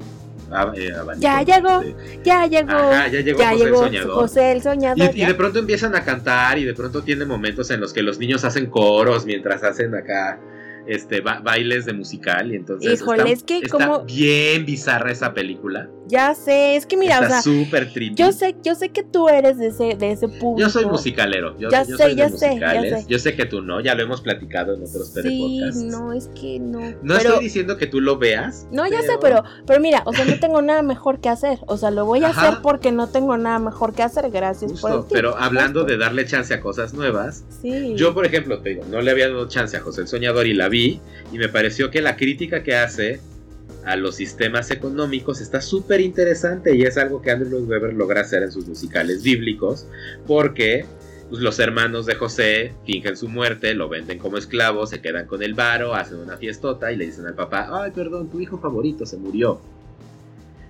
ab- 0.51 0.79
eh, 0.79 0.93
abanico, 0.95 1.21
Ya 1.21 1.43
llegó. 1.43 1.81
este, 1.81 2.21
Ya 2.25 2.47
llegó. 2.47 2.71
Ajá, 2.71 3.09
ya 3.09 3.21
llegó 3.23 3.39
ya 3.41 3.51
José 3.51 3.55
el 3.62 3.66
llegó 3.71 3.79
Soñador. 3.85 4.14
José 4.14 4.53
el 4.53 4.62
soñador. 4.62 5.11
Y, 5.16 5.23
y 5.23 5.27
de 5.27 5.35
pronto 5.35 5.59
empiezan 5.59 5.97
a 5.97 6.05
cantar 6.05 6.59
y 6.59 6.64
de 6.64 6.75
pronto 6.75 7.03
tiene 7.03 7.25
momentos 7.25 7.71
en 7.73 7.81
los 7.81 7.93
que 7.93 8.03
los 8.03 8.21
niños 8.21 8.45
hacen 8.45 8.66
coros 8.66 9.27
mientras 9.27 9.64
hacen 9.64 9.93
acá 9.97 10.39
este 10.87 11.20
ba- 11.20 11.41
bailes 11.41 11.85
de 11.87 11.93
musical 11.93 12.53
y 12.53 12.57
entonces 12.57 13.01
Híjole, 13.01 13.18
está, 13.22 13.33
es 13.33 13.43
que 13.45 13.59
está 13.59 13.68
como- 13.70 14.05
bien 14.05 14.64
bizarra 14.66 15.11
esa 15.12 15.33
película. 15.35 15.89
Ya 16.09 16.35
sé, 16.35 16.74
es 16.74 16.87
que 16.87 16.97
mira, 16.97 17.20
o 17.20 17.22
está 17.22 17.41
sea, 17.41 17.53
súper 17.53 17.89
yo 18.16 18.33
sé, 18.33 18.57
yo 18.64 18.74
sé 18.74 18.89
que 18.89 19.05
tú 19.05 19.28
eres 19.28 19.59
de 19.59 19.68
ese, 19.68 19.95
de 19.97 20.11
ese 20.11 20.26
público. 20.28 20.59
Yo 20.59 20.68
soy 20.68 20.85
musicalero. 20.87 21.57
Yo, 21.57 21.68
Ya 21.70 21.85
yo 21.85 21.97
sé, 21.97 22.03
soy 22.03 22.11
de 22.14 22.16
ya 22.16 22.28
sé, 22.31 22.47
ya 22.47 22.51
musicales. 22.51 23.01
sé. 23.03 23.07
Yo 23.09 23.18
sé 23.20 23.37
que 23.37 23.47
tú 23.47 23.62
no, 23.62 23.81
ya 23.81 23.95
lo 23.95 24.03
hemos 24.03 24.20
platicado 24.20 24.74
en 24.74 24.83
otros 24.83 25.12
Sí, 25.12 25.61
podcasts. 25.61 25.83
no, 25.85 26.12
es 26.12 26.28
que 26.28 26.59
no. 26.59 26.81
No 26.81 26.97
pero, 27.03 27.16
estoy 27.18 27.45
diciendo 27.45 27.76
que 27.76 27.87
tú 27.87 28.01
lo 28.01 28.18
veas. 28.18 28.66
No, 28.72 28.89
ya 28.89 29.03
sé, 29.03 29.12
pero, 29.20 29.45
pero 29.66 29.78
mira, 29.81 30.03
o 30.05 30.12
sea, 30.12 30.24
no 30.24 30.37
tengo 30.41 30.61
nada 30.62 30.83
mejor 30.83 31.20
que 31.20 31.28
hacer. 31.28 31.59
O 31.66 31.76
sea, 31.76 31.93
lo 31.93 32.05
voy 32.05 32.24
a 32.24 32.28
Ajá. 32.31 32.49
hacer 32.49 32.59
porque 32.62 32.91
no 32.91 33.09
tengo 33.09 33.37
nada 33.37 33.61
mejor 33.61 33.95
que 33.95 34.03
hacer. 34.03 34.28
Gracias 34.31 34.81
por 34.81 34.91
el 34.91 34.97
Justo, 34.99 35.12
pero 35.14 35.37
hablando 35.39 35.81
supuesto. 35.83 35.93
de 35.93 36.05
darle 36.05 36.26
chance 36.26 36.53
a 36.53 36.61
cosas 36.61 36.93
nuevas, 36.93 37.45
Sí. 37.62 37.95
yo 37.97 38.14
por 38.14 38.26
ejemplo, 38.26 38.61
te 38.61 38.70
digo, 38.70 38.85
no 38.91 39.01
le 39.01 39.11
había 39.12 39.28
dado 39.28 39.47
chance 39.47 39.76
a 39.76 39.81
José 39.81 40.01
el 40.01 40.09
Soñador 40.09 40.47
y 40.49 40.55
la 40.55 40.68
vi 40.71 41.01
y 41.33 41.39
me 41.39 41.49
pareció 41.49 41.91
que 41.91 42.01
la 42.01 42.16
crítica 42.16 42.62
que 42.62 42.75
hace 42.75 43.21
a 43.85 43.97
los 43.97 44.16
sistemas 44.16 44.71
económicos 44.71 45.41
está 45.41 45.61
súper 45.61 46.01
interesante 46.01 46.75
y 46.75 46.83
es 46.83 46.97
algo 46.97 47.23
que 47.23 47.31
Andrew 47.31 47.51
Lloyd 47.51 47.68
Webber 47.68 47.95
logra 47.95 48.23
hacer 48.23 48.43
en 48.43 48.53
sus 48.53 48.66
musicales 48.66 49.23
bíblicos 49.23 49.87
porque 50.27 50.87
pues, 51.31 51.41
los 51.41 51.59
hermanos 51.59 52.07
de 52.07 52.16
José 52.16 52.73
fingen 52.85 53.16
su 53.16 53.29
muerte, 53.29 53.75
lo 53.75 53.89
venden 53.89 54.18
como 54.18 54.37
esclavo, 54.37 54.87
se 54.87 55.01
quedan 55.01 55.27
con 55.27 55.43
el 55.43 55.55
varo, 55.55 55.95
hacen 55.95 56.18
una 56.18 56.37
fiestota 56.37 56.93
y 56.93 56.97
le 56.97 57.07
dicen 57.07 57.27
al 57.27 57.35
papá, 57.35 57.68
ay 57.71 57.93
perdón, 57.93 58.29
tu 58.29 58.41
hijo 58.41 58.59
favorito 58.59 59.07
se 59.07 59.16
murió. 59.16 59.61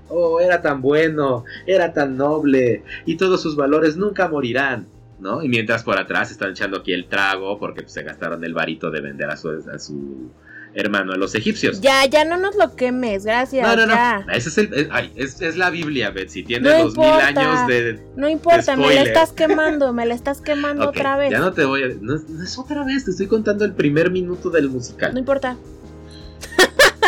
Oh, 0.08 0.40
era 0.40 0.60
tan 0.60 0.82
bueno, 0.82 1.44
era 1.66 1.92
tan 1.92 2.16
noble 2.16 2.82
y 3.06 3.16
todos 3.16 3.40
sus 3.40 3.56
valores 3.56 3.96
nunca 3.96 4.28
morirán. 4.28 4.86
¿No? 5.20 5.42
Y 5.42 5.48
mientras 5.48 5.82
por 5.84 5.98
atrás 5.98 6.30
están 6.30 6.50
echando 6.52 6.78
aquí 6.78 6.92
el 6.92 7.06
trago 7.06 7.58
porque 7.58 7.82
pues, 7.82 7.92
se 7.92 8.02
gastaron 8.02 8.42
el 8.44 8.54
varito 8.54 8.90
de 8.90 9.00
vender 9.00 9.28
a 9.30 9.36
su, 9.36 9.50
a 9.50 9.78
su 9.78 10.30
hermano 10.72 11.12
a 11.12 11.16
los 11.16 11.34
egipcios. 11.34 11.80
Ya, 11.80 12.06
ya 12.06 12.24
no 12.24 12.36
nos 12.36 12.54
lo 12.56 12.74
quemes, 12.76 13.24
gracias. 13.24 13.66
no, 13.66 13.86
no, 13.86 13.86
no. 13.86 14.32
Ese 14.32 14.48
es, 14.48 14.58
el, 14.58 14.72
es, 14.72 14.88
ay, 14.90 15.12
es, 15.16 15.40
es 15.42 15.56
la 15.56 15.68
Biblia, 15.70 16.10
Betsy. 16.10 16.42
Tiene 16.44 16.70
No 16.70 16.84
dos 16.84 16.96
mil 16.96 17.06
años 17.08 17.66
de. 17.66 18.00
No 18.16 18.28
importa, 18.28 18.76
me 18.76 18.94
la 18.94 19.02
estás 19.02 19.32
quemando, 19.32 19.92
me 19.92 20.06
la 20.06 20.14
estás 20.14 20.40
quemando 20.40 20.88
otra 20.88 21.16
vez. 21.16 21.30
Ya 21.32 21.40
no 21.40 21.52
te 21.52 21.64
voy 21.64 21.82
a. 21.82 21.88
No, 22.00 22.16
no 22.16 22.42
es 22.44 22.58
otra 22.58 22.84
vez, 22.84 23.04
te 23.04 23.10
estoy 23.10 23.26
contando 23.26 23.64
el 23.64 23.72
primer 23.72 24.10
minuto 24.10 24.48
del 24.48 24.66
No 24.66 24.72
musical. 24.72 25.16
importa. 25.18 25.56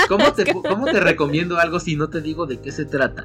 ¿Cómo 0.08 0.32
te, 0.32 0.52
¿Cómo 0.52 0.86
te 0.86 1.00
recomiendo 1.00 1.58
algo 1.58 1.80
si 1.80 1.96
no 1.96 2.08
te 2.10 2.20
digo 2.20 2.46
de 2.46 2.58
qué 2.60 2.72
se 2.72 2.84
trata? 2.84 3.24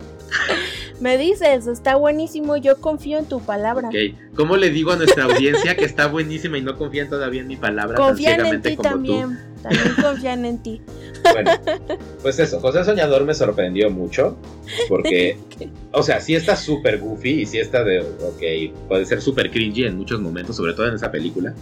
Me 1.00 1.18
dices, 1.18 1.68
está 1.68 1.96
buenísimo, 1.96 2.58
yo 2.58 2.78
confío 2.78 3.20
en 3.20 3.26
tu 3.26 3.40
palabra. 3.40 3.90
Ok. 3.90 3.96
¿Cómo 4.36 4.58
le 4.58 4.72
digo 4.72 4.92
a 4.92 4.96
nuestra 4.96 5.26
audiencia 5.26 5.76
que 5.76 5.86
está 5.86 6.08
buenísima 6.08 6.58
y 6.58 6.62
no 6.62 6.76
confían 6.78 7.10
todavía 7.10 7.42
en 7.42 7.48
mi 7.48 7.56
palabra 7.56 7.98
Confían 7.98 8.38
tan 8.38 8.48
en 8.48 8.62
ti 8.62 8.76
como 8.76 8.90
también. 8.90 9.40
También 9.62 9.96
confían 10.02 10.46
en 10.46 10.58
ti. 10.64 10.82
tú? 10.86 10.94
Bueno, 11.34 11.52
pues 12.22 12.40
eso, 12.40 12.60
José 12.60 12.84
Soñador 12.84 13.26
me 13.26 13.34
sorprendió 13.34 13.90
mucho 13.90 14.38
porque, 14.88 15.38
o 15.92 16.04
sea, 16.04 16.20
sí 16.20 16.36
está 16.36 16.56
súper 16.56 17.00
goofy 17.00 17.42
y 17.42 17.46
sí 17.46 17.60
está 17.60 17.84
de, 17.84 18.00
ok, 18.00 18.88
puede 18.88 19.06
ser 19.06 19.22
súper 19.22 19.52
cringy 19.52 19.86
en 19.86 19.98
muchos 19.98 20.20
momentos, 20.20 20.56
sobre 20.56 20.74
todo 20.74 20.88
en 20.88 20.96
esa 20.96 21.12
película. 21.12 21.54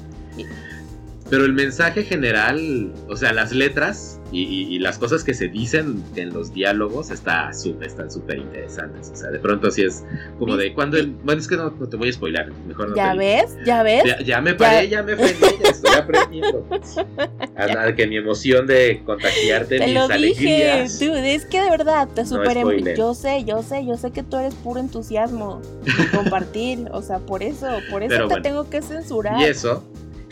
Pero 1.29 1.43
el 1.45 1.53
mensaje 1.53 2.03
general, 2.03 2.93
o 3.09 3.15
sea, 3.15 3.33
las 3.33 3.51
letras 3.51 4.19
y, 4.31 4.43
y- 4.43 4.75
y 4.75 4.79
las 4.79 4.99
cosas 4.99 5.23
que 5.23 5.33
se 5.33 5.47
dicen 5.47 6.03
en 6.15 6.31
los 6.31 6.53
diálogos 6.53 7.09
está 7.09 7.49
están 7.49 8.11
súper 8.11 8.37
interesantes. 8.37 9.09
O 9.11 9.15
sea, 9.15 9.31
de 9.31 9.39
pronto 9.39 9.71
sí 9.71 9.81
es 9.83 10.03
como 10.37 10.55
de 10.55 10.73
cuando... 10.75 10.97
el- 10.97 11.07
bueno, 11.23 11.41
es 11.41 11.47
que 11.47 11.57
no, 11.57 11.71
no 11.71 11.89
te 11.89 11.97
voy 11.97 12.09
a 12.09 12.13
spoilar, 12.13 12.51
mejor 12.67 12.89
no 12.89 12.95
¿Ya 12.95 13.13
te 13.13 13.17
ves? 13.17 13.57
¿Ya 13.65 13.81
ves? 13.81 14.03
ya, 14.05 14.21
ya 14.21 14.39
me 14.41 14.53
paré, 14.53 14.87
ya, 14.87 15.01
me 15.01 15.15
frené, 15.15 15.33
ya 15.63 15.69
estoy 15.69 15.95
aprendiendo. 15.97 16.67
A 17.55 17.65
nada, 17.67 17.95
que 17.95 18.05
mi 18.05 18.17
emoción 18.17 18.67
de 18.67 19.01
contagiarte 19.03 19.79
Te 19.79 19.85
mis 19.87 19.95
lo 19.95 20.07
dije, 20.07 20.85
dude, 20.99 21.33
es 21.33 21.45
que 21.45 21.59
de 21.61 21.69
verdad 21.71 22.07
te 22.13 22.23
super 22.25 22.51
spoiler. 22.59 22.95
yo 22.95 23.15
sé, 23.15 23.43
yo 23.45 23.63
sé, 23.63 23.83
yo 23.85 23.97
sé 23.97 24.11
que 24.11 24.21
tú 24.21 24.37
eres 24.37 24.53
puro 24.53 24.79
entusiasmo 24.79 25.59
y 25.85 26.05
compartir, 26.15 26.87
o 26.91 27.01
sea, 27.01 27.17
por 27.17 27.41
eso, 27.41 27.67
por 27.89 28.03
eso 28.03 28.09
Pero 28.09 28.27
te 28.27 28.33
bueno. 28.35 28.43
tengo 28.43 28.69
que 28.69 28.81
censurar. 28.83 29.41
Y 29.41 29.45
eso. 29.45 29.83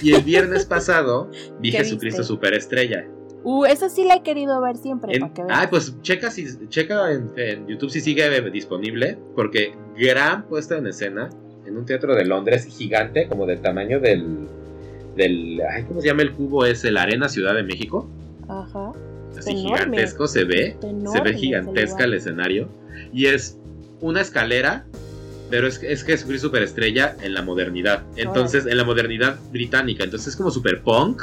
Y 0.03 0.13
el 0.13 0.23
viernes 0.23 0.65
pasado 0.65 1.29
vi 1.59 1.71
¿Qué 1.71 1.79
Jesucristo 1.79 2.19
viste? 2.21 2.33
Superestrella. 2.33 3.05
Uh, 3.43 3.65
esa 3.65 3.89
sí 3.89 4.05
la 4.05 4.15
he 4.15 4.23
querido 4.23 4.61
ver 4.61 4.77
siempre 4.77 5.15
En- 5.15 5.33
que 5.33 5.41
ah, 5.49 5.67
pues 5.69 5.93
checa, 6.01 6.31
si, 6.31 6.45
checa 6.69 7.11
en, 7.11 7.31
en 7.35 7.67
YouTube 7.67 7.89
si 7.89 7.99
sigue 7.99 8.29
disponible, 8.51 9.17
porque 9.35 9.73
gran 9.97 10.43
puesta 10.47 10.77
en 10.77 10.87
escena 10.87 11.29
en 11.65 11.77
un 11.77 11.85
teatro 11.85 12.15
de 12.15 12.25
Londres 12.25 12.65
gigante, 12.65 13.27
como 13.27 13.45
del 13.45 13.61
tamaño 13.61 13.99
del, 13.99 14.47
del 15.15 15.61
ay, 15.69 15.83
¿cómo 15.83 16.01
se 16.01 16.07
llama 16.07 16.21
el 16.21 16.33
cubo? 16.33 16.65
Es 16.65 16.83
el 16.85 16.97
Arena 16.97 17.27
Ciudad 17.29 17.53
de 17.53 17.63
México. 17.63 18.09
Ajá. 18.47 18.93
Así 19.37 19.51
enorme. 19.51 19.77
gigantesco 19.77 20.27
se 20.27 20.43
ve, 20.43 20.77
se 21.11 21.21
ve 21.21 21.33
gigantesca 21.33 22.03
el 22.03 22.13
escenario 22.13 22.69
y 23.11 23.25
es 23.27 23.57
una 23.99 24.21
escalera. 24.21 24.85
Pero 25.53 25.67
es, 25.67 25.79
es 25.83 26.03
Jesucristo 26.03 26.47
Superestrella 26.47 27.15
en 27.21 27.35
la 27.35 27.43
modernidad. 27.43 28.01
Entonces, 28.15 28.65
en 28.65 28.75
la 28.75 28.83
modernidad 28.83 29.37
británica. 29.51 30.03
Entonces 30.03 30.29
es 30.29 30.35
como 30.35 30.49
super 30.49 30.81
punk. 30.81 31.21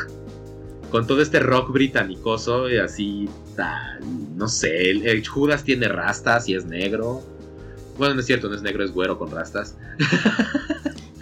Con 0.92 1.04
todo 1.04 1.20
este 1.20 1.40
rock 1.40 1.72
británicoso 1.72 2.70
y 2.70 2.76
así, 2.78 3.28
tal, 3.56 3.98
no 4.36 4.46
sé, 4.46 4.88
el, 4.92 5.04
el 5.04 5.26
Judas 5.26 5.64
tiene 5.64 5.88
rastas 5.88 6.48
y 6.48 6.54
es 6.54 6.64
negro. 6.64 7.22
Bueno, 7.98 8.14
no 8.14 8.20
es 8.20 8.26
cierto, 8.26 8.48
no 8.48 8.54
es 8.54 8.62
negro, 8.62 8.84
es 8.84 8.92
güero 8.92 9.18
con 9.18 9.32
rastas. 9.32 9.76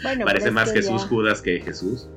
Bueno, 0.02 0.24
Parece 0.26 0.50
más 0.50 0.70
que 0.70 0.82
Jesús 0.82 1.00
ya- 1.02 1.08
Judas 1.08 1.40
que 1.40 1.60
Jesús. 1.62 2.08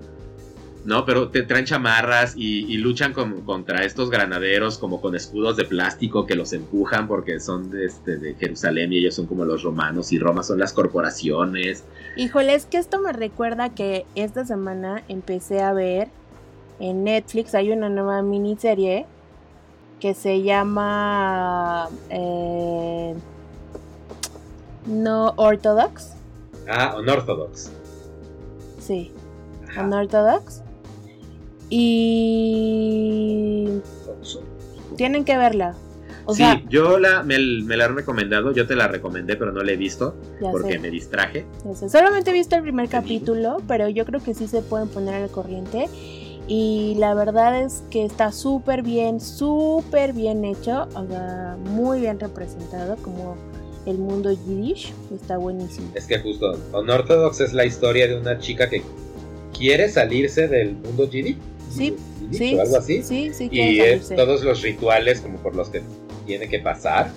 No, 0.84 1.05
pero 1.05 1.29
te 1.29 1.43
traen 1.43 1.65
chamarras 1.65 2.34
y, 2.36 2.65
y 2.65 2.77
luchan 2.77 3.13
con- 3.13 3.41
contra 3.41 3.86
estos 3.86 4.09
granaderos 4.09 4.79
como 4.79 4.99
con 4.99 5.15
escudos 5.15 5.55
de 5.55 5.65
plástico 5.65 6.25
que 6.25 6.34
los 6.34 6.53
empujan 6.53 7.07
porque 7.07 7.39
son 7.39 7.69
de, 7.69 7.86
este, 7.86 8.17
de 8.17 8.34
Jerusalén 8.34 8.91
y 8.91 8.97
ellos 8.97 9.13
son 9.13 9.27
como 9.27 9.45
los 9.45 9.61
romanos 9.61 10.11
y 10.11 10.17
Roma 10.17 10.41
son 10.41 10.57
las 10.57 10.73
corporaciones. 10.73 11.84
Híjole, 12.17 12.55
es 12.55 12.65
que 12.65 12.77
esto 12.77 12.99
me 12.99 13.13
recuerda 13.13 13.69
que 13.69 14.05
esta 14.15 14.43
semana 14.43 15.03
empecé 15.07 15.61
a 15.61 15.71
ver 15.71 16.07
en 16.79 17.03
Netflix, 17.03 17.53
hay 17.53 17.71
una 17.71 17.88
nueva 17.89 18.23
miniserie 18.23 19.05
que 19.99 20.15
se 20.15 20.41
llama 20.41 21.89
eh, 22.09 23.13
No 24.88 25.34
Orthodox. 25.36 26.13
Ah, 26.67 26.95
Unorthodox. 26.97 27.71
Sí, 28.79 29.11
Ajá. 29.69 29.84
Unorthodox. 29.84 30.63
Y 31.74 33.67
tienen 34.97 35.24
que 35.24 35.38
verla. 35.38 35.74
O 36.26 36.36
sí, 36.36 36.43
sea, 36.43 36.61
yo 36.69 36.99
la, 36.99 37.24
me, 37.24 37.39
me 37.63 37.78
la 37.78 37.86
han 37.86 37.95
recomendado, 37.95 38.51
yo 38.51 38.67
te 38.67 38.76
la 38.76 38.88
recomendé, 38.88 39.38
pero 39.38 39.51
no 39.51 39.63
la 39.63 39.72
he 39.72 39.78
visto 39.78 40.15
porque 40.51 40.74
sé, 40.74 40.80
me 40.80 40.91
distraje. 40.91 41.45
Solamente 41.89 42.30
he 42.30 42.34
visto 42.34 42.55
el 42.57 42.61
primer 42.61 42.89
capítulo, 42.89 43.57
pero 43.67 43.89
yo 43.89 44.05
creo 44.05 44.19
que 44.22 44.34
sí 44.34 44.47
se 44.47 44.61
pueden 44.61 44.89
poner 44.89 45.15
al 45.15 45.30
corriente. 45.30 45.88
Y 46.47 46.95
la 46.99 47.13
verdad 47.13 47.63
es 47.63 47.84
que 47.89 48.03
está 48.03 48.34
súper 48.34 48.84
bien, 48.84 49.22
súper 49.22 50.11
bien 50.11 50.43
hecho. 50.43 50.89
O 50.93 51.07
sea, 51.07 51.57
muy 51.63 52.01
bien 52.01 52.19
representado 52.19 52.97
como 52.97 53.38
el 53.86 53.97
mundo 53.97 54.32
yiddish. 54.32 54.93
Está 55.15 55.38
buenísimo. 55.38 55.89
Es 55.95 56.05
que 56.05 56.19
justo 56.19 56.51
Unorthodox 56.74 57.39
es 57.39 57.53
la 57.53 57.65
historia 57.65 58.07
de 58.07 58.17
una 58.17 58.38
chica 58.39 58.69
que 58.69 58.84
quiere 59.57 59.89
salirse 59.89 60.47
del 60.47 60.76
mundo 60.76 61.09
Yiddish. 61.09 61.38
Sí, 61.72 61.95
Sí, 62.32 62.55
o 62.55 62.61
algo 62.61 62.78
así. 62.78 63.03
Sí, 63.03 63.32
sí, 63.34 63.49
y 63.51 63.80
es 63.80 64.05
salirse. 64.05 64.15
todos 64.15 64.43
los 64.43 64.61
rituales 64.61 65.22
como 65.22 65.38
por 65.39 65.55
los 65.55 65.69
que 65.69 65.82
tiene 66.26 66.47
que 66.47 66.59
pasar 66.59 67.11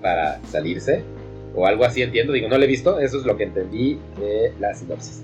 para 0.00 0.40
salirse. 0.46 1.02
O 1.54 1.66
algo 1.66 1.84
así 1.84 2.02
entiendo, 2.02 2.32
digo, 2.32 2.48
no 2.48 2.56
lo 2.56 2.64
he 2.64 2.68
visto, 2.68 3.00
eso 3.00 3.18
es 3.18 3.24
lo 3.24 3.36
que 3.36 3.44
entendí 3.44 3.98
de 4.18 4.52
la 4.60 4.74
sinopsis. 4.74 5.22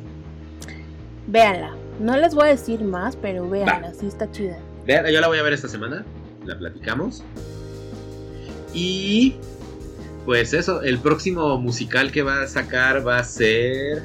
Véanla. 1.28 1.76
No 2.00 2.16
les 2.16 2.34
voy 2.34 2.46
a 2.46 2.50
decir 2.50 2.80
más, 2.82 3.14
pero 3.14 3.48
véanla, 3.48 3.94
sí 3.94 4.06
está 4.06 4.30
chida. 4.32 4.58
Vean, 4.84 5.06
yo 5.06 5.20
la 5.20 5.28
voy 5.28 5.38
a 5.38 5.42
ver 5.42 5.52
esta 5.52 5.68
semana, 5.68 6.04
la 6.44 6.58
platicamos. 6.58 7.22
Y 8.72 9.36
pues 10.24 10.54
eso, 10.54 10.82
el 10.82 10.98
próximo 10.98 11.56
musical 11.58 12.10
que 12.10 12.22
va 12.22 12.42
a 12.42 12.46
sacar 12.48 13.06
va 13.06 13.18
a 13.18 13.24
ser... 13.24 14.02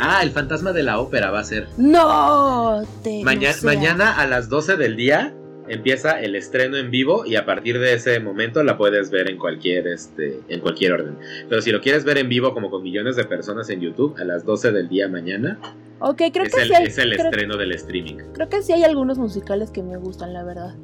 Ah, 0.00 0.20
el 0.22 0.30
fantasma 0.30 0.72
de 0.72 0.82
la 0.82 0.98
ópera 0.98 1.30
va 1.30 1.40
a 1.40 1.44
ser. 1.44 1.66
No, 1.76 2.82
te 3.02 3.22
Maña- 3.22 3.50
no 3.62 3.66
mañana 3.66 4.16
a 4.18 4.26
las 4.26 4.48
12 4.48 4.76
del 4.76 4.96
día 4.96 5.34
empieza 5.68 6.20
el 6.20 6.34
estreno 6.34 6.76
en 6.78 6.90
vivo 6.90 7.24
y 7.26 7.36
a 7.36 7.44
partir 7.46 7.78
de 7.78 7.92
ese 7.94 8.18
momento 8.18 8.62
la 8.64 8.76
puedes 8.76 9.10
ver 9.10 9.30
en 9.30 9.36
cualquier 9.38 9.86
este 9.86 10.40
en 10.48 10.60
cualquier 10.60 10.92
orden. 10.94 11.16
Pero 11.48 11.62
si 11.62 11.70
lo 11.70 11.80
quieres 11.80 12.04
ver 12.04 12.18
en 12.18 12.28
vivo 12.28 12.52
como 12.54 12.70
con 12.70 12.82
millones 12.82 13.14
de 13.16 13.24
personas 13.24 13.70
en 13.70 13.80
YouTube 13.80 14.16
a 14.18 14.24
las 14.24 14.44
12 14.44 14.72
del 14.72 14.88
día 14.88 15.06
mañana 15.08 15.58
Ok, 16.00 16.22
creo 16.32 16.44
es 16.46 16.54
que 16.54 16.62
el, 16.62 16.68
sí 16.68 16.74
hay, 16.74 16.84
es 16.86 16.98
el 16.98 17.12
creo, 17.12 17.24
estreno 17.26 17.56
del 17.56 17.72
streaming. 17.72 18.16
creo 18.32 18.48
que 18.48 18.62
sí 18.62 18.72
hay 18.72 18.82
algunos 18.84 19.18
musicales 19.18 19.70
que 19.70 19.82
me 19.82 19.96
gustan, 19.98 20.32
la 20.32 20.42
verdad. 20.42 20.74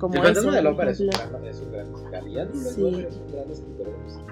Como 0.00 0.14
el 0.14 0.22
fantasma 0.22 0.56
de 0.56 0.62
la 0.62 0.70
ópera 0.70 0.90
es 0.92 1.00
un, 1.00 1.10
gran, 1.10 1.44
es 1.44 1.60
un 1.60 1.72
gran 2.10 2.24
Lloyd 2.24 2.48
Sí. 2.54 3.06
Es 3.06 3.16
un 3.16 3.32
gran 3.32 3.50
escritor. 3.50 3.86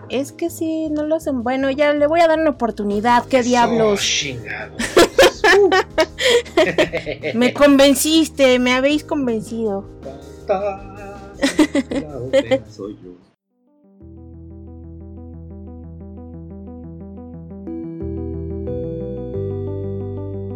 Es 0.09 0.33
que 0.33 0.49
sí, 0.49 0.89
no 0.89 1.05
lo 1.05 1.17
hacen. 1.17 1.43
Bueno, 1.43 1.71
ya 1.71 1.93
le 1.93 2.07
voy 2.07 2.21
a 2.21 2.27
dar 2.27 2.41
una 2.41 2.49
oportunidad. 2.51 3.27
¿Qué 3.27 3.41
Eso, 3.41 3.49
diablos? 3.51 4.01
chingado. 4.01 4.75
Me 7.35 7.53
convenciste, 7.53 8.59
me 8.59 8.73
habéis 8.73 9.05
convencido. 9.05 9.85
Soy 12.69 12.99
yo. 13.03 13.28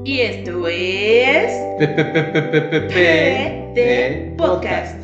Y 0.05 0.21
esto 0.21 0.67
es 0.67 1.53
PD 2.89 4.35
Podcast. 4.37 5.01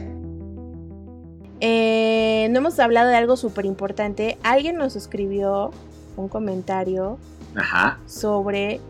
Eh, 1.61 2.49
no 2.51 2.59
hemos 2.59 2.81
hablado 2.81 3.09
de 3.09 3.15
algo 3.17 3.37
súper 3.37 3.65
importante. 3.65 4.39
Alguien 4.43 4.77
nos 4.77 4.97
escribió 4.97 5.71
un 6.17 6.29
comentario 6.29 7.19
Ajá. 7.55 8.01
sobre 8.07 8.81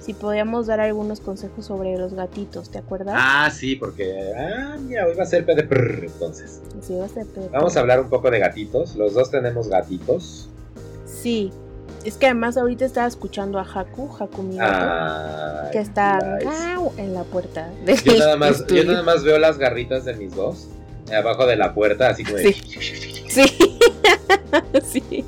si 0.00 0.14
podíamos 0.14 0.68
dar 0.68 0.78
algunos 0.78 1.20
consejos 1.20 1.66
sobre 1.66 1.98
los 1.98 2.14
gatitos, 2.14 2.70
¿te 2.70 2.78
acuerdas? 2.78 3.16
Ah, 3.18 3.50
sí, 3.52 3.74
porque. 3.74 4.32
Ah, 4.38 4.76
mira, 4.80 5.06
hoy 5.06 5.16
va 5.16 5.24
a 5.24 5.26
ser 5.26 5.44
PDPR, 5.44 6.04
entonces. 6.06 6.62
Sí, 6.80 6.94
va 6.94 7.06
a 7.06 7.08
ser 7.08 7.26
pedo. 7.26 7.50
Vamos 7.50 7.76
a 7.76 7.80
hablar 7.80 8.00
un 8.00 8.08
poco 8.08 8.30
de 8.30 8.38
gatitos. 8.38 8.94
Los 8.94 9.14
dos 9.14 9.30
tenemos 9.32 9.68
gatitos. 9.68 10.48
Sí, 11.04 11.50
es 12.04 12.16
que 12.16 12.26
además 12.26 12.56
ahorita 12.56 12.84
estaba 12.84 13.06
escuchando 13.06 13.58
a 13.58 13.62
Haku, 13.62 14.08
Haku 14.18 14.42
mi 14.42 14.56
gato, 14.56 14.72
Ah, 14.80 15.68
que 15.72 15.78
está 15.80 16.38
en 16.96 17.14
la 17.14 17.24
puerta 17.24 17.68
Yo 18.04 18.18
nada, 18.18 18.36
más, 18.38 18.66
yo 18.66 18.84
nada 18.84 19.02
más 19.02 19.24
veo 19.24 19.38
las 19.38 19.58
garritas 19.58 20.04
de 20.04 20.14
mis 20.14 20.34
dos 20.34 20.68
eh, 21.10 21.14
abajo 21.16 21.46
de 21.46 21.56
la 21.56 21.74
puerta, 21.74 22.08
así 22.10 22.22
como 22.24 22.36
de. 22.36 22.52
Sí, 23.28 23.58
sí. 24.84 25.24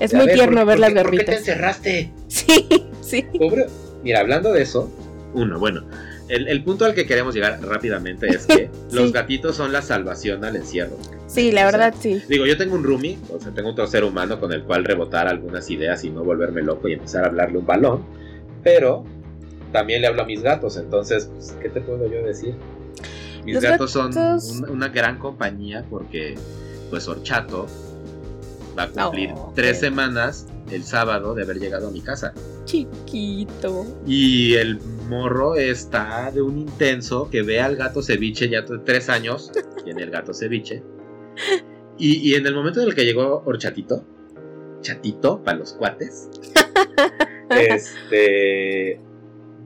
Es 0.00 0.14
muy 0.14 0.26
ver, 0.26 0.34
tierno 0.34 0.58
¿por- 0.64 0.66
ver 0.66 0.76
por 0.76 0.80
las 0.80 0.88
qué- 0.92 0.94
¿Por 1.02 1.10
qué 1.10 1.16
te 1.18 1.22
garritas. 1.24 1.38
encerraste? 1.48 2.12
Sí, 2.28 2.68
sí. 3.00 3.22
Pobre. 3.38 3.66
Mira, 4.02 4.20
hablando 4.20 4.52
de 4.52 4.62
eso. 4.62 4.90
Uno, 5.34 5.58
bueno. 5.58 5.82
El, 6.28 6.46
el 6.48 6.62
punto 6.62 6.84
al 6.84 6.94
que 6.94 7.06
queremos 7.06 7.34
llegar 7.34 7.58
rápidamente 7.62 8.28
es 8.28 8.46
que 8.46 8.70
los 8.92 9.12
gatitos 9.12 9.56
son 9.56 9.72
la 9.72 9.80
salvación 9.82 10.44
al 10.44 10.56
encierro. 10.56 10.96
Sí, 11.26 11.52
la 11.52 11.66
O 11.66 11.70
sea, 11.70 11.78
verdad 11.78 11.94
sí. 11.98 12.22
Digo, 12.28 12.44
yo 12.46 12.56
tengo 12.56 12.74
un 12.74 12.84
roomie, 12.84 13.18
o 13.30 13.40
sea, 13.40 13.52
tengo 13.52 13.70
otro 13.70 13.86
ser 13.86 14.04
humano 14.04 14.38
con 14.40 14.52
el 14.52 14.62
cual 14.64 14.84
rebotar 14.84 15.26
algunas 15.28 15.70
ideas 15.70 16.04
y 16.04 16.10
no 16.10 16.24
volverme 16.24 16.62
loco 16.62 16.88
y 16.88 16.92
empezar 16.94 17.24
a 17.24 17.28
hablarle 17.28 17.58
un 17.58 17.66
balón. 17.66 18.02
Pero 18.62 19.04
también 19.72 20.00
le 20.02 20.08
hablo 20.08 20.22
a 20.22 20.24
mis 20.26 20.42
gatos, 20.42 20.76
entonces, 20.76 21.30
pues, 21.32 21.54
¿qué 21.62 21.68
te 21.70 21.80
puedo 21.80 22.10
yo 22.10 22.22
decir? 22.26 22.54
Mis 23.44 23.54
Los 23.54 23.64
gatos, 23.64 23.90
son 23.92 24.16
un- 24.16 24.70
una 24.70 24.88
gran 24.88 25.18
compañía 25.18 25.84
porque, 25.88 26.34
pues, 26.90 27.08
Horchato 27.08 27.66
va 28.78 28.84
a 28.84 28.88
cumplir 28.88 29.30
Oh, 29.34 29.52
tres 29.54 29.80
semanas 29.80 30.46
el 30.70 30.84
sábado 30.84 31.34
de 31.34 31.42
haber 31.44 31.58
llegado 31.58 31.88
a 31.88 31.90
mi 31.90 32.00
casa. 32.00 32.32
Chiquito. 32.68 33.86
Y 34.06 34.54
el 34.56 34.78
morro 35.08 35.54
está 35.56 36.30
de 36.30 36.42
un 36.42 36.58
intenso 36.58 37.30
que 37.30 37.40
ve 37.42 37.60
al 37.60 37.76
gato 37.76 38.02
ceviche 38.02 38.48
ya 38.50 38.64
t- 38.66 38.78
tres 38.84 39.08
años. 39.08 39.50
Tiene 39.84 40.02
el 40.02 40.10
gato 40.10 40.34
ceviche. 40.34 40.82
Y, 41.96 42.30
y 42.30 42.34
en 42.34 42.46
el 42.46 42.54
momento 42.54 42.82
en 42.82 42.88
el 42.88 42.94
que 42.94 43.04
llegó 43.06 43.42
Horchatito, 43.46 44.04
Chatito 44.82 45.42
para 45.42 45.56
los 45.58 45.72
cuates, 45.72 46.28
este 47.50 49.00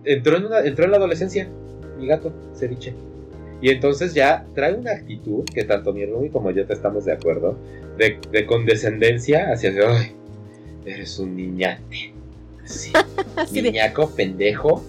entró 0.05 0.37
en, 0.37 0.47
una, 0.47 0.61
entró 0.61 0.85
en 0.85 0.93
la 0.93 0.97
adolescencia, 0.99 1.49
mi 1.99 2.07
gato 2.07 2.33
ceviche. 2.55 2.95
Y 3.61 3.71
entonces 3.71 4.15
ya 4.15 4.47
trae 4.55 4.75
una 4.75 4.93
actitud 4.93 5.45
que 5.45 5.65
tanto 5.65 5.93
mi 5.93 6.07
Rumi 6.07 6.31
como 6.31 6.51
yo 6.53 6.65
te 6.67 6.73
estamos 6.73 7.05
de 7.05 7.13
acuerdo, 7.13 7.57
de, 7.99 8.19
de 8.31 8.47
condescendencia 8.47 9.53
hacia, 9.53 9.73
ay, 9.89 10.13
eres 10.87 11.19
un 11.19 11.37
niñate. 11.37 12.15
Sí 12.65 12.93
niñaco 13.63 14.11
pendejo. 14.15 14.85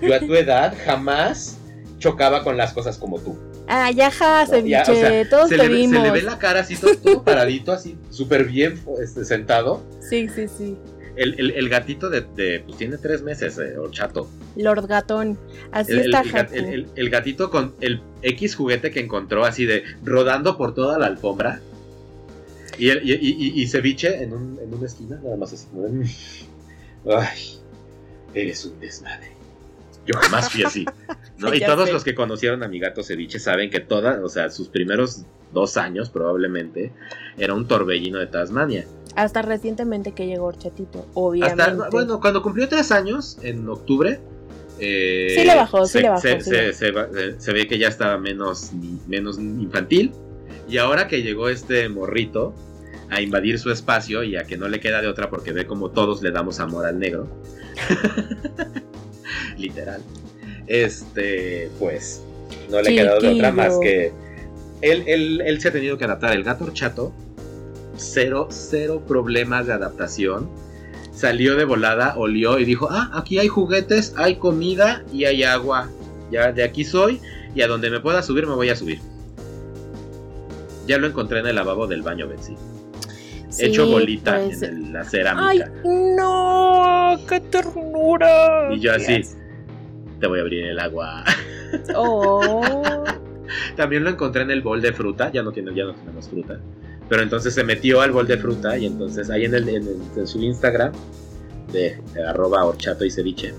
Yo 0.00 0.14
a 0.14 0.18
tu 0.20 0.34
edad 0.34 0.74
jamás 0.84 1.58
chocaba 1.98 2.42
con 2.44 2.56
las 2.56 2.72
cosas 2.72 2.96
como 2.96 3.18
tú. 3.18 3.36
ah, 3.66 3.90
ya, 3.90 4.10
ja, 4.10 4.44
No, 4.46 4.56
ya, 4.66 4.84
ceviche, 4.84 4.92
o 4.92 4.94
sea, 4.94 5.28
todos 5.28 5.48
se, 5.50 5.56
te 5.56 5.62
le, 5.64 5.68
ve- 5.68 5.74
se 5.74 5.80
vimos. 5.88 6.02
le 6.02 6.10
ve 6.10 6.22
la 6.22 6.38
cara 6.38 6.60
así, 6.60 6.76
todo, 6.76 6.96
todo 6.96 7.22
paradito, 7.24 7.72
así, 7.72 7.96
súper 8.10 8.44
bien 8.44 8.80
este, 9.02 9.24
sentado. 9.24 9.82
Sí, 10.00 10.28
sí, 10.28 10.46
sí. 10.48 10.76
El, 11.16 11.34
el- 11.38 11.50
el 11.50 11.68
gatito 11.68 12.08
de, 12.08 12.20
de, 12.36 12.60
pues 12.64 12.78
tiene 12.78 12.96
tres 12.96 13.22
meses, 13.22 13.58
eh, 13.58 13.76
horchato. 13.76 14.30
Lord 14.56 14.86
Gatón. 14.86 15.36
Así 15.72 15.92
El, 15.92 15.98
el- 15.98 16.14
está 16.14 16.40
el 16.40 16.64
el- 16.64 16.72
el- 16.74 16.86
el 16.94 17.10
gatito 17.10 17.50
con 17.50 17.74
el 17.80 18.00
X 18.22 18.54
juguete 18.54 18.90
que 18.92 19.00
encontró 19.00 19.44
así 19.44 19.66
de 19.66 19.82
rodando 20.04 20.56
por 20.56 20.74
toda 20.74 20.98
la 20.98 21.06
alfombra. 21.06 21.60
Y, 22.78 22.90
el- 22.90 23.02
y, 23.02 23.12
y- 23.14 23.60
y- 23.60 23.66
ceviche 23.66 24.22
en, 24.22 24.32
un, 24.32 24.58
en 24.62 24.72
una 24.72 24.86
esquina, 24.86 25.18
nada 25.22 25.36
más 25.36 25.52
así 25.52 25.66
como 25.66 25.82
de, 25.82 25.88
"Mm, 25.90 26.04
Ay, 27.16 27.58
eres 28.34 28.64
un 28.64 28.78
desmadre. 28.80 29.32
Yo 30.06 30.14
jamás 30.20 30.50
fui 30.50 30.62
así. 30.64 30.84
¿no? 31.38 31.54
Y 31.54 31.60
todos 31.60 31.86
sé. 31.86 31.92
los 31.92 32.04
que 32.04 32.14
conocieron 32.14 32.62
a 32.62 32.68
mi 32.68 32.78
gato 32.78 33.02
ceviche 33.02 33.38
saben 33.38 33.70
que 33.70 33.80
toda, 33.80 34.20
o 34.24 34.28
sea, 34.28 34.50
sus 34.50 34.68
primeros 34.68 35.22
dos 35.52 35.76
años 35.76 36.10
probablemente 36.10 36.92
era 37.36 37.54
un 37.54 37.66
torbellino 37.68 38.18
de 38.18 38.26
Tasmania. 38.26 38.86
Hasta 39.16 39.42
recientemente 39.42 40.12
que 40.12 40.26
llegó 40.26 40.46
Horchatito, 40.46 41.06
obviamente. 41.14 41.62
Hasta, 41.62 41.88
bueno, 41.90 42.20
cuando 42.20 42.42
cumplió 42.42 42.68
tres 42.68 42.92
años, 42.92 43.38
en 43.42 43.68
octubre. 43.68 44.20
eh, 44.78 45.34
Sí 45.36 45.44
le 45.44 45.56
bajó, 45.56 45.86
sí 45.86 45.92
se, 45.94 46.00
le 46.02 46.08
bajó, 46.10 46.20
Se, 46.22 46.40
sí 46.40 46.50
se- 46.50 46.68
eh, 46.88 47.34
se 47.38 47.52
ve 47.52 47.66
que 47.66 47.78
ya 47.78 47.88
estaba 47.88 48.16
menos, 48.18 48.70
menos 49.08 49.38
infantil. 49.38 50.12
Y 50.68 50.78
ahora 50.78 51.08
que 51.08 51.22
llegó 51.22 51.48
este 51.48 51.88
morrito 51.88 52.54
a 53.10 53.20
invadir 53.20 53.58
su 53.58 53.70
espacio 53.70 54.22
y 54.22 54.36
a 54.36 54.44
que 54.44 54.56
no 54.56 54.68
le 54.68 54.80
queda 54.80 55.00
de 55.00 55.08
otra 55.08 55.30
porque 55.30 55.52
ve 55.52 55.66
como 55.66 55.90
todos 55.90 56.22
le 56.22 56.30
damos 56.30 56.60
amor 56.60 56.86
al 56.86 56.98
negro. 56.98 57.28
Literal. 59.56 60.02
Este, 60.66 61.70
pues, 61.78 62.22
no 62.70 62.82
le 62.82 62.90
ha 62.90 63.02
quedado 63.02 63.20
de 63.20 63.28
otra 63.28 63.52
más 63.52 63.78
que. 63.78 64.12
Él, 64.80 65.02
él, 65.06 65.42
él 65.44 65.60
se 65.60 65.68
ha 65.68 65.72
tenido 65.72 65.98
que 65.98 66.04
adaptar. 66.04 66.36
El 66.36 66.44
gato 66.44 66.64
horchato, 66.64 67.12
cero, 67.96 68.48
cero 68.50 69.02
problemas 69.06 69.66
de 69.66 69.72
adaptación. 69.72 70.48
Salió 71.12 71.56
de 71.56 71.64
volada, 71.64 72.14
olió 72.16 72.58
y 72.58 72.64
dijo: 72.64 72.88
Ah, 72.90 73.10
aquí 73.14 73.38
hay 73.38 73.48
juguetes, 73.48 74.14
hay 74.16 74.36
comida 74.36 75.02
y 75.12 75.24
hay 75.24 75.42
agua. 75.42 75.90
Ya 76.30 76.52
de 76.52 76.62
aquí 76.62 76.84
soy 76.84 77.20
y 77.54 77.62
a 77.62 77.66
donde 77.66 77.90
me 77.90 78.00
pueda 78.00 78.22
subir 78.22 78.46
me 78.46 78.54
voy 78.54 78.68
a 78.68 78.76
subir. 78.76 79.00
Ya 80.86 80.98
lo 80.98 81.06
encontré 81.06 81.40
en 81.40 81.46
el 81.46 81.56
lavabo 81.56 81.86
del 81.86 82.02
baño, 82.02 82.28
Betsy. 82.28 82.56
Sí, 83.48 83.66
hecho 83.66 83.86
bolita 83.88 84.38
pues, 84.44 84.62
en 84.62 84.86
el- 84.86 84.92
la 84.92 85.00
¡Ay, 85.00 85.06
cerámica. 85.08 85.72
no! 85.84 87.16
¡Qué 87.28 87.40
ternura! 87.40 88.68
Y 88.74 88.80
yo 88.80 88.92
así. 88.94 89.22
Te 90.20 90.26
voy 90.26 90.38
a 90.38 90.42
abrir 90.42 90.64
el 90.66 90.78
agua. 90.78 91.24
Oh. 91.94 93.04
También 93.76 94.02
lo 94.02 94.08
encontré 94.10 94.40
en 94.42 94.50
el 94.50 94.62
bol 94.62 94.80
de 94.80 94.92
fruta, 94.94 95.30
ya 95.30 95.42
no, 95.42 95.52
tiene, 95.52 95.74
ya 95.74 95.84
no 95.84 95.94
tenemos 95.94 96.26
fruta. 96.28 96.58
Pero 97.10 97.22
entonces 97.22 97.54
se 97.54 97.62
metió 97.62 98.00
al 98.00 98.10
bol 98.10 98.26
de 98.26 98.38
fruta 98.38 98.76
y 98.78 98.86
entonces 98.86 99.28
ahí 99.30 99.44
en, 99.44 99.54
el, 99.54 99.68
en, 99.68 99.82
el- 99.86 99.96
en 100.16 100.26
su 100.26 100.40
Instagram 100.42 100.92
de, 101.72 101.98
de 102.14 102.24
arroba 102.26 102.64
horchato 102.64 103.04
y 103.04 103.10
ceviche 103.10 103.52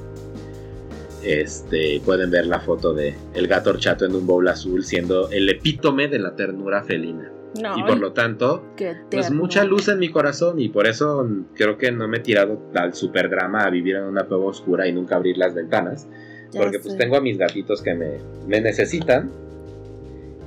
este, 1.24 2.02
pueden 2.06 2.32
ver 2.32 2.46
la 2.48 2.60
foto 2.62 2.94
de 2.94 3.14
el 3.34 3.48
gato 3.48 3.72
horchato 3.72 4.06
en 4.06 4.16
un 4.16 4.26
bowl 4.26 4.48
azul 4.48 4.84
siendo 4.84 5.30
el 5.30 5.50
epítome 5.50 6.08
de 6.08 6.20
la 6.20 6.36
ternura 6.36 6.84
felina. 6.84 7.30
No, 7.60 7.78
y 7.78 7.84
por 7.84 7.98
lo 7.98 8.14
tanto, 8.14 8.64
pues 9.10 9.32
mucha 9.32 9.64
luz 9.64 9.88
en 9.88 10.00
mi 10.00 10.10
corazón 10.10 10.60
y 10.60 10.70
por 10.70 10.86
eso 10.86 11.28
creo 11.56 11.78
que 11.78 11.92
no 11.92 12.08
me 12.08 12.18
he 12.18 12.20
tirado 12.20 12.62
al 12.76 12.94
super 12.94 13.30
drama 13.30 13.64
a 13.64 13.70
vivir 13.72 13.96
en 13.96 14.04
una 14.04 14.26
cueva 14.26 14.46
oscura 14.46 14.88
y 14.88 14.94
nunca 14.94 15.16
abrir 15.16 15.38
las 15.38 15.56
ventanas. 15.56 16.08
Ya 16.52 16.62
porque 16.62 16.80
pues 16.80 16.94
sé. 16.94 17.00
tengo 17.00 17.16
a 17.16 17.22
mis 17.22 17.38
gatitos 17.38 17.82
que 17.82 17.96
me, 17.96 18.18
me 18.48 18.62
necesitan 18.62 19.32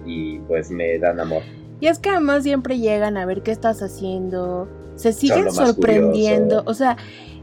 y 0.06 0.38
pues 0.40 0.70
me 0.70 0.98
dan 0.98 1.18
amor. 1.20 1.42
Y 1.80 1.88
es 1.88 1.98
que 1.98 2.10
además 2.10 2.44
siempre 2.44 2.78
llegan 2.78 3.16
a 3.16 3.26
ver 3.26 3.42
qué 3.42 3.50
estás 3.50 3.82
haciendo, 3.82 4.68
se 4.94 5.12
siguen 5.12 5.50
sorprendiendo, 5.50 6.58
curioso. 6.58 6.70
o 6.70 6.74
sea, 6.74 6.96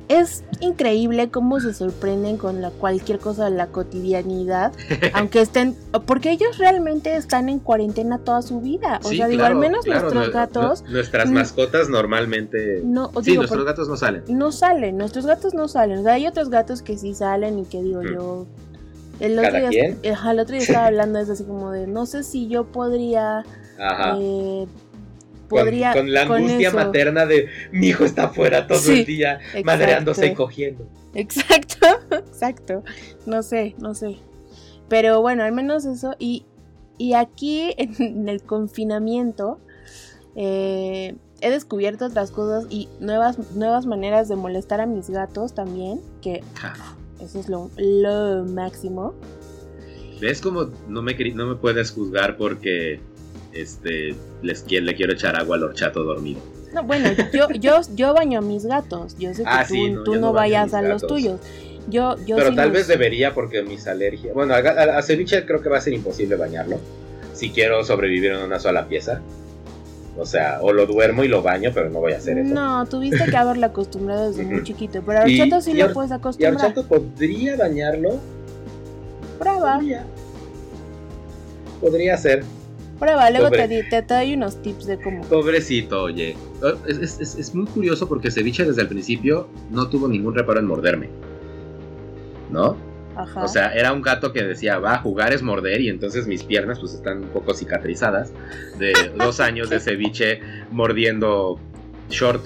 es 0.10 0.43
increíble 0.60 1.30
cómo 1.30 1.60
se 1.62 1.74
sorprenden 1.74 2.36
con 2.38 2.62
la, 2.62 2.72
cualquier 2.72 3.20
cosa 3.20 3.45
de 3.45 3.51
la 3.51 3.68
cotidianidad, 3.68 4.74
aunque 5.14 5.39
estén, 5.41 5.76
porque 6.05 6.32
ellos 6.32 6.57
realmente 6.57 7.16
están 7.16 7.47
en 7.47 7.60
cuarentena 7.60 8.18
toda 8.18 8.41
su 8.41 8.60
vida, 8.60 8.99
o 9.03 9.10
Sí, 9.10 9.18
sea, 9.18 9.28
digo, 9.28 9.39
claro, 9.39 9.55
al 9.55 9.62
menos 9.62 9.86
claro, 9.86 10.01
nuestros 10.01 10.28
nue- 10.28 10.34
gatos 10.34 10.84
nue- 10.84 10.89
nuestras 10.89 11.30
mascotas 11.32 11.89
normalmente... 11.89 12.82
no, 12.84 13.10
sí, 13.22 13.32
digo, 13.32 13.43
nuestros 13.43 13.64
gatos 13.66 13.88
no 13.88 13.95
salen. 13.95 14.24
no 14.28 14.51
salen, 14.51 14.97
nuestros 14.97 15.26
gatos 15.26 15.53
no 15.53 15.68
salen, 15.68 15.99
o 15.99 16.03
sea, 16.03 16.14
hay 16.14 16.28
otros 16.28 16.49
gatos 16.49 16.82
que 16.82 16.97
sí 16.97 17.14
salen 17.14 17.60
y 17.60 17.66
que 17.66 17.82
digo 17.82 18.01
Mm. 18.01 18.14
yo... 18.14 18.47
El 19.20 19.38
otro, 19.38 19.51
¿Cada 19.51 19.70
día, 19.70 19.97
ajá, 20.14 20.32
el 20.32 20.39
otro 20.39 20.55
día 20.55 20.64
estaba 20.68 20.88
hablando 20.88 21.20
eso 21.20 21.34
así 21.34 21.43
como 21.43 21.72
de, 21.72 21.88
no 21.88 22.05
sé 22.05 22.24
si 22.24 22.47
yo 22.47 22.66
podría... 22.66 23.43
Ajá. 23.78 24.18
eh, 24.20 24.66
podría 25.50 25.93
con, 25.93 26.14
la 26.14 26.22
angustia 26.22 26.72
materna 26.72 27.26
de 27.26 27.50
mi 27.72 27.88
hijo 27.88 28.06
está 28.06 28.26
afuera 28.26 28.68
todo 28.68 28.80
Sí, 28.80 29.00
el 29.00 29.06
día, 29.06 29.39
madreándose 29.64 30.22
y 30.22 30.30
exacto. 30.30 30.43
cogiendo. 30.43 30.88
Exacto, 31.14 31.88
exacto. 32.12 32.84
No 33.26 33.43
sé, 33.43 33.76
no 33.80 33.93
sé. 33.93 34.18
Pero 34.88 35.22
bueno, 35.22 35.43
al 35.43 35.52
menos 35.52 35.86
eso. 35.86 36.16
Y, 36.20 36.45
y 36.97 37.14
aquí 37.14 37.74
en 37.78 38.30
el 38.30 38.41
confinamiento 38.43 39.60
eh, 40.36 41.16
he 41.41 41.50
descubierto 41.50 42.06
otras 42.06 42.32
cosas 42.32 42.66
y 42.70 42.88
nuevas, 43.00 43.54
nuevas 43.56 43.86
maneras 43.86 44.28
de 44.30 44.36
molestar 44.36 44.82
a 44.82 44.86
mis 44.86 45.10
gatos 45.10 45.54
también, 45.54 46.02
que 46.22 46.43
eso 47.22 47.39
es 47.39 47.50
lo, 47.50 47.70
lo 47.78 48.45
máximo. 48.45 49.14
¿Ves 50.22 50.41
como 50.41 50.66
no 50.88 51.02
me, 51.02 51.14
no 51.34 51.47
me 51.47 51.56
puedes 51.56 51.91
juzgar 51.91 52.38
porque 52.38 53.00
este 53.54 54.16
les 54.41 54.66
le 54.70 54.95
quiero 54.95 55.14
echar 55.14 55.36
agua 55.36 55.56
al 55.58 55.64
horchato 55.64 56.04
dormido? 56.04 56.41
No, 56.74 56.84
bueno, 56.84 57.10
yo, 57.34 57.50
yo, 57.60 57.82
yo 57.95 58.14
baño 58.14 58.39
a 58.39 58.41
mis 58.41 58.66
gatos. 58.66 59.18
Yo 59.18 59.34
sé 59.34 59.43
que 59.43 59.50
Ah, 59.50 59.66
tú, 59.68 59.74
sí, 59.74 59.89
no, 59.91 60.04
tú 60.04 60.14
no, 60.16 60.20
no 60.22 60.28
baño 60.34 60.38
a 60.38 60.41
vayas 60.66 60.74
a 60.76 60.82
los 60.84 61.06
tuyos. 61.08 61.39
Yo, 61.88 62.16
yo 62.26 62.36
Pero 62.36 62.50
sí 62.52 62.56
tal 62.56 62.68
los- 62.70 62.78
vez 62.78 62.88
debería 62.88 63.34
porque 63.34 63.64
mis 63.64 63.88
alergias... 63.88 64.36
Bueno, 64.36 64.54
a, 64.54 64.58
a- 64.60 64.97
a 65.00 65.02
ceviche 65.02 65.43
creo 65.47 65.62
que 65.64 65.70
va 65.70 65.78
a 65.78 65.82
ser 65.82 65.93
imposible 65.93 66.36
bañarlo. 66.36 66.78
Si 67.34 67.50
quiero 67.50 67.84
sobrevivir 67.84 68.34
en 68.34 68.41
una 68.43 68.60
sola 68.60 68.88
pieza. 68.88 69.22
O 70.18 70.26
sea, 70.26 70.60
o 70.62 70.74
lo 70.74 70.86
duermo 70.86 71.24
y 71.24 71.28
lo 71.30 71.41
baño, 71.41 71.72
pero 71.74 71.89
no 71.89 72.00
voy 72.02 72.12
a 72.14 72.18
hacer 72.18 72.38
eso. 72.38 72.54
No, 72.54 72.86
tuviste 72.86 73.24
que 73.26 73.38
haberlo 73.38 73.66
acostumbrado 73.66 74.28
desde 74.30 74.43
muy 74.43 74.62
chiquito. 74.64 75.02
Pero 75.06 75.20
a 75.22 75.28
Y- 75.30 75.39
Horchato 75.41 75.62
sí 75.62 75.72
y 75.72 75.76
lo 75.76 75.93
puedes 75.93 76.12
Y 76.12 76.14
a 76.14 76.18
acostumbrar. 76.18 76.54
horchato 76.66 76.88
podría 76.88 77.56
bañarlo. 77.56 78.20
Prueba, 79.39 79.76
Podría. 79.78 80.06
Podría 81.82 82.18
ser. 82.18 82.43
Prueba. 83.00 83.30
Luego 83.32 83.47
Pobre. 83.47 83.68
te, 83.68 83.84
te, 83.84 84.02
te 84.04 84.14
doy 84.14 84.34
unos 84.34 84.62
tips 84.62 84.86
de 84.86 85.00
cómo. 85.00 85.24
Pobrecito, 85.24 86.04
oye. 86.04 86.36
Es, 86.88 86.97
es- 86.97 87.20
es- 87.20 87.36
es 87.36 87.56
muy 87.56 87.66
curioso 87.68 88.08
porque 88.08 88.30
Ceviche 88.32 88.66
desde 88.66 88.82
el 88.82 88.88
principio 88.88 89.47
no 89.72 89.89
tuvo 89.89 90.08
ningún 90.08 90.36
reparo 90.36 90.60
en 90.60 90.66
morderme. 90.66 91.10
¿No? 92.52 92.76
Ajá. 93.16 93.43
O 93.43 93.47
sea, 93.47 93.74
era 93.74 93.91
un 93.91 94.02
gato 94.02 94.32
que 94.32 94.43
decía, 94.43 94.80
va, 94.80 94.97
jugar 95.00 95.34
es 95.34 95.41
morder 95.43 95.82
y 95.82 95.89
entonces 95.89 96.26
mis 96.26 96.43
piernas 96.43 96.80
pues 96.80 96.93
están 96.93 97.24
un 97.24 97.30
poco 97.30 97.54
cicatrizadas 97.54 98.32
de 98.78 98.93
dos 99.18 99.39
años 99.41 99.70
de 99.70 99.80
Ceviche 99.80 100.39
mordiendo 100.72 101.60
short 102.10 102.41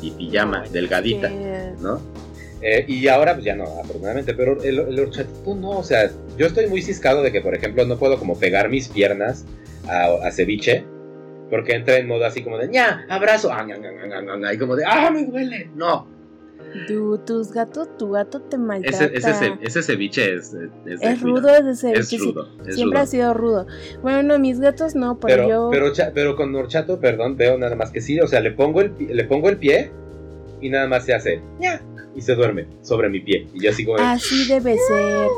y 0.00 0.10
pijama 0.12 0.64
delgadita, 0.72 1.28
¿no? 1.80 2.00
Eh, 2.60 2.84
y 2.88 3.06
ahora 3.08 3.34
pues 3.34 3.44
ya 3.44 3.54
no, 3.54 3.64
afortunadamente, 3.64 4.34
pero 4.34 4.60
el, 4.62 4.78
el 4.80 4.98
horchatito 5.00 5.54
no, 5.54 5.70
o 5.78 5.82
sea, 5.84 6.10
yo 6.36 6.46
estoy 6.46 6.66
muy 6.66 6.82
ciscado 6.82 7.22
de 7.22 7.30
que, 7.30 7.40
por 7.40 7.54
ejemplo, 7.54 7.84
no 7.86 7.96
puedo 7.98 8.18
como 8.18 8.36
pegar 8.38 8.68
mis 8.68 8.88
piernas 8.88 9.44
a, 9.88 10.06
a 10.26 10.30
ceviche, 10.32 10.84
porque 11.50 11.74
entra 11.74 11.96
en 11.98 12.08
modo 12.08 12.24
así 12.24 12.42
como 12.42 12.58
de, 12.58 12.68
ña, 12.68 13.06
abrazo, 13.08 13.52
ah, 13.52 13.64
ña, 13.64 13.76
ña, 13.76 13.92
ña, 13.92 14.06
ña, 14.06 14.22
ña, 14.22 14.36
ña", 14.36 14.52
y 14.52 14.58
como 14.58 14.74
de, 14.74 14.84
ah, 14.84 15.08
me 15.10 15.24
duele, 15.24 15.70
no. 15.76 16.08
Tu, 16.86 17.16
tus 17.18 17.52
gatos, 17.52 17.88
tu 17.96 18.10
gato 18.10 18.42
te 18.42 18.58
maltrata. 18.58 19.04
Ese, 19.06 19.30
ese, 19.30 19.54
ese 19.62 19.82
ceviche 19.82 20.34
es, 20.34 20.52
es, 20.84 21.00
es 21.00 21.22
rudo 21.22 21.48
ese 21.54 21.74
ceviche, 21.76 22.00
Es 22.00 22.08
sí. 22.08 22.18
rudo, 22.18 22.48
es 22.66 22.74
Siempre 22.74 22.98
rudo. 22.98 23.02
ha 23.04 23.06
sido 23.06 23.34
rudo. 23.34 23.66
Bueno, 24.02 24.22
no, 24.24 24.38
mis 24.38 24.60
gatos 24.60 24.94
no, 24.94 25.18
pero, 25.18 25.36
Pero, 25.44 25.48
yo. 25.48 25.68
pero, 25.70 25.92
cha- 25.92 26.10
pero 26.12 26.36
con 26.36 26.54
horchato, 26.54 26.98
perdón, 27.00 27.36
veo 27.36 27.56
nada 27.56 27.74
más 27.76 27.90
que 27.90 28.00
sí, 28.02 28.20
o 28.20 28.26
sea, 28.26 28.40
le 28.40 28.50
pongo 28.50 28.80
el, 28.82 28.92
le 28.98 29.24
pongo 29.24 29.48
el 29.48 29.56
pie 29.56 29.90
y 30.60 30.68
nada 30.68 30.88
más 30.88 31.04
se 31.06 31.14
hace, 31.14 31.40
ña, 31.58 31.80
y 32.18 32.20
se 32.22 32.34
duerme 32.34 32.66
sobre 32.82 33.08
mi 33.08 33.20
pie. 33.20 33.46
Y 33.54 33.62
yo 33.62 33.70
así 33.70 33.84
como, 33.84 33.98
Así 33.98 34.46
debe 34.48 34.76
ser. 34.76 35.28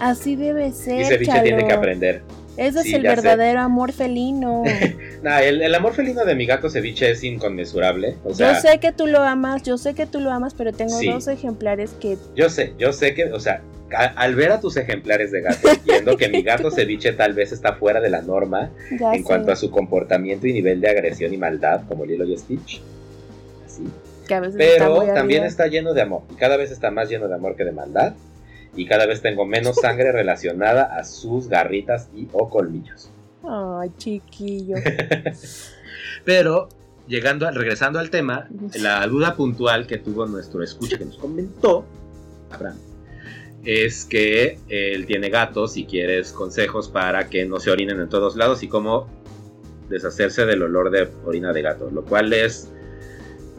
Así 0.00 0.34
debe 0.36 0.72
ser. 0.72 1.00
y 1.00 1.04
ceviche 1.04 1.30
Chalo. 1.32 1.42
tiene 1.44 1.66
que 1.66 1.72
aprender. 1.72 2.22
Ese 2.56 2.82
Sí, 2.82 2.88
es 2.90 2.94
el 2.96 3.02
sé. 3.02 3.08
verdadero 3.08 3.60
amor 3.60 3.92
felino. 3.92 4.62
Nah, 5.22 5.38
el, 5.40 5.62
el 5.62 5.72
amor 5.74 5.92
felino 5.94 6.24
de 6.24 6.34
mi 6.34 6.46
gato 6.46 6.68
ceviche 6.68 7.10
es 7.12 7.22
inconmensurable. 7.22 8.16
O 8.24 8.34
sea, 8.34 8.54
yo 8.54 8.60
sé 8.60 8.78
que 8.80 8.90
tú 8.90 9.06
lo 9.06 9.20
amas, 9.20 9.62
yo 9.62 9.78
sé 9.78 9.94
que 9.94 10.04
tú 10.06 10.18
lo 10.20 10.32
amas, 10.32 10.52
pero 10.54 10.72
tengo 10.72 10.98
Sí. 10.98 11.08
dos 11.08 11.28
ejemplares 11.28 11.92
que 12.00 12.16
yo 12.34 12.50
sé, 12.50 12.72
yo 12.78 12.92
sé 12.92 13.14
que, 13.14 13.26
o 13.26 13.38
sea, 13.38 13.62
a- 13.96 14.06
al 14.20 14.34
ver 14.34 14.50
a 14.50 14.58
tus 14.60 14.76
ejemplares 14.76 15.30
de 15.30 15.42
gato, 15.42 15.68
entiendo 15.68 16.16
que 16.16 16.28
mi 16.28 16.42
gato 16.42 16.70
ceviche 16.72 17.12
tal 17.12 17.34
vez 17.34 17.52
está 17.52 17.74
fuera 17.74 18.00
de 18.00 18.10
la 18.10 18.20
norma 18.22 18.70
ya 18.98 19.12
en 19.12 19.18
sé 19.20 19.24
cuanto 19.24 19.52
a 19.52 19.56
su 19.56 19.70
comportamiento 19.70 20.46
y 20.48 20.52
nivel 20.52 20.80
de 20.80 20.88
agresión 20.90 21.32
y 21.32 21.36
maldad, 21.36 21.82
como 21.88 22.04
Lilo 22.04 22.24
y 22.24 22.36
Stitch. 22.36 22.82
Así. 24.32 24.32
que 24.32 24.34
a 24.34 24.40
veces 24.40 24.60
está 24.60 24.84
Pero 24.84 24.96
muy 24.96 25.06
también 25.06 25.44
está 25.44 25.66
lleno 25.66 25.94
de 25.94 26.02
amor. 26.02 26.22
Y 26.30 26.34
cada 26.34 26.56
vez 26.56 26.70
está 26.70 26.90
más 26.90 27.08
lleno 27.08 27.28
de 27.28 27.34
amor 27.34 27.56
que 27.56 27.64
de 27.64 27.72
maldad. 27.72 28.14
Y 28.74 28.86
cada 28.86 29.06
vez 29.06 29.20
tengo 29.20 29.44
menos 29.44 29.76
sangre 29.76 30.12
relacionada 30.12 30.96
a 30.96 31.04
sus 31.04 31.48
garritas 31.48 32.08
y 32.14 32.28
o 32.32 32.48
colmillos. 32.48 33.10
Ay, 33.44 33.90
chiquillo. 33.98 34.76
Pero, 36.24 36.68
llegando 37.08 37.50
regresando 37.50 37.98
al 37.98 38.10
tema, 38.10 38.48
la 38.80 39.06
duda 39.06 39.34
puntual 39.34 39.86
que 39.86 39.98
tuvo 39.98 40.26
nuestro 40.26 40.62
escucha 40.62 40.96
que 40.96 41.04
nos 41.04 41.18
comentó, 41.18 41.84
Abraham, 42.50 42.78
es 43.64 44.04
que 44.04 44.58
él 44.68 45.06
tiene 45.06 45.30
gatos 45.30 45.76
y 45.76 45.84
quieres 45.84 46.32
consejos 46.32 46.88
para 46.88 47.28
que 47.28 47.44
no 47.44 47.60
se 47.60 47.70
orinen 47.70 48.00
en 48.00 48.08
todos 48.08 48.36
lados 48.36 48.62
y 48.62 48.68
cómo 48.68 49.08
deshacerse 49.88 50.46
del 50.46 50.62
olor 50.62 50.90
de 50.90 51.08
orina 51.24 51.52
de 51.52 51.62
gato, 51.62 51.90
lo 51.90 52.04
cual 52.04 52.32
es, 52.32 52.70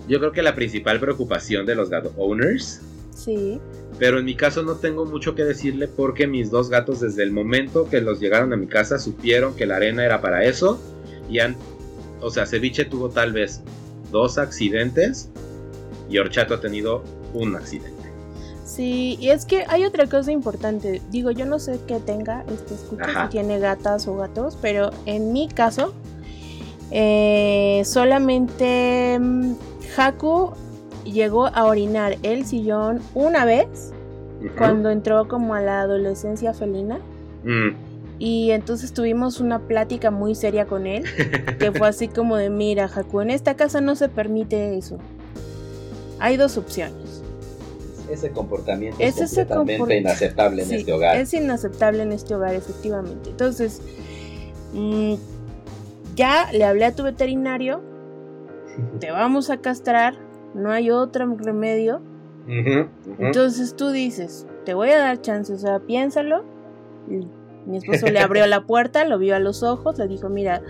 yo 0.08 0.20
creo 0.20 0.32
que 0.32 0.42
la 0.42 0.56
principal 0.56 1.00
preocupación 1.00 1.66
de 1.66 1.76
los 1.76 1.90
gato 1.90 2.14
owners. 2.18 2.82
Sí. 3.16 3.60
Pero 4.00 4.20
en 4.20 4.26
mi 4.26 4.36
caso 4.36 4.64
no 4.64 4.76
tengo 4.76 5.06
mucho 5.06 5.36
que 5.36 5.44
decirle 5.44 5.88
porque 5.88 6.28
mis 6.28 6.50
dos 6.50 6.70
gatos 6.70 7.00
desde 7.00 7.24
el 7.24 7.32
momento 7.32 7.88
que 7.90 8.02
los 8.02 8.20
llegaron 8.20 8.52
a 8.54 8.58
mi 8.58 8.68
casa 8.68 8.98
supieron 8.98 9.56
que 9.56 9.66
la 9.66 9.76
arena 9.76 10.04
era 10.04 10.20
para 10.20 10.44
eso 10.44 10.80
y 11.30 11.40
han, 11.40 11.56
o 12.20 12.30
sea, 12.30 12.46
Ceviche 12.46 12.86
tuvo 12.86 13.10
tal 13.10 13.34
vez 13.34 13.62
dos 14.12 14.38
accidentes 14.38 15.30
y 16.10 16.18
Horchato 16.18 16.56
ha 16.56 16.62
tenido 16.62 17.04
un 17.34 17.56
accidente. 17.56 18.04
Sí, 18.66 19.18
y 19.20 19.30
es 19.30 19.46
que 19.46 19.66
hay 19.68 19.86
otra 19.86 20.08
cosa 20.08 20.32
importante. 20.32 21.02
Digo, 21.12 21.32
yo 21.32 21.46
no 21.46 21.60
sé 21.60 21.80
qué 21.88 22.00
tenga 22.00 22.44
este 22.52 22.74
escucha, 22.74 23.26
si 23.26 23.30
tiene 23.30 23.60
gatas 23.60 24.08
o 24.08 24.16
gatos, 24.16 24.58
pero 24.62 24.90
en 25.06 25.32
mi 25.32 25.48
caso, 25.48 25.94
eh, 26.90 27.84
solamente 27.86 29.20
mm, 29.20 29.54
Haku 29.98 30.52
llegó 31.06 31.48
a 31.48 31.66
orinar 31.66 32.18
el 32.24 32.46
sillón 32.46 33.02
una 33.14 33.46
vez 33.46 33.92
cuando 34.58 34.90
entró 34.90 35.28
como 35.28 35.54
a 35.56 35.62
la 35.62 35.82
adolescencia 35.82 36.54
felina. 36.54 37.00
Mm, 37.44 37.70
Y 38.20 38.52
entonces 38.52 38.94
tuvimos 38.94 39.40
una 39.40 39.60
plática 39.60 40.12
muy 40.12 40.36
seria 40.36 40.66
con 40.66 40.86
él, 40.88 41.04
que 41.60 41.72
fue 41.72 41.88
así 41.88 42.08
como 42.08 42.38
de, 42.38 42.50
mira, 42.50 42.90
Haku, 42.94 43.22
en 43.22 43.30
esta 43.32 43.56
casa 43.56 43.82
no 43.82 43.96
se 43.96 44.08
permite 44.10 44.78
eso. 44.78 44.98
Hay 46.20 46.38
dos 46.38 46.58
opciones. 46.58 47.22
Ese 48.10 48.30
comportamiento 48.32 48.98
Es 49.02 49.16
es, 49.18 49.32
ese 49.32 49.46
completamente 49.48 49.78
comport- 49.96 50.00
inaceptable 50.02 50.64
en 50.64 50.70
Sí, 50.70 50.76
este 50.76 50.94
hogar. 50.94 51.18
Es 51.18 51.34
inaceptable 51.34 52.04
en 52.04 52.12
este 52.12 52.36
hogar, 52.36 52.54
efectivamente. 52.54 53.30
Entonces, 53.32 53.82
mm, 54.74 55.16
ya 56.16 56.50
le 56.52 56.64
hablé 56.66 56.86
a 56.86 56.96
tu 56.96 57.04
veterinario, 57.04 57.82
te 59.00 59.12
vamos 59.12 59.50
a 59.50 59.58
castrar, 59.58 60.16
no 60.54 60.72
hay 60.72 60.92
otro 60.92 61.36
remedio. 61.38 62.02
Entonces 63.20 63.76
tú 63.76 63.92
dices, 63.92 64.46
te 64.66 64.74
voy 64.74 64.90
a 64.90 65.00
dar 65.00 65.22
chance, 65.22 65.54
o 65.54 65.58
sea, 65.58 65.80
piénsalo. 65.80 66.44
y 67.10 67.26
Mi 67.66 67.78
esposo 67.78 68.08
le 68.08 68.20
abrió 68.20 68.46
la 68.48 68.66
puerta, 68.66 69.06
lo 69.06 69.18
vio 69.18 69.36
a 69.36 69.40
los 69.40 69.64
ojos, 69.64 69.98
le 69.98 70.08
dijo, 70.08 70.30
mira, 70.30 70.62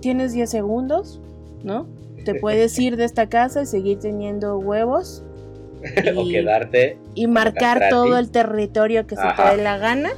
tienes 0.00 0.32
10 0.32 0.48
segundos, 0.48 1.20
¿no? 1.62 1.86
Te 2.24 2.34
puedes 2.34 2.76
ir 2.78 2.96
de 2.96 3.04
esta 3.04 3.28
casa 3.28 3.62
y 3.62 3.66
seguir 3.66 3.98
teniendo 3.98 4.58
huevos. 4.58 5.22
o 6.16 6.28
quedarte. 6.28 6.98
Y 7.14 7.26
marcar 7.26 7.88
todo 7.90 8.18
el 8.18 8.30
territorio 8.30 9.06
que 9.06 9.16
se 9.16 9.22
te 9.22 9.56
dé 9.56 9.62
la 9.62 9.78
gana. 9.78 10.10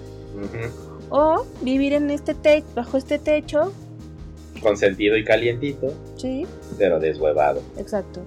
O 1.11 1.47
vivir 1.63 1.93
en 1.95 2.11
este 2.11 2.35
techo, 2.35 2.67
bajo 2.75 2.97
este 2.97 3.19
techo. 3.19 3.73
Consentido 4.63 5.17
y 5.17 5.25
calientito, 5.25 5.93
Sí, 6.19 6.47
pero 6.77 7.01
deshuevado. 7.01 7.63
exacto. 7.79 8.21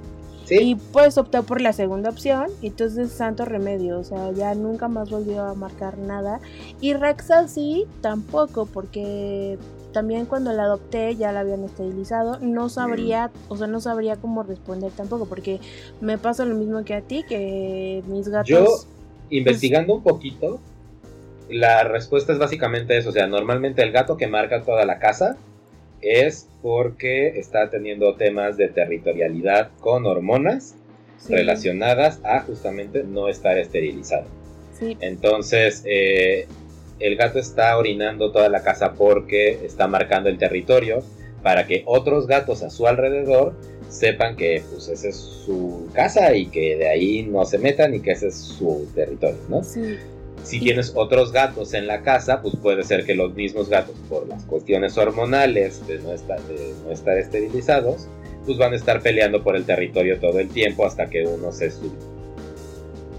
Sí. 0.45 0.57
Y 0.59 0.75
pues 0.75 1.17
optó 1.17 1.43
por 1.43 1.61
la 1.61 1.71
segunda 1.71 2.09
opción. 2.09 2.47
Y 2.61 2.67
entonces 2.67 3.11
santo 3.11 3.45
remedio. 3.45 3.99
O 3.99 4.03
sea, 4.03 4.31
ya 4.31 4.53
nunca 4.53 4.87
más 4.89 5.09
volvió 5.09 5.43
a 5.43 5.53
marcar 5.53 5.97
nada. 5.97 6.41
Y 6.81 6.93
Rexa 6.93 7.47
sí, 7.47 7.85
tampoco. 8.01 8.65
Porque 8.65 9.57
también 9.93 10.25
cuando 10.25 10.51
la 10.51 10.63
adopté 10.63 11.15
ya 11.15 11.31
la 11.31 11.41
habían 11.41 11.63
esterilizado. 11.63 12.39
No 12.39 12.67
sabría, 12.67 13.31
o 13.47 13.55
sea, 13.55 13.67
no 13.67 13.79
sabría 13.79 14.17
cómo 14.17 14.43
responder 14.43 14.91
tampoco. 14.91 15.25
Porque 15.25 15.61
me 16.01 16.17
pasa 16.17 16.43
lo 16.43 16.55
mismo 16.55 16.83
que 16.83 16.95
a 16.95 17.01
ti. 17.01 17.23
Que 17.23 18.03
mis 18.07 18.27
gatos... 18.27 18.49
Yo, 18.49 18.65
investigando 19.29 19.93
un 19.93 20.03
poquito, 20.03 20.59
la 21.49 21.83
respuesta 21.83 22.33
es 22.33 22.39
básicamente 22.39 22.97
eso. 22.97 23.09
O 23.09 23.13
sea, 23.13 23.27
normalmente 23.27 23.83
el 23.83 23.93
gato 23.93 24.17
que 24.17 24.27
marca 24.27 24.63
toda 24.63 24.85
la 24.85 24.99
casa 24.99 25.37
es 26.01 26.47
porque 26.61 27.39
está 27.39 27.69
teniendo 27.69 28.15
temas 28.15 28.57
de 28.57 28.67
territorialidad 28.67 29.71
con 29.79 30.05
hormonas 30.05 30.75
sí, 31.17 31.33
relacionadas 31.33 32.19
a 32.23 32.41
justamente 32.41 33.03
no 33.03 33.27
estar 33.27 33.57
esterilizado. 33.57 34.25
sí, 34.77 34.97
Entonces, 34.99 35.83
eh, 35.85 36.47
el 36.99 37.15
gato 37.15 37.39
está 37.39 37.77
orinando 37.77 38.31
toda 38.31 38.49
la 38.49 38.63
casa 38.63 38.93
porque 38.93 39.65
está 39.65 39.87
marcando 39.87 40.29
el 40.29 40.37
territorio 40.37 41.03
para 41.41 41.65
que 41.65 41.83
otros 41.85 42.27
gatos 42.27 42.61
a 42.61 42.69
su 42.69 42.87
alrededor 42.87 43.55
sepan 43.89 44.35
que 44.35 44.63
pues 44.71 44.87
esa 44.87 45.09
es 45.09 45.15
su 45.17 45.89
casa 45.93 46.33
y 46.35 46.45
que 46.45 46.77
de 46.77 46.87
ahí 46.87 47.23
no 47.23 47.43
se 47.45 47.57
metan 47.57 47.93
y 47.93 47.99
que 47.99 48.11
ese 48.11 48.27
es 48.27 48.35
su 48.35 48.87
territorio, 48.95 49.39
¿no? 49.49 49.63
sí. 49.63 49.97
Si 50.43 50.59
tienes 50.59 50.93
otros 50.95 51.31
gatos 51.31 51.73
en 51.73 51.87
la 51.87 52.01
casa, 52.01 52.41
pues 52.41 52.55
puede 52.55 52.83
ser 52.83 53.05
que 53.05 53.13
los 53.15 53.33
mismos 53.35 53.69
gatos, 53.69 53.95
por 54.09 54.27
las 54.27 54.43
cuestiones 54.45 54.97
hormonales 54.97 55.85
de 55.87 55.99
no 55.99 56.11
estar, 56.13 56.41
de 56.43 56.73
no 56.85 56.91
estar 56.91 57.17
esterilizados, 57.17 58.07
pues 58.45 58.57
van 58.57 58.73
a 58.73 58.75
estar 58.75 59.01
peleando 59.01 59.43
por 59.43 59.55
el 59.55 59.65
territorio 59.65 60.19
todo 60.19 60.39
el 60.39 60.49
tiempo 60.49 60.85
hasta 60.85 61.07
que 61.09 61.23
uno 61.25 61.51
se, 61.51 61.69
sub- 61.71 61.93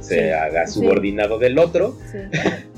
se 0.01 0.15
Sí, 0.27 0.31
haga 0.31 0.67
sí. 0.67 0.81
subordinado 0.81 1.39
del 1.39 1.59
otro. 1.59 1.97
sí. 2.11 2.19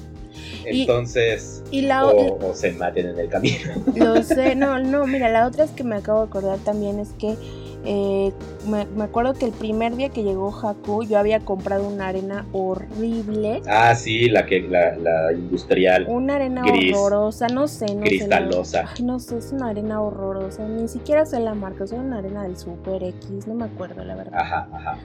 Y- 0.71 0.81
Entonces, 0.81 1.63
Y 1.71 1.83
la, 1.83 2.07
o, 2.07 2.39
o 2.51 2.55
se 2.55 2.73
maten 2.73 3.07
en 3.09 3.19
el 3.19 3.29
camino. 3.29 3.59
Lo 3.95 4.23
sé, 4.23 4.55
no, 4.57 4.79
no, 4.79 5.07
mira, 5.07 5.29
la 5.31 5.47
otra 5.47 5.65
es 5.65 5.71
que 5.73 5.85
me 5.85 5.97
acabo 5.97 6.21
de 6.23 6.27
acordar 6.29 6.59
también 6.61 6.99
es 7.01 7.09
que 7.19 7.37
eh, 7.85 8.33
me, 8.67 8.87
me 8.87 9.05
acuerdo 9.05 9.35
que 9.35 9.45
el 9.45 9.53
primer 9.53 9.95
día 9.97 10.09
que 10.09 10.23
llegó 10.23 10.49
Haku 10.57 11.05
yo 11.05 11.19
había 11.19 11.41
comprado 11.41 11.87
una 11.87 12.09
arena 12.09 12.47
horrible, 12.53 13.61
Ah, 13.69 13.95
sí, 13.95 14.29
la 14.29 14.47
que 14.47 14.61
la, 14.63 14.97
la 14.97 15.33
industrial, 15.33 16.07
una 16.09 16.37
arena 16.37 16.63
Gris. 16.67 16.97
horrorosa, 16.97 17.49
no 17.49 17.69
sé, 17.69 17.95
no 17.95 18.03
sé. 18.03 18.09
cristalosa. 18.09 18.83
la- 18.85 18.91
Ay, 18.97 19.05
no 19.05 19.19
sé, 19.21 19.39
es 19.39 19.53
una 19.53 19.69
arena 19.69 20.01
horrorosa, 20.01 20.67
ni 20.67 20.89
siquiera 20.89 21.27
sé 21.27 21.41
la 21.41 21.55
marca, 21.55 21.85
es 21.85 21.93
una 21.93 22.19
arena 22.19 22.43
del 22.45 22.57
Super 22.57 23.03
X, 23.05 23.47
no 23.47 23.55
me 23.55 23.65
acuerdo 23.67 24.05
la 24.05 24.15
verdad. 24.17 24.39
Ajá, 24.41 24.69
ajá. 24.73 24.99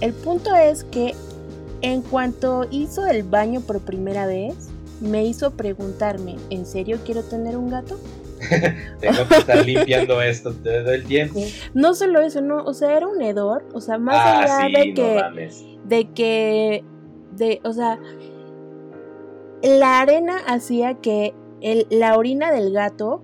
El 0.00 0.12
punto 0.12 0.54
es 0.54 0.84
que 0.84 1.14
en 1.82 2.02
cuanto 2.02 2.66
hizo 2.70 3.06
el 3.06 3.22
baño 3.22 3.60
por 3.60 3.80
primera 3.80 4.26
vez, 4.26 4.54
me 5.00 5.24
hizo 5.24 5.50
preguntarme, 5.52 6.36
¿en 6.50 6.64
serio 6.66 6.98
quiero 7.04 7.22
tener 7.22 7.56
un 7.56 7.68
gato? 7.70 7.98
Tengo 9.00 9.28
que 9.28 9.34
estar 9.36 9.64
limpiando 9.64 10.20
esto 10.22 10.52
todo 10.52 10.92
el 10.92 11.04
tiempo. 11.04 11.40
No 11.74 11.94
solo 11.94 12.20
eso, 12.20 12.40
no, 12.40 12.62
o 12.64 12.74
sea, 12.74 12.96
era 12.96 13.06
un 13.06 13.20
hedor, 13.22 13.64
o 13.72 13.80
sea, 13.80 13.98
más 13.98 14.16
ah, 14.16 14.40
allá 14.42 14.66
sí, 14.66 14.72
de 14.72 14.88
no 14.88 14.94
que, 14.94 15.14
mames. 15.22 15.64
de 15.84 16.10
que, 16.12 16.84
de, 17.36 17.60
o 17.64 17.72
sea, 17.72 17.98
la 19.62 20.00
arena 20.00 20.36
hacía 20.46 20.94
que 20.94 21.34
el, 21.60 21.86
la 21.90 22.16
orina 22.16 22.52
del 22.52 22.72
gato 22.72 23.22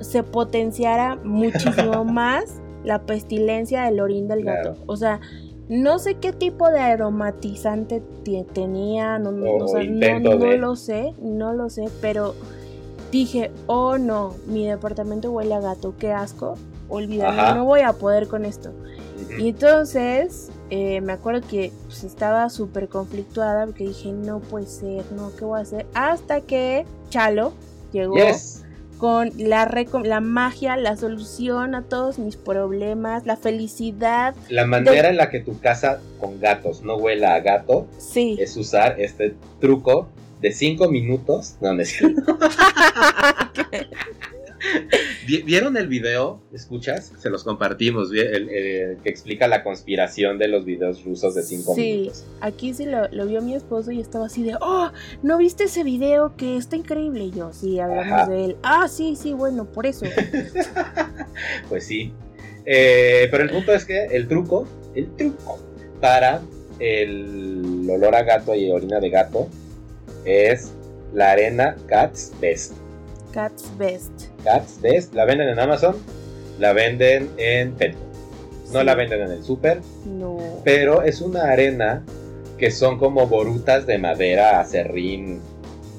se 0.00 0.22
potenciara 0.22 1.16
muchísimo 1.22 2.04
más 2.04 2.60
la 2.84 3.06
pestilencia 3.06 3.84
del 3.84 4.00
orín 4.00 4.26
del 4.28 4.44
gato. 4.44 4.70
Claro. 4.72 4.84
O 4.86 4.96
sea, 4.96 5.20
no 5.68 5.98
sé 6.00 6.16
qué 6.16 6.32
tipo 6.32 6.68
de 6.70 6.80
aromatizante 6.80 8.02
ti- 8.24 8.44
tenía, 8.52 9.18
no, 9.20 9.30
no- 9.30 9.46
O 9.52 9.64
o 9.64 9.68
sea, 9.68 9.84
no- 9.84 10.18
no 10.18 10.36
de. 10.36 10.58
lo 10.58 10.74
sé, 10.74 11.14
no 11.22 11.52
lo 11.52 11.70
sé, 11.70 11.84
pero 12.00 12.34
dije, 13.18 13.50
oh 13.66 13.98
no, 13.98 14.34
mi 14.46 14.66
departamento 14.66 15.30
huele 15.30 15.54
a 15.54 15.60
gato, 15.60 15.94
qué 15.98 16.12
asco, 16.12 16.56
olvídalo, 16.88 17.54
no 17.54 17.64
voy 17.64 17.80
a 17.80 17.92
poder 17.92 18.26
con 18.28 18.44
esto. 18.44 18.72
Y 19.38 19.50
entonces 19.50 20.50
eh, 20.70 21.00
me 21.00 21.12
acuerdo 21.12 21.46
que 21.48 21.72
pues, 21.86 22.02
estaba 22.04 22.50
súper 22.50 22.88
conflictuada 22.88 23.66
porque 23.66 23.84
dije, 23.84 24.12
no 24.12 24.40
puede 24.40 24.66
ser, 24.66 25.04
no, 25.12 25.30
¿qué 25.36 25.44
voy 25.44 25.58
a 25.60 25.62
hacer? 25.62 25.86
Hasta 25.94 26.40
que 26.40 26.84
Chalo 27.10 27.52
llegó 27.92 28.14
Yes. 28.16 28.64
con 28.98 29.30
la, 29.36 29.68
la 30.04 30.20
magia, 30.20 30.76
la 30.76 30.96
solución 30.96 31.74
a 31.74 31.82
todos 31.82 32.18
mis 32.18 32.36
problemas, 32.36 33.26
la 33.26 33.36
felicidad. 33.36 34.34
La 34.48 34.64
manera 34.66 35.08
en 35.10 35.16
la 35.18 35.30
que 35.30 35.40
tu 35.40 35.58
casa 35.60 36.00
con 36.18 36.40
gatos 36.40 36.82
no 36.82 36.96
huela 36.96 37.34
a 37.34 37.40
gato 37.40 37.86
Sí. 37.98 38.36
es 38.40 38.56
usar 38.56 39.00
este 39.00 39.34
truco 39.60 40.08
de 40.42 40.52
5 40.52 40.90
minutos. 40.90 41.54
No, 41.60 41.72
no 41.72 41.80
es 41.82 41.88
cierto. 41.90 42.36
¿Vieron 45.26 45.76
el 45.76 45.88
video? 45.88 46.40
¿Escuchas? 46.52 47.12
Se 47.18 47.30
los 47.30 47.42
compartimos. 47.44 48.10
El, 48.12 48.48
el 48.50 48.96
que 48.98 49.08
explica 49.08 49.46
la 49.48 49.62
conspiración 49.64 50.38
de 50.38 50.48
los 50.48 50.64
videos 50.64 51.04
rusos 51.04 51.34
de 51.34 51.42
5 51.42 51.74
Sí, 51.74 51.92
minutos. 51.92 52.24
aquí 52.40 52.74
sí 52.74 52.84
lo, 52.86 53.08
lo 53.08 53.26
vio 53.26 53.40
mi 53.42 53.54
esposo 53.54 53.90
y 53.92 54.00
estaba 54.00 54.26
así 54.26 54.42
de, 54.42 54.54
oh, 54.60 54.90
¿no 55.22 55.38
viste 55.38 55.64
ese 55.64 55.84
video 55.84 56.36
que 56.36 56.56
está 56.56 56.76
increíble? 56.76 57.24
Y 57.24 57.30
yo, 57.32 57.52
sí, 57.52 57.78
hablamos 57.80 58.12
Ajá. 58.12 58.26
de 58.28 58.44
él. 58.46 58.56
Ah, 58.62 58.88
sí, 58.88 59.16
sí, 59.16 59.32
bueno, 59.32 59.64
por 59.64 59.86
eso. 59.86 60.06
Pues 61.68 61.86
sí. 61.86 62.12
Eh, 62.66 63.26
pero 63.30 63.42
el 63.44 63.50
punto 63.50 63.72
es 63.72 63.84
que 63.84 64.04
el 64.06 64.28
truco, 64.28 64.66
el 64.94 65.08
truco 65.16 65.58
para 66.00 66.40
el 66.78 67.88
olor 67.90 68.14
a 68.14 68.22
gato 68.22 68.54
y 68.54 68.70
orina 68.70 69.00
de 69.00 69.10
gato 69.10 69.48
es 70.24 70.72
la 71.12 71.32
arena 71.32 71.76
Cat's 71.86 72.32
Best. 72.40 72.72
Cat's 73.32 73.70
Best. 73.78 74.10
Cat's 74.44 74.78
Best, 74.80 75.14
la 75.14 75.24
venden 75.24 75.48
en 75.48 75.58
Amazon, 75.58 75.96
la 76.58 76.72
venden 76.72 77.30
en 77.38 77.72
Petco. 77.72 77.98
No 78.72 78.80
Sí. 78.80 78.86
la 78.86 78.94
venden 78.94 79.20
en 79.22 79.30
el 79.32 79.44
super, 79.44 79.80
No. 80.06 80.38
pero 80.64 81.02
es 81.02 81.20
una 81.20 81.44
arena 81.50 82.02
que 82.58 82.70
son 82.70 82.98
como 82.98 83.26
borutas 83.26 83.86
de 83.86 83.98
madera, 83.98 84.60
acerrín, 84.60 85.40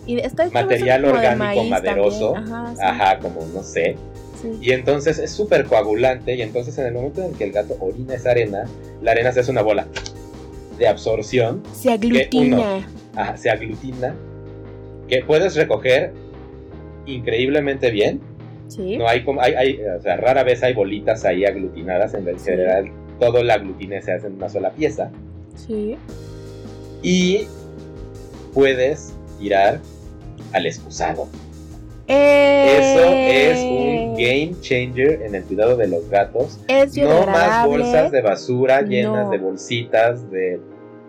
Y 0.05 0.19
está 0.19 0.49
material 0.49 1.05
orgánico 1.05 1.63
maderoso. 1.65 2.35
Ajá, 2.35 2.73
sí, 2.75 2.81
ajá, 2.81 3.19
como 3.19 3.45
no 3.53 3.63
sé. 3.63 3.95
sí. 4.41 4.51
Y 4.61 4.71
entonces 4.71 5.17
es 5.19 5.31
súper 5.31 5.65
coagulante 5.65 6.35
y 6.35 6.41
entonces 6.41 6.77
en 6.77 6.87
el 6.87 6.93
momento 6.93 7.21
en 7.21 7.27
el 7.31 7.37
que 7.37 7.43
el 7.45 7.51
gato 7.51 7.77
orina 7.79 8.15
esa 8.15 8.31
arena, 8.31 8.65
la 9.01 9.11
arena 9.11 9.31
se 9.31 9.39
hace 9.41 9.51
una 9.51 9.61
bola 9.61 9.87
de 10.77 10.87
absorción, 10.87 11.63
Se 11.73 11.91
aglutina. 11.91 12.87
Ajá, 13.15 13.37
se 13.37 13.49
aglutina, 13.49 14.15
que 15.07 15.23
puedes 15.23 15.55
recoger 15.55 16.13
increíblemente 17.05 17.91
bien. 17.91 18.21
Sí. 18.67 18.97
No 18.97 19.07
hay 19.07 19.23
como, 19.23 19.41
hay, 19.41 19.53
hay, 19.53 19.79
o 19.97 20.01
sea, 20.01 20.17
rara 20.17 20.43
vez 20.43 20.63
hay 20.63 20.73
bolitas 20.73 21.25
ahí 21.25 21.45
aglutinadas, 21.45 22.13
en 22.13 22.25
Sí. 22.39 22.45
general 22.51 22.91
todo 23.19 23.43
la 23.43 23.55
aglutina 23.55 24.01
se 24.01 24.13
hace 24.13 24.27
en 24.27 24.33
una 24.35 24.49
sola 24.49 24.71
pieza. 24.71 25.11
Sí. 25.55 25.97
Y 27.01 27.45
puedes 28.53 29.13
tirar 29.39 29.79
al 30.53 30.65
excusado. 30.65 31.27
Eso 32.07 33.03
es 33.03 33.59
un 33.61 33.77
Eh, 33.87 34.13
game 34.17 34.55
changer 34.61 35.21
en 35.23 35.35
el 35.35 35.43
cuidado 35.43 35.75
de 35.77 35.87
los 35.87 36.09
gatos. 36.09 36.59
Es 36.67 36.95
No 36.97 37.25
más 37.25 37.65
bolsas 37.65 38.11
de 38.11 38.21
basura 38.21 38.81
llenas 38.81 39.25
No. 39.25 39.29
de 39.31 39.37
bolsitas 39.37 40.29
de 40.31 40.59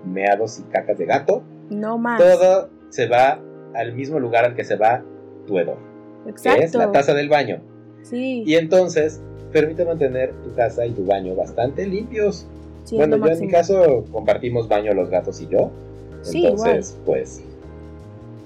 meados 0.05 0.59
y 0.61 0.63
cacas 0.73 0.99
de 0.99 1.07
gato. 1.07 1.43
No 1.71 1.99
más. 1.99 2.19
Todo 2.21 2.71
se 2.91 3.07
va 3.09 3.41
al 3.75 3.93
mismo 3.95 4.19
lugar 4.21 4.45
al 4.45 4.55
que 4.55 4.65
se 4.65 4.77
va 4.77 5.03
tu 5.47 5.59
hedor, 5.59 5.79
que 6.25 6.31
Exacto. 6.31 6.63
es 6.63 6.75
la 6.75 6.93
taza 6.93 7.15
del 7.15 7.29
baño. 7.29 7.61
Sí. 8.03 8.43
Y 8.47 8.55
entonces 8.57 9.21
permite 9.53 9.85
mantener 9.85 10.33
tu 10.43 10.53
casa 10.55 10.85
y 10.87 10.93
tu 10.93 11.05
baño 11.05 11.35
bastante 11.35 11.87
limpios. 11.87 12.47
sí, 12.85 12.97
bueno, 12.97 13.17
yo 13.17 13.27
en 13.27 13.41
mi 13.41 13.49
caso 13.49 14.05
compartimos 14.13 14.69
baño 14.69 14.93
los 14.95 15.09
gatos 15.11 15.41
y 15.41 15.49
yo. 15.49 15.71
Sí, 16.23 16.47
Entonces, 16.47 16.99
pues 17.05 17.43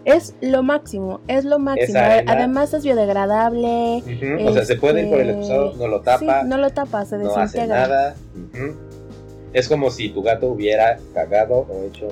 Es 0.05 0.35
lo 0.41 0.63
máximo. 0.63 1.21
Es 1.29 1.45
lo 1.45 1.59
máximo. 1.59 1.99
Además 2.27 2.73
es 2.75 2.83
biodegradable. 2.85 4.03
o 4.47 4.53
sea, 4.53 4.65
se 4.65 4.77
puede 4.77 5.03
ir 5.03 5.11
por 5.11 5.21
el 5.21 5.29
Este, 5.31 5.41
excusado, 5.43 5.75
no 5.77 5.87
lo 5.89 6.01
tapa, 6.01 6.41
Sí, 6.43 6.49
no 6.49 6.57
lo 6.59 6.71
tapa, 6.71 7.05
se 7.05 7.19
no 7.19 7.31
hace 7.37 7.59
desintegra. 7.59 7.87
nada. 7.89 8.15
Es 9.53 9.69
como 9.69 9.91
si 9.91 10.09
tu 10.11 10.23
gato 10.23 10.49
hubiera 10.49 10.99
cagado 11.15 11.67
o 11.69 11.85
hecho 11.87 12.09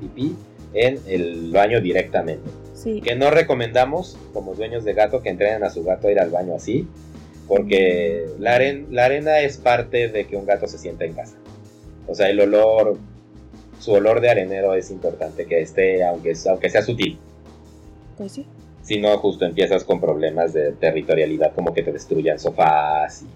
pipí 0.00 0.36
en 0.74 0.98
el 1.06 1.50
baño 1.52 1.80
directamente. 1.80 2.48
Sí. 2.74 3.00
Que 3.00 3.14
no 3.14 3.30
recomendamos, 3.30 4.16
como 4.32 4.54
dueños 4.54 4.84
de 4.84 4.92
gato, 4.94 5.22
que 5.22 5.30
entrenen 5.30 5.64
a 5.64 5.70
su 5.70 5.84
gato 5.84 6.08
a 6.08 6.12
ir 6.12 6.20
al 6.20 6.30
baño 6.30 6.54
así. 6.54 6.86
Porque 7.46 8.26
la, 8.38 8.58
aren- 8.58 8.86
la 8.90 9.04
arena 9.04 9.40
es 9.40 9.58
parte 9.58 10.08
de 10.08 10.26
que 10.26 10.36
un 10.36 10.46
gato 10.46 10.66
se 10.66 10.78
sienta 10.78 11.04
en 11.04 11.12
casa. 11.12 11.36
O 12.08 12.14
sea, 12.14 12.28
el 12.30 12.40
olor, 12.40 12.96
su 13.80 13.92
olor 13.92 14.20
de 14.20 14.30
arenero 14.30 14.74
es 14.74 14.90
importante 14.90 15.44
que 15.46 15.60
esté, 15.60 16.04
aunque, 16.04 16.32
aunque 16.48 16.70
sea 16.70 16.82
sutil. 16.82 17.18
Pues 18.16 18.32
sí. 18.32 18.46
Si 18.82 18.98
no, 19.00 19.16
justo 19.18 19.44
empiezas 19.44 19.84
con 19.84 20.00
problemas 20.00 20.52
de 20.52 20.72
territorialidad, 20.72 21.54
como 21.54 21.72
que 21.74 21.82
te 21.82 21.92
destruyan 21.92 22.38
sofás. 22.38 23.22
Y... 23.22 23.26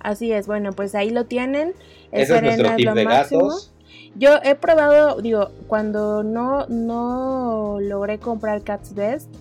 Así 0.00 0.32
es, 0.32 0.46
bueno, 0.46 0.72
pues 0.72 0.94
ahí 0.94 1.10
lo 1.10 1.24
tienen. 1.26 1.74
Ese 2.12 2.22
Esa 2.22 2.36
es 2.36 2.42
nuestro 2.42 2.68
es 2.68 2.76
tip 2.76 2.90
de 2.90 3.04
máximo. 3.04 3.40
gatos. 3.42 3.72
Yo 4.14 4.36
he 4.42 4.54
probado, 4.54 5.20
digo, 5.20 5.50
cuando 5.66 6.22
no, 6.22 6.66
no 6.66 7.78
logré 7.80 8.18
comprar 8.18 8.62
Cat's 8.62 8.94
Best, 8.94 9.32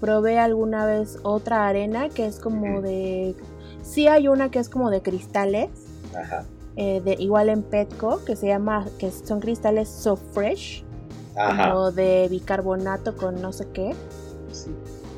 probé 0.00 0.38
alguna 0.38 0.84
vez 0.84 1.18
otra 1.22 1.68
arena 1.68 2.08
que 2.08 2.26
es 2.26 2.40
como 2.40 2.82
de... 2.82 3.36
Sí 3.82 4.08
hay 4.08 4.28
una 4.28 4.50
que 4.50 4.58
es 4.58 4.68
como 4.68 4.90
de 4.90 5.00
cristales, 5.02 5.70
Ajá. 6.16 6.44
eh, 6.76 7.00
de, 7.04 7.14
igual 7.14 7.48
en 7.48 7.62
Petco, 7.62 8.24
que 8.24 8.34
se 8.36 8.48
llama, 8.48 8.86
que 8.98 9.10
son 9.12 9.40
cristales 9.40 9.88
So 9.88 10.16
Fresh, 10.16 10.84
Ajá. 11.36 11.70
como 11.70 11.92
de 11.92 12.26
bicarbonato 12.28 13.16
con 13.16 13.40
no 13.40 13.52
sé 13.52 13.68
qué. 13.72 13.94
Sí. 14.50 14.70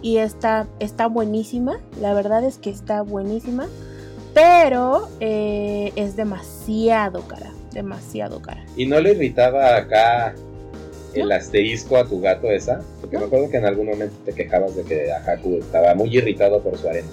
Y 0.03 0.19
está, 0.19 0.67
está 0.81 1.07
buenísima, 1.07 1.79
la 1.99 2.13
verdad 2.13 2.45
es 2.45 2.59
que 2.59 2.69
está 2.69 3.01
buenísima, 3.01 3.69
pero 4.35 5.09
eh, 5.21 5.93
es 5.97 6.15
demasiado 6.15 7.23
cara, 7.23 7.54
demasiado 7.75 8.41
cara. 8.41 8.65
¿Y 8.77 8.87
no 8.87 8.99
le 9.01 9.11
irritaba 9.13 9.77
acá 9.77 10.35
el 11.13 11.31
asterisco 11.31 11.97
a 11.97 12.05
tu 12.07 12.21
gato 12.21 12.51
esa? 12.51 12.81
Porque 13.01 13.17
me 13.17 13.21
No. 13.23 13.27
acuerdo 13.27 13.51
que 13.51 13.57
en 13.59 13.67
algún 13.67 13.87
momento 13.87 14.15
te 14.25 14.33
quejabas 14.33 14.75
de 14.77 14.83
que 14.85 15.13
Haku 15.13 15.57
estaba 15.59 15.95
muy 15.95 16.17
irritado 16.17 16.63
por 16.63 16.79
su 16.79 16.89
arena. 16.89 17.09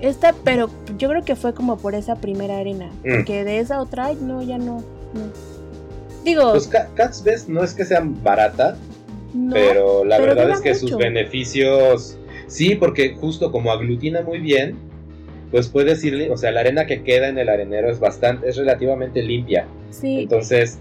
Esta, 0.00 0.34
pero 0.44 0.68
yo 0.98 1.08
creo 1.08 1.24
que 1.24 1.36
fue 1.36 1.54
como 1.54 1.78
por 1.78 1.94
esa 1.94 2.16
primera 2.16 2.58
arena. 2.58 2.90
Mm. 3.04 3.16
Porque 3.16 3.44
de 3.44 3.60
esa 3.60 3.80
otra, 3.80 4.12
no, 4.14 4.42
ya 4.42 4.58
no. 4.58 4.78
no. 5.14 5.22
Digo, 6.24 6.50
Pues 6.52 6.66
Ca- 6.66 6.88
Cat's 6.94 7.22
Best 7.22 7.48
no 7.48 7.62
es 7.62 7.72
que 7.72 7.84
sean 7.84 8.22
barata, 8.22 8.76
no. 9.32 9.54
pero 9.54 10.04
la 10.04 10.16
pero 10.18 10.34
verdad 10.34 10.50
es 10.50 10.60
que 10.60 10.74
sus 10.74 10.96
beneficios... 10.96 12.18
Sí, 12.48 12.74
porque 12.76 13.14
justo 13.16 13.50
como 13.50 13.72
aglutina 13.72 14.22
muy 14.22 14.38
bien, 14.38 14.76
pues 15.56 15.68
puedes 15.70 16.04
ir... 16.04 16.30
O 16.30 16.36
sea, 16.36 16.50
la 16.50 16.60
arena 16.60 16.86
que 16.86 17.02
queda 17.02 17.28
en 17.28 17.38
el 17.38 17.48
arenero 17.48 17.90
es 17.90 17.98
bastante... 17.98 18.46
Es 18.46 18.58
relativamente 18.58 19.22
limpia. 19.22 19.66
Sí, 19.90 20.20
Entonces... 20.24 20.78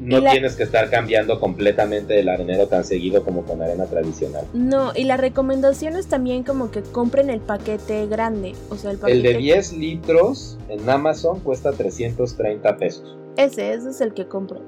No 0.00 0.20
la- 0.20 0.30
tienes 0.30 0.56
que 0.56 0.62
estar 0.62 0.88
cambiando 0.88 1.38
completamente 1.38 2.18
el 2.18 2.30
arenero 2.30 2.66
tan 2.66 2.84
seguido 2.84 3.22
como 3.22 3.44
con 3.44 3.60
arena 3.60 3.84
tradicional. 3.84 4.46
no, 4.54 4.92
y 4.96 5.04
la 5.04 5.18
recomendación 5.18 5.94
es 5.96 6.06
también 6.06 6.42
como 6.44 6.70
que 6.70 6.80
compren 6.80 7.28
el 7.28 7.40
paquete 7.40 8.06
grande. 8.06 8.54
O 8.70 8.76
sea, 8.76 8.92
el 8.92 8.96
paquete. 8.96 9.18
El 9.18 9.22
de 9.22 9.34
10 9.34 9.74
litros 9.74 10.56
en 10.70 10.88
Amazon 10.88 11.40
cuesta 11.40 11.72
330 11.72 12.78
pesos. 12.78 13.18
Ese, 13.36 13.74
ese 13.74 13.90
es 13.90 14.00
el 14.00 14.14
que 14.14 14.26
compro. 14.26 14.62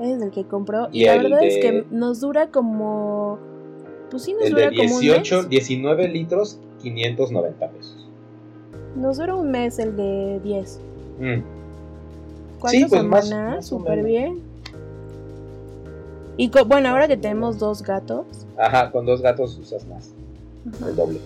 Ese 0.00 0.14
es 0.14 0.22
el 0.22 0.32
que 0.32 0.44
compro. 0.44 0.88
Y, 0.90 1.02
Y 1.02 1.06
la 1.06 1.18
verdad 1.18 1.44
es 1.44 1.58
que 1.58 1.84
nos 1.92 2.20
dura 2.20 2.48
como. 2.48 3.38
Pues 4.10 4.24
sí, 4.24 4.32
nos 4.34 4.46
El 4.46 4.50
dura 4.54 4.70
de 4.70 4.76
como 4.76 4.94
un 4.96 5.00
18, 5.02 5.36
mes. 5.36 5.48
19 5.50 6.08
litros, 6.08 6.58
590 6.82 7.70
pesos. 7.70 8.05
Nos 8.96 9.18
dura 9.18 9.34
un 9.34 9.50
mes 9.50 9.78
el 9.78 9.96
de 9.96 10.40
10. 10.42 10.80
Mm. 11.20 11.40
¿Cuántas 12.60 12.70
Sí, 12.70 12.86
pues, 12.88 13.04
más- 13.04 13.28
semanas? 13.28 13.56
más 13.56 13.66
Súper 13.66 14.02
bien. 14.02 14.40
Y 16.38 16.50
bueno, 16.66 16.90
ahora 16.90 17.08
que 17.08 17.16
tenemos 17.16 17.58
dos 17.58 17.82
gatos. 17.82 18.26
Ajá, 18.58 18.90
con 18.90 19.06
dos 19.06 19.22
gatos 19.22 19.56
usas 19.58 19.86
más, 19.86 20.10
ajá, 20.74 20.88
el 20.90 20.96
doble. 20.96 21.18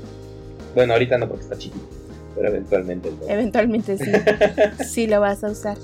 Bueno, 0.75 0.93
ahorita 0.93 1.19
no 1.19 1.29
porque 1.29 1.43
está 1.45 1.57
chiquito, 1.59 1.85
pero 2.37 2.49
eventualmente 2.49 3.09
el 3.09 3.19
doble. 3.19 3.33
Eventualmente 3.33 3.99
sí. 3.99 4.11
sí 4.85 5.07
lo 5.07 5.21
vas 5.21 5.43
a 5.43 5.51
usar. 5.51 5.77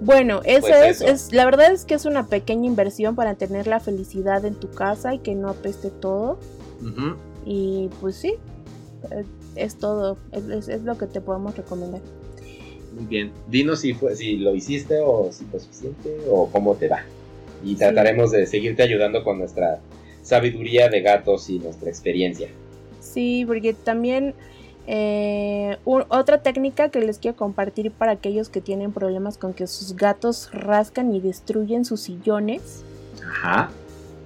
Bueno, 0.00 0.40
eso 0.44 0.68
Pues 0.68 1.00
es, 1.00 1.32
la 1.32 1.44
verdad 1.44 1.72
es 1.72 1.84
que 1.84 1.94
es 1.94 2.04
una 2.04 2.26
pequeña 2.26 2.66
inversión 2.66 3.16
para 3.16 3.34
tener 3.34 3.66
la 3.66 3.80
felicidad 3.80 4.44
en 4.44 4.54
tu 4.54 4.70
casa 4.70 5.12
y 5.14 5.18
que 5.18 5.34
no 5.34 5.48
apeste 5.48 5.90
todo. 5.90 6.38
Ujú. 6.80 7.16
Y 7.44 7.88
pues 8.00 8.14
sí, 8.14 8.34
eh, 9.10 9.24
es 9.58 9.76
todo, 9.76 10.16
es, 10.32 10.68
es- 10.68 10.82
lo 10.82 10.96
que 10.98 11.06
te 11.06 11.20
podemos 11.20 11.56
recomendar. 11.56 12.00
Muy 12.94 13.04
bien. 13.06 13.32
Dinos 13.48 13.80
si, 13.80 13.92
fue, 13.94 14.16
si 14.16 14.36
lo 14.38 14.54
hiciste 14.54 14.98
o 15.00 15.30
si 15.30 15.44
fue 15.44 15.60
suficiente 15.60 16.16
o 16.30 16.48
cómo 16.50 16.74
te 16.74 16.88
va. 16.88 17.00
Y 17.64 17.74
trataremos 17.74 18.30
de 18.30 18.46
seguirte 18.46 18.82
ayudando 18.82 19.22
con 19.24 19.38
nuestra 19.38 19.80
sabiduría 20.22 20.88
de 20.88 21.00
gatos 21.02 21.50
y 21.50 21.58
nuestra 21.58 21.88
experiencia. 21.90 22.48
Sí, 23.00 23.44
porque 23.46 23.72
también 23.74 24.34
eh, 24.86 25.76
otra 25.84 26.42
técnica 26.42 26.88
que 26.88 27.00
les 27.00 27.18
quiero 27.18 27.36
compartir 27.36 27.90
para 27.90 28.12
aquellos 28.12 28.48
que 28.48 28.60
tienen 28.60 28.92
problemas 28.92 29.36
con 29.38 29.52
que 29.54 29.66
sus 29.66 29.94
gatos 29.96 30.48
rascan 30.52 31.14
y 31.14 31.20
destruyen 31.20 31.84
sus 31.84 32.00
sillones. 32.00 32.84
Ajá. 33.28 33.70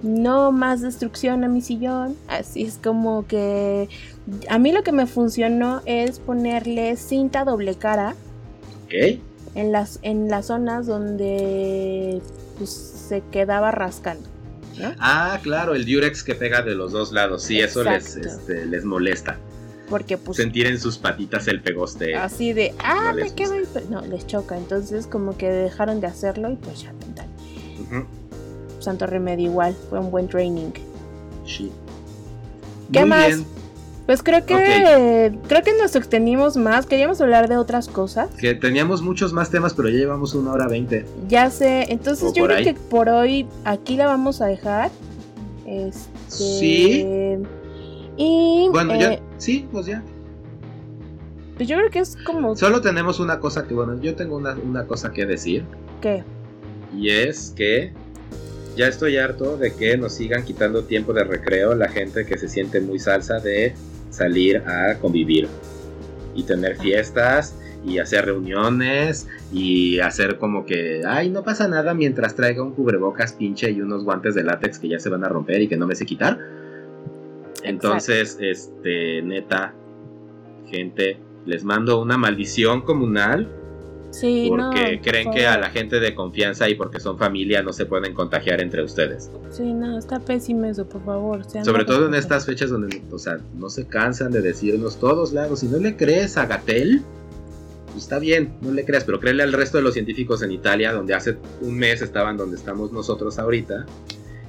No 0.03 0.51
más 0.51 0.81
destrucción 0.81 1.43
a 1.43 1.47
mi 1.47 1.61
sillón. 1.61 2.15
Así 2.27 2.63
es 2.63 2.77
como 2.81 3.25
que 3.27 3.89
a 4.49 4.57
mí 4.59 4.71
lo 4.71 4.83
que 4.83 4.91
me 4.91 5.05
funcionó 5.07 5.81
es 5.85 6.19
ponerle 6.19 6.95
cinta 6.97 7.43
doble 7.43 7.75
cara 7.75 8.15
Ok. 8.85 9.19
en 9.55 9.71
las, 9.71 9.99
en 10.01 10.29
las 10.29 10.47
zonas 10.47 10.85
donde 10.87 12.21
pues, 12.57 12.69
se 12.69 13.21
quedaba 13.31 13.71
rascando. 13.71 14.27
¿no? 14.79 14.91
Ah, 14.99 15.39
claro, 15.43 15.75
el 15.75 15.85
Durex 15.85 16.23
que 16.23 16.35
pega 16.35 16.61
de 16.61 16.73
los 16.75 16.91
dos 16.93 17.11
lados. 17.11 17.43
Sí, 17.43 17.59
eso 17.59 17.83
les, 17.83 18.15
este, 18.15 18.65
les 18.65 18.83
molesta. 18.85 19.37
Porque 19.89 20.17
pues 20.17 20.37
Sentir 20.37 20.65
en 20.65 20.79
sus 20.79 20.97
patitas 20.97 21.47
el 21.47 21.61
pegoste. 21.61 22.15
así 22.15 22.53
de, 22.53 22.73
ah, 22.79 23.11
no 23.13 23.21
me 23.21 23.35
quedo... 23.35 23.53
ahí", 23.53 23.63
No, 23.89 24.01
les 24.01 24.25
choca. 24.25 24.57
Entonces 24.57 25.05
como 25.05 25.37
que 25.37 25.49
dejaron 25.49 25.99
de 26.01 26.07
hacerlo 26.07 26.49
y 26.49 26.55
pues 26.55 26.81
ya. 26.83 26.93
Ujú. 27.81 28.05
Santo 28.79 29.05
remedio 29.05 29.49
igual, 29.51 29.75
fue 29.89 29.99
un 29.99 30.09
buen 30.09 30.27
training. 30.27 30.71
Sí. 31.45 31.71
¿Qué 32.91 33.01
Muy 33.01 33.09
más? 33.09 33.27
bien. 33.27 33.45
Pues 34.05 34.21
creo 34.21 34.45
que 34.45 35.31
creo 35.47 35.61
que 35.63 35.71
nos 35.81 35.95
extendimos 35.95 36.57
más. 36.57 36.85
Queríamos 36.85 37.21
hablar 37.21 37.47
de 37.47 37.55
otras 37.57 37.87
cosas. 37.87 38.29
Que 38.31 38.53
teníamos 38.53 39.01
muchos 39.01 39.31
más 39.31 39.49
temas, 39.49 39.73
pero 39.73 39.87
ya 39.89 39.95
llevamos 39.97 40.33
una 40.35 40.51
hora 40.51 40.67
veinte. 40.67 41.05
Ya 41.29 41.49
sé. 41.49 41.85
Entonces 41.89 42.31
O 42.31 42.33
yo 42.33 42.45
creo 42.45 42.57
ahí. 42.57 42.63
que 42.65 42.73
por 42.73 43.07
hoy 43.07 43.47
aquí 43.63 43.95
la 43.95 44.07
vamos 44.07 44.41
a 44.41 44.47
dejar. 44.47 44.91
Este. 45.65 46.09
Sí. 46.27 47.05
Y 48.17 48.67
Bueno, 48.71 48.93
eh, 48.93 48.99
ya. 48.99 49.19
Sí, 49.37 49.65
pues 49.71 49.85
ya. 49.85 50.03
pues 51.55 51.69
yo 51.69 51.77
creo 51.77 51.89
que 51.89 51.99
es 51.99 52.17
como 52.25 52.55
Solo 52.57 52.81
tenemos 52.81 53.19
una 53.21 53.39
cosa 53.39 53.65
que, 53.65 53.73
bueno, 53.73 53.99
yo 54.01 54.15
tengo 54.15 54.35
una, 54.35 54.53
una 54.55 54.85
cosa 54.85 55.11
que 55.13 55.25
decir. 55.25 55.63
que 56.01 56.23
Y 56.93 57.09
es 57.09 57.53
que 57.55 57.93
ya 58.75 58.87
estoy 58.87 59.17
harto 59.17 59.55
de 59.55 59.73
que 59.73 59.97
nos 59.97 60.13
sigan 60.13 60.43
quitando 60.43 60.83
tiempo 60.83 61.13
de 61.13 61.23
recreo 61.23 61.73
la 61.73 61.87
gente 61.87 62.25
que 62.25 62.37
se 62.37 62.49
siente 62.49 62.81
muy 62.81 62.99
salsa 62.99 63.39
de 63.39 63.73
salir 64.13 64.57
a 64.57 64.99
convivir 64.99 65.47
y 66.35 66.43
tener 66.43 66.77
fiestas 66.77 67.57
y 67.85 67.97
hacer 67.99 68.25
reuniones 68.25 69.27
y 69.51 69.99
hacer 69.99 70.37
como 70.37 70.65
que, 70.65 71.01
ay, 71.05 71.29
no 71.29 71.43
pasa 71.43 71.67
nada 71.67 71.93
mientras 71.93 72.35
traiga 72.35 72.63
un 72.63 72.73
cubrebocas 72.73 73.33
pinche 73.33 73.71
y 73.71 73.81
unos 73.81 74.03
guantes 74.03 74.35
de 74.35 74.43
látex 74.43 74.79
que 74.79 74.87
ya 74.87 74.99
se 74.99 75.09
van 75.09 75.25
a 75.25 75.27
romper 75.27 75.61
y 75.61 75.67
que 75.67 75.77
no 75.77 75.87
me 75.87 75.95
sé 75.95 76.05
quitar. 76.05 76.39
Entonces, 77.63 78.37
este, 78.39 79.21
neta, 79.21 79.73
gente, 80.69 81.17
les 81.45 81.63
mando 81.63 82.01
una 82.01 82.17
maldición 82.17 82.81
comunal 82.81 83.49
sí, 84.13 84.49
no, 84.49 84.69
porque 84.71 84.99
creen 85.03 85.25
por 85.25 85.33
que 85.35 85.45
a 85.47 85.57
la 85.57 85.69
gente 85.69 85.99
de 85.99 86.15
confianza 86.15 86.69
y 86.69 86.75
porque 86.75 86.99
son 86.99 87.17
familia 87.17 87.61
no 87.61 87.73
se 87.73 87.85
pueden 87.85 88.13
contagiar 88.13 88.61
entre 88.61 88.83
ustedes. 88.83 89.29
Sí, 89.49 89.73
no, 89.73 89.97
está 89.97 90.19
pésimo 90.19 90.65
eso, 90.65 90.87
por 90.87 91.03
favor. 91.03 91.41
Sobre 91.63 91.83
todo 91.85 92.07
en 92.07 92.13
estas 92.15 92.45
fechas 92.45 92.69
donde, 92.69 93.01
o 93.11 93.19
sea, 93.19 93.39
no 93.57 93.69
se 93.69 93.85
cansan 93.87 94.31
de 94.31 94.41
decirnos 94.41 94.97
todos 94.99 95.33
lados, 95.33 95.59
si 95.59 95.67
no 95.67 95.77
le 95.77 95.95
crees 95.97 96.37
a 96.37 96.45
Gatel, 96.45 97.01
pues 97.91 98.03
está 98.03 98.17
bien, 98.19 98.53
no 98.61 98.71
le 98.71 98.85
creas, 98.85 99.03
pero 99.03 99.19
créele 99.19 99.43
al 99.43 99.53
resto 99.53 99.77
de 99.77 99.83
los 99.83 99.93
científicos 99.93 100.41
en 100.41 100.51
Italia, 100.51 100.91
donde 100.93 101.13
hace 101.13 101.37
un 101.61 101.77
mes 101.77 102.01
estaban 102.01 102.37
donde 102.37 102.55
estamos 102.55 102.91
nosotros 102.91 103.37
ahorita, 103.37 103.85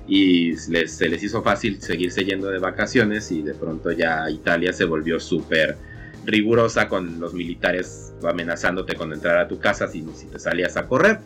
y 0.06 0.52
les- 0.70 0.92
se 0.92 1.08
les 1.08 1.22
hizo 1.22 1.42
fácil 1.42 1.80
seguirse 1.80 2.24
yendo 2.24 2.48
de 2.48 2.58
vacaciones 2.58 3.30
y 3.32 3.42
de 3.42 3.54
pronto 3.54 3.90
ya 3.92 4.28
Italia 4.30 4.72
se 4.72 4.84
volvió 4.84 5.18
súper 5.18 5.76
rigurosa 6.24 6.88
con 6.88 7.20
los 7.20 7.34
militares 7.34 8.12
amenazándote 8.22 8.94
con 8.96 9.12
entrar 9.12 9.38
a 9.38 9.48
tu 9.48 9.58
casa 9.58 9.88
si, 9.88 10.04
si 10.14 10.26
te 10.26 10.38
salías 10.38 10.76
a 10.76 10.86
correr. 10.86 11.20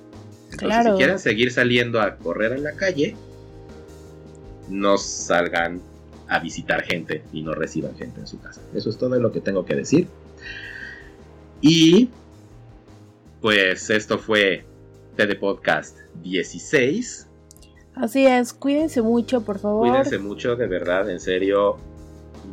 Entonces, 0.50 0.58
Claro. 0.60 0.92
si 0.92 0.96
quieren 0.98 1.18
seguir 1.18 1.52
saliendo 1.52 2.00
a 2.00 2.16
correr 2.16 2.52
en 2.52 2.64
la 2.64 2.72
calle, 2.72 3.14
no 4.68 4.98
salgan 4.98 5.80
a 6.28 6.38
visitar 6.40 6.82
gente 6.82 7.22
y 7.32 7.42
no 7.42 7.54
reciban 7.54 7.94
gente 7.96 8.20
en 8.20 8.26
su 8.26 8.38
casa. 8.40 8.60
Eso 8.74 8.90
es 8.90 8.98
todo 8.98 9.18
lo 9.18 9.32
que 9.32 9.40
tengo 9.40 9.64
que 9.64 9.74
decir. 9.74 10.08
Y 11.60 12.08
pues 13.40 13.90
esto 13.90 14.18
fue 14.18 14.64
TD 15.16 15.36
Podcast 15.38 15.96
16. 16.22 17.26
Así 17.94 18.26
es, 18.26 18.52
cuídense 18.52 19.02
mucho, 19.02 19.40
por 19.42 19.58
favor. 19.58 19.88
Cuídense 19.88 20.18
mucho, 20.18 20.54
de 20.54 20.66
verdad, 20.66 21.10
en 21.10 21.18
serio, 21.18 21.76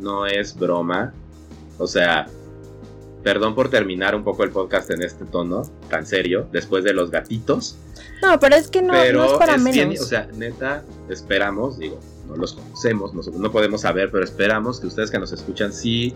no 0.00 0.26
es 0.26 0.56
broma. 0.56 1.12
O 1.78 1.86
sea, 1.86 2.26
perdón 3.26 3.56
por 3.56 3.70
terminar 3.70 4.14
un 4.14 4.22
poco 4.22 4.44
el 4.44 4.50
podcast 4.50 4.88
en 4.92 5.02
este 5.02 5.24
tono 5.24 5.62
tan 5.90 6.06
serio, 6.06 6.48
después 6.52 6.84
de 6.84 6.94
los 6.94 7.10
gatitos. 7.10 7.76
No, 8.22 8.38
pero 8.38 8.54
es 8.54 8.68
que 8.68 8.80
no, 8.82 8.92
pero 8.92 9.18
no 9.18 9.24
es 9.24 9.32
para 9.32 9.56
menos. 9.58 9.74
bien- 9.74 9.90
o 10.00 10.04
sea, 10.04 10.28
neta, 10.36 10.84
esperamos, 11.08 11.76
digo, 11.76 11.98
no 12.28 12.36
los 12.36 12.52
conocemos, 12.52 13.12
no 13.12 13.50
podemos 13.50 13.80
saber, 13.80 14.12
pero 14.12 14.22
esperamos 14.22 14.78
que 14.78 14.86
ustedes 14.86 15.10
que 15.10 15.18
nos 15.18 15.32
escuchan 15.32 15.72
sí 15.72 16.14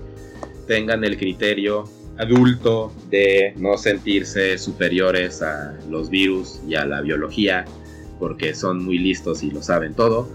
tengan 0.68 1.02
el 1.02 1.18
criterio 1.18 1.82
adulto 2.16 2.92
de 3.10 3.54
no 3.56 3.76
sentirse 3.76 4.56
superiores 4.56 5.42
a 5.42 5.76
los 5.90 6.10
virus 6.10 6.60
y 6.68 6.76
a 6.76 6.84
la 6.84 7.00
biología, 7.00 7.64
porque 8.20 8.54
son 8.54 8.84
muy 8.84 8.98
listos 8.98 9.42
y 9.42 9.50
lo 9.50 9.64
saben 9.64 9.94
todo, 9.94 10.28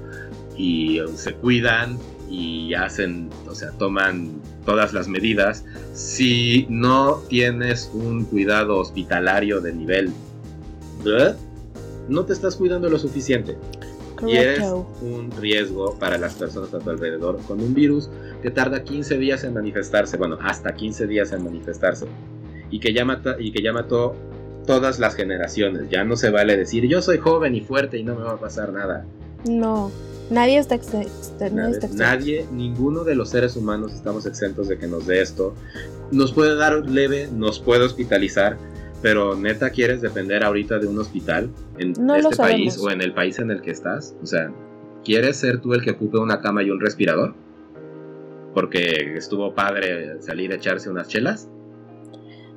y 0.57 0.99
se 1.15 1.35
cuidan 1.35 1.97
y 2.29 2.73
hacen, 2.73 3.29
o 3.47 3.55
sea, 3.55 3.71
toman 3.71 4.41
todas 4.65 4.93
las 4.93 5.07
medidas. 5.07 5.63
Si 5.93 6.65
no 6.69 7.21
tienes 7.29 7.91
un 7.93 8.25
cuidado 8.25 8.77
hospitalario 8.77 9.61
de 9.61 9.73
nivel, 9.73 10.11
¿eh? 11.05 11.33
no 12.09 12.25
te 12.25 12.33
estás 12.33 12.55
cuidando 12.55 12.89
lo 12.89 12.99
suficiente 12.99 13.57
y 14.25 14.37
eres 14.37 14.59
Correcto. 14.59 14.87
un 15.01 15.31
riesgo 15.31 15.97
para 15.99 16.17
las 16.17 16.35
personas 16.35 16.73
a 16.73 16.79
tu 16.79 16.89
alrededor 16.89 17.39
con 17.47 17.61
un 17.61 17.73
virus 17.73 18.09
que 18.41 18.49
tarda 18.49 18.83
15 18.83 19.17
días 19.17 19.43
en 19.43 19.53
manifestarse, 19.53 20.17
bueno, 20.17 20.37
hasta 20.41 20.73
15 20.73 21.07
días 21.07 21.31
en 21.31 21.43
manifestarse 21.43 22.05
y 22.69 22.79
que 22.79 22.93
ya 22.93 23.05
mata 23.05 23.35
y 23.39 23.51
que 23.51 23.61
ya 23.61 23.73
mató 23.73 24.15
todas 24.65 24.99
las 24.99 25.15
generaciones. 25.15 25.89
Ya 25.89 26.03
no 26.03 26.15
se 26.15 26.29
vale 26.29 26.57
decir 26.57 26.87
yo 26.87 27.01
soy 27.01 27.17
joven 27.17 27.55
y 27.55 27.61
fuerte 27.61 27.97
y 27.97 28.03
no 28.03 28.15
me 28.15 28.23
va 28.23 28.33
a 28.33 28.39
pasar 28.39 28.71
nada. 28.71 29.05
No, 29.47 29.91
nadie 30.29 30.57
está, 30.57 30.75
ex- 30.75 30.93
ex- 30.93 31.33
nadie 31.39 31.51
Nadie, 31.55 31.71
está 31.73 31.85
exento. 31.87 32.03
nadie, 32.03 32.45
ninguno 32.51 33.03
de 33.03 33.15
los 33.15 33.29
seres 33.29 33.55
humanos 33.55 33.93
estamos 33.93 34.25
exentos 34.25 34.67
de 34.67 34.77
que 34.77 34.87
nos 34.87 35.05
dé 35.07 35.21
esto. 35.21 35.53
Nos 36.11 36.31
puede 36.33 36.55
dar 36.55 36.87
leve, 36.89 37.27
nos 37.33 37.59
puede 37.59 37.83
hospitalizar, 37.83 38.57
pero 39.01 39.35
neta 39.35 39.69
quieres 39.69 40.01
depender 40.01 40.43
ahorita 40.43 40.79
de 40.79 40.87
un 40.87 40.97
hospital 40.99 41.49
en 41.77 41.93
No 41.99 42.15
este 42.15 42.35
país 42.35 42.77
o 42.79 42.89
en 42.91 43.01
el 43.01 43.13
país 43.13 43.39
en 43.39 43.51
el 43.51 43.61
que 43.61 43.71
estás. 43.71 44.15
O 44.21 44.25
sea, 44.25 44.51
¿quieres 45.03 45.37
ser 45.37 45.59
tú 45.61 45.73
el 45.73 45.83
que 45.83 45.91
ocupe 45.91 46.17
una 46.17 46.41
cama 46.41 46.63
y 46.63 46.69
un 46.71 46.79
respirador? 46.79 47.33
Porque 48.53 49.15
estuvo 49.17 49.53
padre 49.53 50.21
salir 50.21 50.51
a 50.51 50.55
echarse 50.55 50.89
unas 50.89 51.07
chelas. 51.07 51.49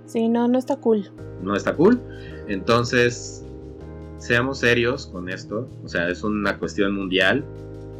Sí, 0.06 0.28
no, 0.28 0.46
no 0.48 0.58
está 0.58 0.76
cool. 0.76 1.10
No 1.42 1.54
está 1.56 1.74
cool. 1.74 2.00
Entonces, 2.46 3.44
seamos 4.18 4.58
serios 4.58 5.06
con 5.06 5.28
esto. 5.28 5.68
O 5.84 5.88
sea, 5.88 6.08
es 6.08 6.22
una 6.24 6.58
cuestión 6.58 6.94
mundial. 6.94 7.44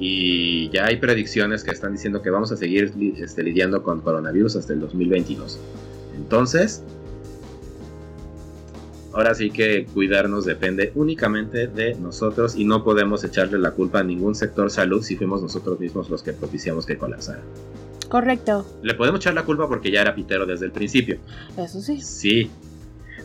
Y 0.01 0.71
ya 0.71 0.87
hay 0.87 0.99
predicciones 0.99 1.65
que 1.65 1.73
están 1.73 1.93
diciendo 1.93 2.23
que 2.23 2.31
vamos 2.31 2.53
a 2.53 2.57
seguir 2.57 2.93
este, 3.19 3.43
lidiando 3.43 3.83
con 3.83 4.01
coronavirus 4.01 4.57
hasta 4.57 4.73
el 4.73 4.81
2022. 4.81 5.59
Entonces, 6.15 6.85
ahora 9.13 9.35
sí 9.35 9.51
que 9.51 9.87
cuidarnos 9.87 10.45
depende 10.45 10.93
únicamente 10.95 11.67
de 11.67 11.97
nosotros 11.97 12.55
y 12.55 12.65
no 12.65 12.85
podemos 12.85 13.25
echarle 13.25 13.59
la 13.59 13.73
culpa 13.73 13.99
a 13.99 14.05
ningún 14.05 14.37
sector 14.37 14.71
salud 14.71 15.03
si 15.03 15.17
fuimos 15.17 15.43
nosotros 15.43 15.81
mismos 15.81 16.09
los 16.11 16.23
que 16.23 16.33
propiciamos 16.33 16.87
que 16.87 16.97
colapsara. 16.97 17.43
Correcto. 18.09 18.65
Le 18.83 18.95
podemos 18.95 19.21
echar 19.21 19.35
la 19.35 19.45
culpa 19.45 19.69
porque 19.69 19.91
ya 19.91 20.01
era 20.01 20.15
pitero 20.15 20.47
desde 20.47 20.67
el 20.67 20.73
principio. 20.73 21.19
Eso 21.57 21.81
sí. 21.81 22.01
Sí. 22.01 22.51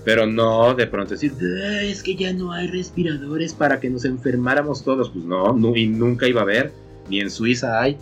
Pero 0.06 0.26
no 0.26 0.74
de 0.74 0.86
pronto 0.88 1.12
decir, 1.12 1.34
"Ah, 1.42 1.82
es 1.84 2.04
que 2.04 2.16
ya 2.16 2.34
no 2.34 2.52
hay 2.52 2.68
respiradores 2.68 3.54
para 3.54 3.80
que 3.80 3.90
nos 3.90 4.04
enfermáramos 4.06 4.84
todos. 4.84 5.10
Pues 5.12 5.24
no, 5.24 5.56
y 5.76 5.88
nunca 5.88 6.28
iba 6.28 6.42
a 6.42 6.44
haber. 6.44 6.72
Ni 7.10 7.20
en 7.22 7.30
Suiza 7.30 7.80
hay. 7.82 7.98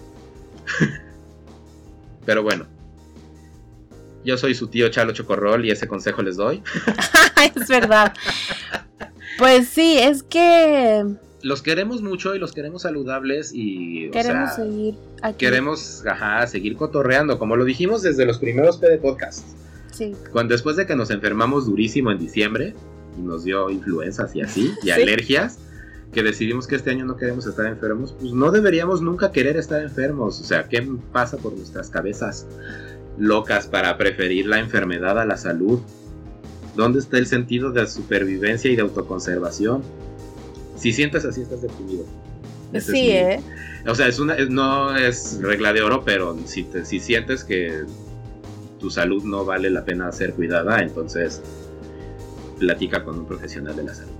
Pero 2.25 2.43
bueno. 2.43 2.65
Yo 4.23 4.37
soy 4.37 4.53
su 4.53 4.67
tío 4.67 4.89
Chalo 4.89 5.13
Chocorrol 5.13 5.65
y 5.65 5.71
ese 5.71 5.87
consejo 5.87 6.21
les 6.21 6.37
doy. 6.37 6.61
es 7.55 7.67
verdad. 7.67 8.13
Pues 9.37 9.67
sí, 9.67 9.97
es 9.97 10.21
que 10.21 11.03
Los 11.41 11.63
queremos 11.63 12.01
mucho 12.03 12.35
y 12.35 12.39
los 12.39 12.53
queremos 12.53 12.83
saludables 12.83 13.51
y... 13.53 14.09
o 14.09 14.11
queremos 14.11 14.53
sea, 14.53 14.63
seguir 14.65 14.95
aquí. 15.23 15.37
Queremos, 15.37 16.03
ajá, 16.05 16.45
seguir 16.45 16.75
cotorreando, 16.75 17.39
como 17.39 17.55
lo 17.55 17.65
dijimos 17.65 18.03
desde 18.03 18.25
los 18.25 18.37
primeros 18.37 18.77
PD 18.77 18.99
Podcast. 18.99 19.47
Sí. 20.01 20.15
Cuando 20.31 20.53
después 20.53 20.75
de 20.77 20.85
que 20.87 20.95
nos 20.95 21.11
enfermamos 21.11 21.65
durísimo 21.67 22.11
en 22.11 22.17
diciembre 22.17 22.73
y 23.17 23.21
nos 23.21 23.43
dio 23.43 23.69
influencias 23.69 24.35
y 24.35 24.41
así, 24.41 24.71
y 24.81 24.85
Sí. 24.85 24.91
alergias, 24.91 25.59
que 26.11 26.23
decidimos 26.23 26.65
que 26.67 26.75
este 26.75 26.89
año 26.91 27.05
no 27.05 27.15
queremos 27.17 27.45
estar 27.45 27.65
enfermos, 27.67 28.15
pues 28.19 28.33
no 28.33 28.51
deberíamos 28.51 29.01
nunca 29.01 29.31
querer 29.31 29.57
estar 29.57 29.81
enfermos. 29.81 30.41
O 30.41 30.43
sea, 30.43 30.67
¿qué 30.67 30.85
pasa 31.11 31.37
por 31.37 31.53
nuestras 31.53 31.89
cabezas 31.89 32.47
locas 33.17 33.67
para 33.67 33.97
preferir 33.97 34.47
la 34.47 34.59
enfermedad 34.59 35.19
a 35.19 35.25
la 35.25 35.37
salud? 35.37 35.79
¿Dónde 36.75 36.99
está 36.99 37.17
el 37.17 37.27
sentido 37.27 37.71
de 37.71 37.85
supervivencia 37.87 38.71
y 38.71 38.75
de 38.75 38.81
autoconservación? 38.81 39.83
Si 40.77 40.91
sientes 40.93 41.23
así, 41.25 41.41
estás 41.41 41.61
deprimido. 41.61 42.05
Es 42.73 42.85
Sí, 42.85 42.91
mi- 42.93 43.09
¿eh? 43.11 43.39
o 43.87 43.93
sea, 43.95 44.07
es 44.07 44.19
una, 44.19 44.35
no 44.49 44.95
es 44.97 45.39
regla 45.41 45.73
de 45.73 45.81
oro, 45.81 46.03
pero 46.05 46.37
si, 46.45 46.63
te- 46.63 46.85
si 46.85 46.99
sientes 46.99 47.43
que 47.43 47.83
tu 48.81 48.89
salud 48.89 49.23
no 49.23 49.45
vale 49.45 49.69
la 49.69 49.85
pena 49.85 50.11
ser 50.11 50.33
cuidada, 50.33 50.81
entonces 50.81 51.41
platica 52.59 53.03
con 53.03 53.17
un 53.19 53.25
profesional 53.25 53.75
de 53.75 53.83
la 53.83 53.93
salud. 53.95 54.11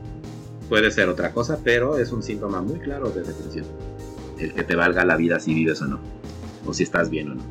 Puede 0.70 0.90
ser 0.92 1.10
otra 1.10 1.32
cosa, 1.34 1.60
pero 1.64 1.98
es 1.98 2.12
un 2.14 2.24
síntoma 2.24 2.62
muy 2.62 2.80
claro 2.80 3.10
de 3.10 3.24
depresión. 3.24 3.66
El 4.40 4.54
que 4.54 4.64
te 4.64 4.76
valga 4.76 5.04
la 5.04 5.18
vida 5.18 5.40
si 5.40 5.54
vives 5.54 5.82
o 5.82 5.86
no. 5.88 6.00
O 6.66 6.74
si 6.74 6.84
estás 6.84 7.10
bien 7.10 7.32
o 7.32 7.36
no. 7.36 7.42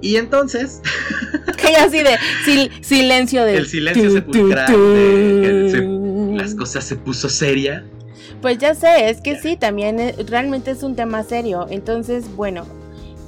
Y 0.00 0.16
entonces, 0.16 0.82
Que 1.56 1.74
así 1.76 1.98
de 2.02 2.16
sil- 2.46 2.70
silencio 2.82 3.44
de. 3.44 3.56
el 3.56 3.66
silencio 3.66 4.10
sepulcral 4.10 4.66
se- 5.70 6.36
las 6.36 6.54
cosas 6.54 6.84
se 6.84 6.96
puso 6.96 7.28
seria. 7.28 7.84
Pues 8.42 8.58
ya 8.58 8.74
sé, 8.74 9.08
es 9.08 9.20
que 9.22 9.38
sí, 9.40 9.56
también 9.56 9.98
eh, 9.98 10.14
realmente 10.28 10.70
es 10.70 10.82
un 10.82 10.94
tema 10.94 11.22
serio. 11.24 11.66
Entonces, 11.70 12.24
bueno, 12.36 12.66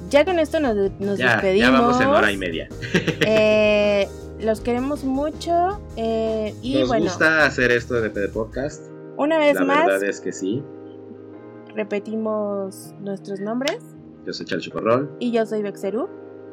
ya 0.09 0.25
con 0.25 0.39
esto 0.39 0.59
nos, 0.59 0.75
nos 0.99 1.17
Ya, 1.17 1.33
despedimos. 1.33 1.69
ya 1.69 1.71
vamos 1.71 2.01
en 2.01 2.07
hora 2.07 2.31
y 2.31 2.37
media. 2.37 2.67
Eh, 3.25 4.07
los 4.39 4.61
queremos 4.61 5.03
mucho. 5.03 5.81
eh, 5.97 6.53
y 6.61 6.79
Nos 6.79 6.87
bueno, 6.87 7.03
gusta 7.05 7.45
hacer 7.45 7.71
esto 7.71 7.95
de, 8.01 8.09
de 8.09 8.27
podcast. 8.29 8.89
una 9.17 9.37
vez 9.37 9.55
La 9.55 9.65
más, 9.65 9.85
verdad 9.85 10.03
es 10.03 10.21
que 10.21 10.31
sí. 10.31 10.63
repetimos 11.75 12.93
nuestros 13.01 13.39
nombres. 13.39 13.77
Yo 14.25 14.33
soy 14.33 14.45
Chal 14.45 14.59
Chocorrol. 14.61 15.15
Y 15.19 15.31
yo 15.31 15.45
soy 15.45 15.61
Bexeru. 15.61 16.09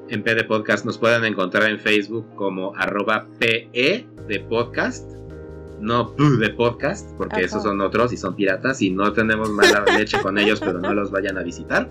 En 0.08 0.22
P 0.22 0.34
de 0.34 0.44
Podcast 0.44 0.84
nos 0.84 0.98
pueden 0.98 1.24
encontrar 1.24 1.68
en 1.68 1.78
Facebook 1.80 2.26
como 2.36 2.74
arroba 2.76 3.26
PE 3.40 4.06
de 4.28 4.40
podcast. 4.48 5.10
No 5.80 6.14
de 6.16 6.48
podcast, 6.50 7.10
porque 7.18 7.36
Ajá. 7.36 7.44
esos 7.44 7.62
son 7.62 7.80
otros 7.80 8.12
y 8.12 8.16
son 8.16 8.34
piratas 8.34 8.80
y 8.80 8.90
no 8.90 9.12
tenemos 9.12 9.50
mala 9.50 9.84
leche 9.98 10.18
con 10.22 10.38
ellos, 10.38 10.60
pero 10.60 10.78
no 10.80 10.94
los 10.94 11.10
vayan 11.10 11.36
a 11.38 11.42
visitar. 11.42 11.88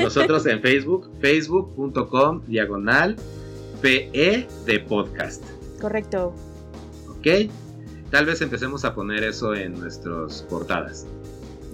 Nosotros 0.00 0.44
en 0.46 0.60
Facebook, 0.60 1.10
facebook.com 1.20 2.42
diagonal 2.46 3.16
PE 3.80 4.46
de 4.66 4.80
podcast. 4.80 5.42
Correcto. 5.80 6.34
¿Ok? 7.08 7.50
Tal 8.10 8.26
vez 8.26 8.40
empecemos 8.40 8.84
a 8.84 8.94
poner 8.94 9.24
eso 9.24 9.54
en 9.54 9.78
nuestras 9.78 10.42
portadas. 10.42 11.06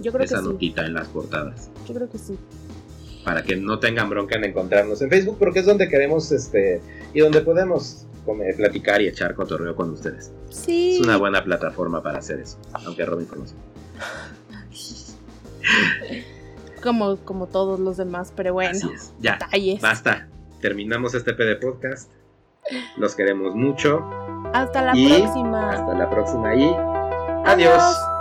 Yo 0.01 0.11
creo 0.11 0.25
Esa 0.25 0.37
que 0.37 0.41
sí. 0.41 0.47
notita 0.49 0.85
en 0.85 0.93
las 0.93 1.07
portadas. 1.09 1.69
Yo 1.87 1.93
creo 1.93 2.09
que 2.09 2.17
sí. 2.17 2.37
Para 3.23 3.43
que 3.43 3.55
no 3.55 3.79
tengan 3.79 4.09
bronca 4.09 4.35
en 4.35 4.45
encontrarnos 4.45 5.01
en 5.01 5.09
Facebook, 5.09 5.37
porque 5.39 5.59
es 5.59 5.65
donde 5.65 5.89
queremos 5.89 6.31
este 6.31 6.81
y 7.13 7.19
donde 7.19 7.41
podemos 7.41 8.05
platicar 8.57 9.01
y 9.01 9.07
echar 9.07 9.35
cotorreo 9.35 9.75
con 9.75 9.91
ustedes. 9.91 10.31
Sí. 10.49 10.95
Es 10.95 11.01
una 11.01 11.17
buena 11.17 11.43
plataforma 11.43 12.01
para 12.01 12.19
hacer 12.19 12.39
eso, 12.39 12.57
aunque 12.73 13.05
roba 13.05 13.21
información. 13.21 13.59
Como, 16.81 17.15
como 17.17 17.47
todos 17.47 17.79
los 17.79 17.95
demás, 17.95 18.33
pero 18.35 18.53
bueno. 18.53 18.71
Así 18.71 18.89
es. 18.93 19.13
Ya, 19.21 19.37
Detalles. 19.39 19.81
basta. 19.81 20.27
Terminamos 20.59 21.15
este 21.15 21.33
PD 21.33 21.55
podcast. 21.55 22.11
Los 22.97 23.15
queremos 23.15 23.55
mucho. 23.55 24.01
Hasta 24.53 24.81
la 24.81 24.91
Y 24.93 25.21
próxima. 25.21 25.71
Hasta 25.71 25.93
la 25.93 26.09
próxima 26.09 26.53
y 26.55 26.75
adiós. 27.45 28.12